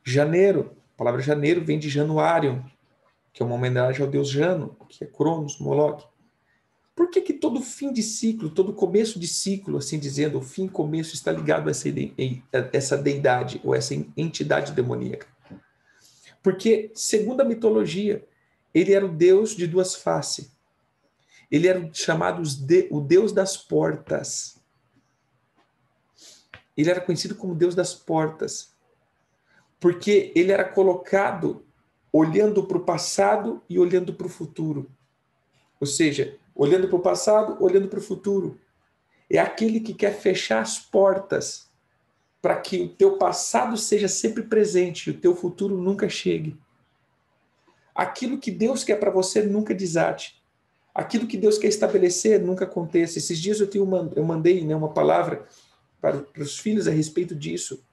Janeiro, 0.03 0.75
a 0.93 0.97
palavra 0.97 1.21
janeiro 1.21 1.65
vem 1.65 1.79
de 1.79 1.89
Januário, 1.89 2.63
que 3.33 3.41
é 3.41 3.45
uma 3.45 3.55
homenagem 3.55 4.05
ao 4.05 4.11
deus 4.11 4.29
Jano, 4.29 4.77
que 4.87 5.03
é 5.03 5.07
Cronos, 5.07 5.59
Moloch. 5.59 6.05
Por 6.95 7.09
que, 7.09 7.21
que 7.21 7.33
todo 7.33 7.59
fim 7.59 7.91
de 7.91 8.03
ciclo, 8.03 8.49
todo 8.49 8.71
começo 8.71 9.19
de 9.19 9.27
ciclo, 9.27 9.79
assim 9.79 9.97
dizendo, 9.97 10.37
o 10.37 10.41
fim 10.41 10.67
começo 10.67 11.15
está 11.15 11.31
ligado 11.31 11.67
a 11.67 11.71
essa, 11.71 11.89
essa 12.71 12.97
deidade 12.97 13.59
ou 13.63 13.73
essa 13.73 13.95
entidade 14.15 14.71
demoníaca? 14.73 15.34
Porque, 16.45 16.91
segundo 16.93 17.41
a 17.41 17.43
mitologia, 17.43 18.23
ele 18.71 18.93
era 18.93 19.03
o 19.03 19.09
deus 19.09 19.55
de 19.55 19.65
duas 19.65 19.95
faces. 19.95 20.55
Ele 21.49 21.67
era 21.67 21.89
chamado 21.91 22.43
o 22.91 23.01
deus 23.01 23.31
das 23.31 23.57
portas. 23.57 24.55
Ele 26.77 26.91
era 26.91 27.01
conhecido 27.01 27.33
como 27.33 27.55
deus 27.55 27.73
das 27.73 27.95
portas. 27.95 28.75
Porque 29.79 30.31
ele 30.35 30.51
era 30.51 30.63
colocado 30.63 31.65
olhando 32.13 32.67
para 32.67 32.77
o 32.77 32.85
passado 32.85 33.63
e 33.67 33.79
olhando 33.79 34.13
para 34.13 34.27
o 34.27 34.29
futuro. 34.29 34.87
Ou 35.81 35.87
seja, 35.87 36.37
olhando 36.53 36.87
para 36.87 36.97
o 36.97 37.01
passado, 37.01 37.57
olhando 37.59 37.87
para 37.87 37.97
o 37.97 38.03
futuro. 38.03 38.61
É 39.27 39.39
aquele 39.39 39.79
que 39.79 39.95
quer 39.95 40.15
fechar 40.15 40.61
as 40.61 40.77
portas 40.77 41.71
para 42.45 42.57
que 42.57 42.83
o 42.83 42.89
teu 42.89 43.17
passado 43.17 43.75
seja 43.75 44.07
sempre 44.07 44.43
presente 44.43 45.07
e 45.07 45.09
o 45.09 45.17
teu 45.19 45.35
futuro 45.35 45.75
nunca 45.75 46.07
chegue. 46.07 46.55
Aquilo 47.95 48.37
que 48.37 48.51
Deus 48.51 48.83
quer 48.83 48.99
para 48.99 49.09
você 49.09 49.41
nunca 49.41 49.73
desate. 49.73 50.39
Aquilo 50.93 51.25
que 51.25 51.37
Deus 51.37 51.57
quer 51.57 51.69
estabelecer 51.69 52.39
nunca 52.39 52.65
aconteça. 52.65 53.17
Esses 53.17 53.39
dias 53.39 53.59
eu, 53.59 53.65
tenho, 53.65 54.13
eu 54.15 54.23
mandei 54.23 54.63
né, 54.63 54.75
uma 54.75 54.93
palavra 54.93 55.47
para, 55.99 56.19
para 56.19 56.43
os 56.43 56.59
filhos 56.59 56.87
a 56.87 56.91
respeito 56.91 57.33
disso. 57.33 57.83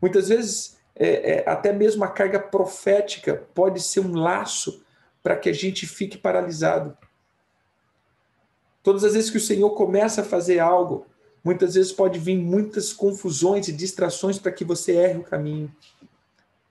Muitas 0.00 0.28
vezes, 0.28 0.78
é, 0.94 1.38
é, 1.38 1.50
até 1.50 1.72
mesmo 1.72 2.04
a 2.04 2.08
carga 2.08 2.38
profética 2.38 3.44
pode 3.56 3.82
ser 3.82 3.98
um 3.98 4.14
laço 4.14 4.84
para 5.20 5.34
que 5.34 5.48
a 5.48 5.52
gente 5.52 5.84
fique 5.84 6.16
paralisado. 6.16 6.96
Todas 8.84 9.02
as 9.02 9.14
vezes 9.14 9.30
que 9.30 9.36
o 9.36 9.40
Senhor 9.40 9.70
começa 9.70 10.20
a 10.20 10.24
fazer 10.24 10.60
algo, 10.60 11.08
Muitas 11.48 11.76
vezes 11.76 11.92
pode 11.92 12.18
vir 12.18 12.36
muitas 12.36 12.92
confusões 12.92 13.68
e 13.68 13.72
distrações 13.72 14.38
para 14.38 14.52
que 14.52 14.66
você 14.66 14.92
erre 14.96 15.18
o 15.18 15.22
caminho. 15.22 15.74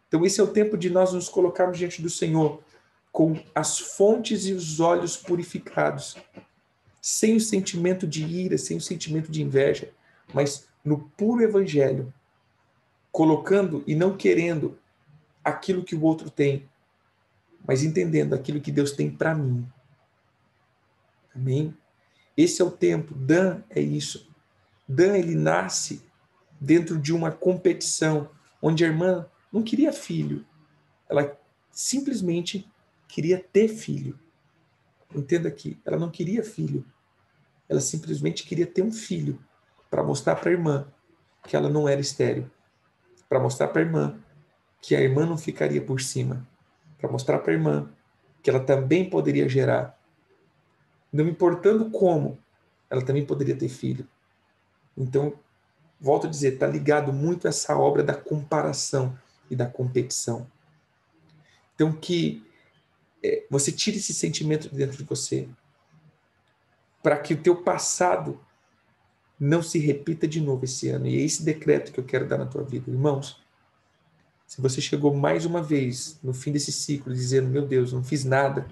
Então, 0.08 0.24
esse 0.24 0.40
é 0.40 0.44
o 0.44 0.54
tempo 0.54 0.78
de 0.78 0.88
nós 0.88 1.14
nos 1.14 1.28
colocarmos 1.28 1.80
diante 1.80 2.00
do 2.00 2.12
Senhor 2.12 2.62
com 3.12 3.44
as 3.56 3.80
fontes 3.80 4.46
e 4.46 4.54
os 4.54 4.80
olhos 4.80 5.18
purificados, 5.18 6.16
sem 7.02 7.36
o 7.36 7.42
sentimento 7.42 8.06
de 8.06 8.24
ira, 8.24 8.56
sem 8.56 8.78
o 8.78 8.82
sentimento 8.82 9.32
de 9.32 9.42
inveja, 9.42 9.92
mas 10.32 10.68
no 10.86 11.10
puro 11.18 11.42
evangelho, 11.42 12.14
colocando 13.12 13.84
e 13.88 13.96
não 13.96 14.16
querendo 14.16 14.78
aquilo 15.44 15.84
que 15.84 15.96
o 15.96 16.04
outro 16.04 16.30
tem, 16.30 16.70
mas 17.68 17.82
entendendo 17.84 18.36
aquilo 18.36 18.62
que 18.62 18.72
Deus 18.72 18.92
tem 18.92 19.10
para 19.10 19.34
mim. 19.34 19.68
Amém? 21.34 21.76
Esse 22.38 22.62
é 22.62 22.66
o 22.66 22.70
tempo. 22.70 23.16
Dan 23.16 23.64
é 23.72 23.82
isso. 23.82 24.37
Dan 24.88 25.18
ele 25.18 25.36
nasce 25.36 26.02
dentro 26.60 26.98
de 26.98 27.14
uma 27.14 27.32
competição 27.32 28.30
onde 28.62 28.84
a 28.84 28.88
irmã 28.88 29.28
não 29.52 29.62
queria 29.62 29.94
filho, 29.94 30.46
ela 31.10 31.38
simplesmente 31.72 32.70
queria 33.08 33.40
ter 33.40 33.68
filho. 33.68 34.18
Entenda 35.16 35.48
aqui, 35.48 35.80
ela 35.86 35.98
não 35.98 36.10
queria 36.10 36.44
filho, 36.44 36.86
ela 37.70 37.80
simplesmente 37.80 38.44
queria 38.46 38.66
ter 38.66 38.82
um 38.82 38.92
filho 38.92 39.40
para 39.90 40.04
mostrar 40.04 40.36
para 40.36 40.50
a 40.50 40.54
irmã 40.54 40.88
que 41.44 41.56
ela 41.56 41.70
não 41.70 41.88
era 41.88 42.02
estéril, 42.02 42.50
para 43.30 43.40
mostrar 43.40 43.70
para 43.70 43.82
a 43.82 43.86
irmã 43.86 44.20
que 44.82 44.96
a 44.96 45.02
irmã 45.02 45.26
não 45.26 45.38
ficaria 45.38 45.82
por 45.82 46.02
cima, 46.02 46.48
para 46.98 47.12
mostrar 47.12 47.40
para 47.40 47.52
a 47.52 47.56
irmã 47.56 47.90
que 48.44 48.50
ela 48.50 48.60
também 48.60 49.10
poderia 49.10 49.48
gerar. 49.48 50.00
Não 51.12 51.28
importando 51.28 51.90
como, 51.90 52.38
ela 52.90 53.04
também 53.04 53.26
poderia 53.26 53.56
ter 53.56 53.70
filho. 53.70 54.08
Então, 54.98 55.34
volto 56.00 56.28
a 56.28 56.30
dizer, 56.30 56.54
está 56.54 56.66
ligado 56.66 57.14
muito 57.14 57.48
a 57.48 57.50
essa 57.50 57.78
obra 57.78 58.04
da 58.04 58.16
comparação 58.16 59.18
e 59.50 59.56
da 59.56 59.68
competição. 59.68 60.48
Então, 61.76 61.92
que 61.92 62.44
é, 63.24 63.46
você 63.50 63.72
tire 63.72 63.98
esse 63.98 64.14
sentimento 64.14 64.70
de 64.70 64.76
dentro 64.76 64.98
de 64.98 65.04
você, 65.04 65.48
para 67.04 67.18
que 67.18 67.34
o 67.34 67.42
teu 67.42 67.62
passado 67.62 68.40
não 69.40 69.62
se 69.62 69.78
repita 69.78 70.28
de 70.28 70.42
novo 70.42 70.66
esse 70.66 70.90
ano. 70.90 71.08
E 71.08 71.18
é 71.18 71.22
esse 71.22 71.44
decreto 71.44 71.92
que 71.92 72.00
eu 72.00 72.04
quero 72.04 72.28
dar 72.28 72.38
na 72.38 72.46
tua 72.46 72.64
vida. 72.64 72.90
Irmãos, 72.90 73.40
se 74.48 74.62
você 74.62 74.82
chegou 74.82 75.14
mais 75.14 75.46
uma 75.46 75.62
vez 75.62 76.20
no 76.24 76.34
fim 76.34 76.52
desse 76.52 76.72
ciclo 76.72 77.14
dizendo, 77.14 77.48
meu 77.48 77.66
Deus, 77.66 77.94
não 77.94 78.04
fiz 78.04 78.24
nada, 78.24 78.68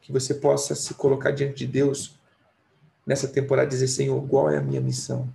que 0.00 0.12
você 0.12 0.34
possa 0.34 0.74
se 0.74 0.94
colocar 0.94 1.30
diante 1.30 1.54
de 1.58 1.66
Deus 1.66 2.18
nessa 3.06 3.28
temporada 3.28 3.68
dizer, 3.68 3.88
Senhor, 3.88 4.26
qual 4.28 4.50
é 4.50 4.58
a 4.58 4.62
minha 4.62 4.80
missão? 4.80 5.34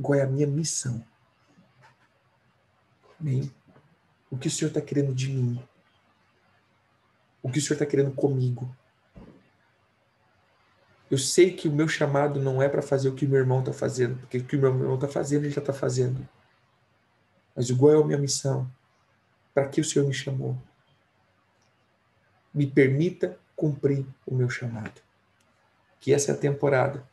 Qual 0.00 0.18
é 0.18 0.22
a 0.22 0.26
minha 0.26 0.46
missão? 0.46 1.04
Amém? 3.20 3.50
O 4.30 4.36
que 4.36 4.48
o 4.48 4.50
Senhor 4.50 4.68
está 4.68 4.80
querendo 4.80 5.14
de 5.14 5.28
mim? 5.30 5.62
O 7.42 7.50
que 7.50 7.58
o 7.58 7.62
Senhor 7.62 7.74
está 7.74 7.86
querendo 7.86 8.12
comigo? 8.12 8.74
Eu 11.10 11.18
sei 11.18 11.52
que 11.52 11.68
o 11.68 11.72
meu 11.72 11.86
chamado 11.86 12.40
não 12.40 12.60
é 12.60 12.68
para 12.68 12.82
fazer 12.82 13.08
o 13.08 13.14
que 13.14 13.26
meu 13.26 13.38
irmão 13.38 13.60
está 13.60 13.72
fazendo, 13.72 14.18
porque 14.18 14.38
o 14.38 14.44
que 14.44 14.56
meu 14.56 14.70
irmão 14.70 14.96
está 14.96 15.06
fazendo, 15.06 15.44
ele 15.44 15.54
já 15.54 15.60
está 15.60 15.72
fazendo. 15.72 16.28
Mas 17.54 17.70
igual 17.70 17.94
é 17.94 18.02
a 18.02 18.04
minha 18.04 18.18
missão. 18.18 18.68
Para 19.54 19.68
que 19.68 19.80
o 19.80 19.84
Senhor 19.84 20.06
me 20.06 20.12
chamou? 20.12 20.58
Me 22.52 22.66
permita 22.66 23.38
cumprir 23.54 24.04
o 24.26 24.34
meu 24.34 24.50
chamado. 24.50 25.05
Que 26.06 26.14
essa 26.14 26.30
é 26.30 26.34
a 26.36 26.38
temporada. 26.38 27.04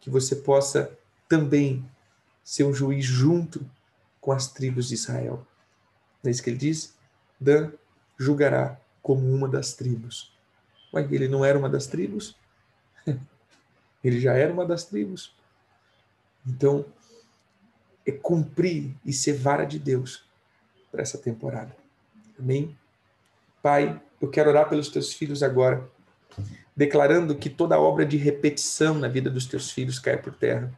Que 0.00 0.08
você 0.08 0.34
possa 0.34 0.90
também 1.28 1.84
ser 2.42 2.64
um 2.64 2.72
juiz 2.72 3.04
junto 3.04 3.60
com 4.22 4.32
as 4.32 4.50
tribos 4.50 4.88
de 4.88 4.94
Israel. 4.94 5.46
Não 6.22 6.28
é 6.28 6.30
isso 6.30 6.42
que 6.42 6.48
ele 6.48 6.56
diz? 6.56 6.94
Dan 7.38 7.70
julgará 8.18 8.80
como 9.02 9.30
uma 9.30 9.46
das 9.46 9.74
tribos. 9.74 10.34
Ué, 10.94 11.06
ele 11.10 11.28
não 11.28 11.44
era 11.44 11.58
uma 11.58 11.68
das 11.68 11.86
tribos? 11.86 12.34
ele 14.02 14.18
já 14.18 14.32
era 14.32 14.50
uma 14.50 14.64
das 14.64 14.84
tribos. 14.84 15.36
Então, 16.46 16.86
é 18.06 18.12
cumprir 18.12 18.96
e 19.04 19.12
ser 19.12 19.34
vara 19.34 19.66
de 19.66 19.78
Deus 19.78 20.24
para 20.90 21.02
essa 21.02 21.18
temporada. 21.18 21.76
Amém? 22.38 22.74
Pai, 23.62 24.00
eu 24.22 24.30
quero 24.30 24.48
orar 24.48 24.70
pelos 24.70 24.88
teus 24.88 25.12
filhos 25.12 25.42
agora, 25.42 25.86
declarando 26.80 27.34
que 27.34 27.50
toda 27.50 27.78
obra 27.78 28.06
de 28.06 28.16
repetição 28.16 28.94
na 28.94 29.06
vida 29.06 29.28
dos 29.28 29.44
teus 29.44 29.70
filhos 29.70 29.98
cai 29.98 30.16
por 30.16 30.32
terra 30.32 30.72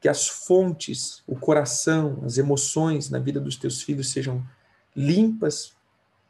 que 0.00 0.08
as 0.08 0.26
fontes, 0.26 1.22
o 1.26 1.36
coração, 1.36 2.22
as 2.24 2.38
emoções 2.38 3.10
na 3.10 3.18
vida 3.18 3.38
dos 3.38 3.54
teus 3.54 3.82
filhos 3.82 4.10
sejam 4.10 4.42
limpas 4.96 5.74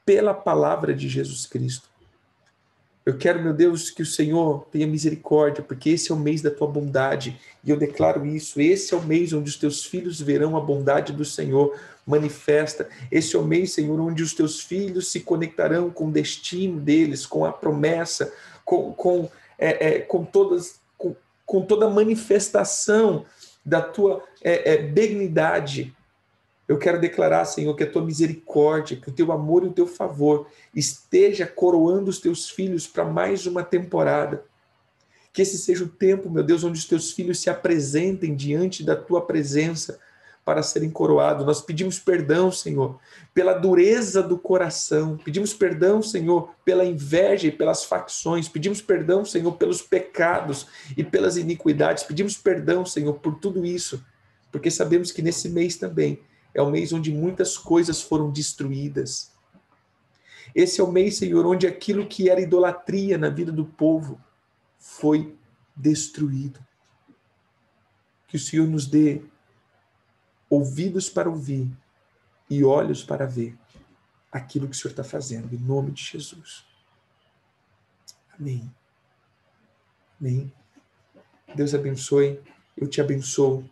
pela 0.05 0.35
palavra 0.35 0.93
de 0.93 1.09
Jesus 1.09 1.47
Cristo. 1.47 1.89
Eu 3.05 3.19
quero, 3.19 3.43
meu 3.43 3.53
Deus, 3.53 3.91
que 3.91 4.03
o 4.03 4.07
Senhor 4.07 4.65
tenha 4.71 4.87
misericórdia, 4.87 5.63
porque 5.63 5.91
esse 5.91 6.13
é 6.13 6.15
o 6.15 6.19
mês 6.19 6.41
da 6.41 6.51
tua 6.53 6.69
bondade, 6.69 7.37
e 7.65 7.71
eu 7.71 7.77
declaro 7.77 8.25
isso. 8.25 8.61
Esse 8.61 8.95
é 8.95 8.97
o 8.97 9.03
mês 9.03 9.33
onde 9.33 9.51
os 9.51 9.57
teus 9.57 9.85
filhos 9.85 10.21
verão 10.21 10.57
a 10.57 10.61
bondade 10.61 11.13
do 11.13 11.25
Senhor 11.25 11.77
manifesta. 12.07 12.89
Esse 13.11 13.35
é 13.35 13.39
o 13.39 13.45
mês, 13.45 13.73
Senhor, 13.73 13.99
onde 14.01 14.23
os 14.23 14.33
teus 14.35 14.61
filhos 14.61 15.11
se 15.11 15.21
conectarão 15.21 15.91
com 15.91 16.07
o 16.07 16.13
destino 16.13 16.79
deles, 16.79 17.27
com 17.27 17.45
a 17.45 17.53
promessa, 17.53 18.33
com, 18.65 18.93
com, 18.93 19.29
é, 19.59 19.97
é, 19.97 19.99
com, 20.01 20.25
todas, 20.25 20.81
com, 20.97 21.17
com 21.45 21.63
toda 21.63 21.87
a 21.87 21.91
manifestação 21.91 23.25
da 23.65 23.81
tua 23.81 24.23
é, 24.43 24.75
é, 24.75 24.79
benignidade. 24.79 25.93
Eu 26.73 26.79
quero 26.79 26.99
declarar, 26.99 27.45
Senhor, 27.45 27.77
que 27.77 27.85
a 27.85 27.91
tua 27.91 28.03
misericórdia, 28.03 28.97
que 28.97 29.11
o 29.11 29.13
teu 29.13 29.31
amor 29.31 29.63
e 29.63 29.67
o 29.67 29.73
teu 29.75 29.87
favor 29.87 30.47
esteja 30.75 31.47
coroando 31.47 32.09
os 32.09 32.19
teus 32.19 32.49
filhos 32.49 32.87
para 32.87 33.05
mais 33.05 33.45
uma 33.45 33.63
temporada. 33.63 34.43
Que 35.35 35.43
esse 35.43 35.59
seja 35.59 35.85
o 35.85 35.89
tempo, 35.89 36.31
meu 36.31 36.43
Deus, 36.43 36.65
onde 36.65 36.79
os 36.79 36.87
teus 36.87 37.13
filhos 37.13 37.41
se 37.41 37.51
apresentem 37.51 38.35
diante 38.35 38.83
da 38.83 38.97
tua 38.97 39.21
presença 39.21 40.01
para 40.47 40.63
serem 40.63 40.89
coroados. 40.89 41.45
Nós 41.45 41.61
pedimos 41.61 41.99
perdão, 41.99 42.51
Senhor, 42.51 42.99
pela 43.35 43.53
dureza 43.53 44.23
do 44.23 44.39
coração. 44.39 45.19
Pedimos 45.23 45.53
perdão, 45.53 46.01
Senhor, 46.01 46.55
pela 46.65 46.87
inveja 46.87 47.49
e 47.49 47.53
pelas 47.53 47.85
facções. 47.85 48.49
Pedimos 48.49 48.81
perdão, 48.81 49.27
Senhor, 49.27 49.53
pelos 49.59 49.83
pecados 49.83 50.67
e 50.97 51.05
pelas 51.05 51.37
iniquidades. 51.37 52.03
Pedimos 52.03 52.39
perdão, 52.39 52.87
Senhor, 52.87 53.13
por 53.19 53.35
tudo 53.35 53.63
isso, 53.63 54.03
porque 54.51 54.71
sabemos 54.71 55.13
que 55.13 55.21
nesse 55.21 55.51
mês 55.51 55.77
também 55.77 56.19
é 56.55 56.61
o 56.61 56.71
mês 56.71 56.93
onde 56.93 57.13
muitas 57.13 57.57
coisas 57.57 58.01
foram 58.03 58.31
destruídas. 58.31 59.33
Esse 60.55 60.81
é 60.81 60.85
o 60.85 60.93
mês, 60.93 61.17
Senhor, 61.17 61.47
onde 61.47 61.67
aquilo 61.67 62.07
que 62.07 62.29
era 62.29 62.41
idolatria 62.41 63.17
na 63.17 63.31
vida 63.31 63.51
do 63.51 63.65
povo 63.65 64.21
foi 64.79 65.37
destruído. 65.75 66.61
Que 68.27 68.37
o 68.37 68.41
Senhor 68.41 68.67
nos 68.67 68.87
dê 68.87 69.23
ouvidos 70.49 71.09
para 71.09 71.31
ouvir 71.31 71.71
e 72.51 72.63
olhos 72.63 73.03
para 73.03 73.27
ver 73.27 73.57
aquilo 74.31 74.69
que 74.69 74.75
o 74.75 74.79
Senhor 74.79 74.93
está 74.93 75.05
fazendo, 75.05 75.55
em 75.55 75.59
nome 75.59 75.91
de 75.93 76.03
Jesus. 76.03 76.65
Amém. 78.39 78.71
Amém. 80.21 80.53
Deus 81.55 81.75
abençoe, 81.75 82.41
eu 82.77 82.89
te 82.89 83.01
abençoo. 83.01 83.69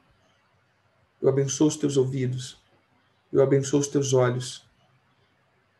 Eu 1.20 1.28
abençoo 1.28 1.68
os 1.68 1.76
teus 1.76 1.96
ouvidos, 1.96 2.59
eu 3.32 3.42
abençoo 3.42 3.80
os 3.80 3.88
teus 3.88 4.12
olhos, 4.12 4.64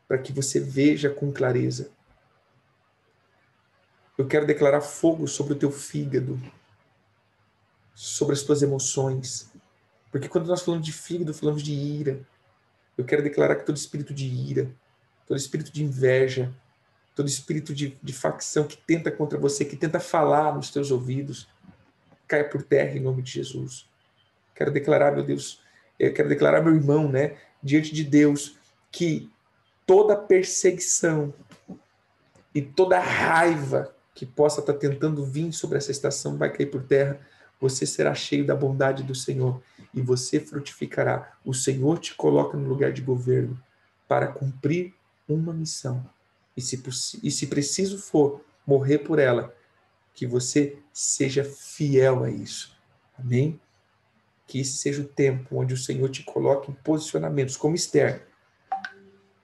para 0.06 0.18
que 0.18 0.32
você 0.32 0.60
veja 0.60 1.10
com 1.10 1.32
clareza. 1.32 1.90
Eu 4.16 4.26
quero 4.26 4.46
declarar 4.46 4.80
fogo 4.80 5.26
sobre 5.26 5.54
o 5.54 5.56
teu 5.56 5.70
fígado, 5.70 6.40
sobre 7.94 8.34
as 8.34 8.42
tuas 8.42 8.62
emoções, 8.62 9.50
porque 10.10 10.28
quando 10.28 10.46
nós 10.46 10.62
falamos 10.62 10.84
de 10.84 10.92
fígado, 10.92 11.32
falamos 11.32 11.62
de 11.62 11.72
ira. 11.72 12.20
Eu 12.98 13.04
quero 13.04 13.22
declarar 13.22 13.56
que 13.56 13.64
todo 13.64 13.76
espírito 13.76 14.12
de 14.12 14.26
ira, 14.26 14.70
todo 15.26 15.36
espírito 15.36 15.72
de 15.72 15.84
inveja, 15.84 16.52
todo 17.14 17.28
espírito 17.28 17.74
de, 17.74 17.96
de 18.02 18.12
facção 18.12 18.66
que 18.66 18.76
tenta 18.76 19.10
contra 19.10 19.38
você, 19.38 19.64
que 19.64 19.76
tenta 19.76 20.00
falar 20.00 20.54
nos 20.54 20.70
teus 20.70 20.90
ouvidos, 20.90 21.48
caia 22.26 22.48
por 22.48 22.62
terra 22.62 22.96
em 22.96 23.00
nome 23.00 23.22
de 23.22 23.32
Jesus. 23.32 23.88
Quero 24.54 24.70
declarar, 24.70 25.12
meu 25.12 25.24
Deus, 25.24 25.60
eu 26.00 26.14
quero 26.14 26.28
declarar, 26.28 26.62
meu 26.62 26.74
irmão, 26.74 27.08
né, 27.08 27.36
diante 27.62 27.94
de 27.94 28.02
Deus, 28.02 28.56
que 28.90 29.30
toda 29.86 30.16
perseguição 30.16 31.34
e 32.54 32.62
toda 32.62 32.98
raiva 32.98 33.94
que 34.14 34.24
possa 34.24 34.60
estar 34.60 34.74
tentando 34.74 35.24
vir 35.24 35.52
sobre 35.52 35.78
essa 35.78 35.90
estação 35.90 36.36
vai 36.36 36.50
cair 36.50 36.66
por 36.66 36.82
terra. 36.82 37.20
Você 37.60 37.84
será 37.84 38.14
cheio 38.14 38.46
da 38.46 38.56
bondade 38.56 39.02
do 39.02 39.14
Senhor 39.14 39.62
e 39.92 40.00
você 40.00 40.40
frutificará. 40.40 41.34
O 41.44 41.52
Senhor 41.52 41.98
te 41.98 42.14
coloca 42.14 42.56
no 42.56 42.68
lugar 42.68 42.92
de 42.92 43.02
governo 43.02 43.60
para 44.08 44.26
cumprir 44.26 44.94
uma 45.28 45.52
missão. 45.52 46.04
E 46.56 46.62
se, 46.62 46.82
e 47.22 47.30
se 47.30 47.46
preciso 47.46 47.98
for 47.98 48.40
morrer 48.66 48.98
por 48.98 49.18
ela, 49.18 49.54
que 50.14 50.26
você 50.26 50.78
seja 50.92 51.44
fiel 51.44 52.24
a 52.24 52.30
isso. 52.30 52.76
Amém? 53.18 53.60
Que 54.50 54.58
esse 54.58 54.78
seja 54.78 55.02
o 55.02 55.06
tempo 55.06 55.60
onde 55.60 55.74
o 55.74 55.76
Senhor 55.76 56.08
te 56.08 56.24
coloque 56.24 56.72
em 56.72 56.74
posicionamentos, 56.74 57.56
como 57.56 57.76
Esther. 57.76 58.26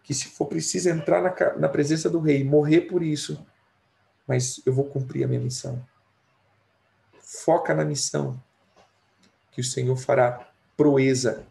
Que 0.02 0.12
se 0.12 0.26
for 0.26 0.46
preciso 0.46 0.88
entrar 0.88 1.22
na, 1.22 1.56
na 1.56 1.68
presença 1.68 2.10
do 2.10 2.18
rei, 2.18 2.42
morrer 2.42 2.80
por 2.82 3.04
isso, 3.04 3.46
mas 4.26 4.60
eu 4.66 4.72
vou 4.72 4.86
cumprir 4.86 5.22
a 5.22 5.28
minha 5.28 5.38
missão. 5.38 5.80
Foca 7.20 7.72
na 7.72 7.84
missão, 7.84 8.42
que 9.52 9.60
o 9.60 9.64
Senhor 9.64 9.96
fará 9.96 10.50
proeza. 10.76 11.46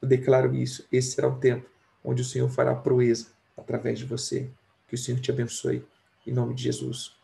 Eu 0.00 0.08
declaro 0.08 0.54
isso. 0.54 0.86
Esse 0.90 1.12
será 1.12 1.28
o 1.28 1.38
tempo 1.38 1.68
onde 2.02 2.22
o 2.22 2.24
Senhor 2.24 2.48
fará 2.48 2.74
proeza 2.74 3.26
através 3.54 3.98
de 3.98 4.06
você. 4.06 4.50
Que 4.88 4.94
o 4.94 4.98
Senhor 4.98 5.20
te 5.20 5.30
abençoe. 5.30 5.86
Em 6.26 6.32
nome 6.32 6.54
de 6.54 6.62
Jesus. 6.62 7.14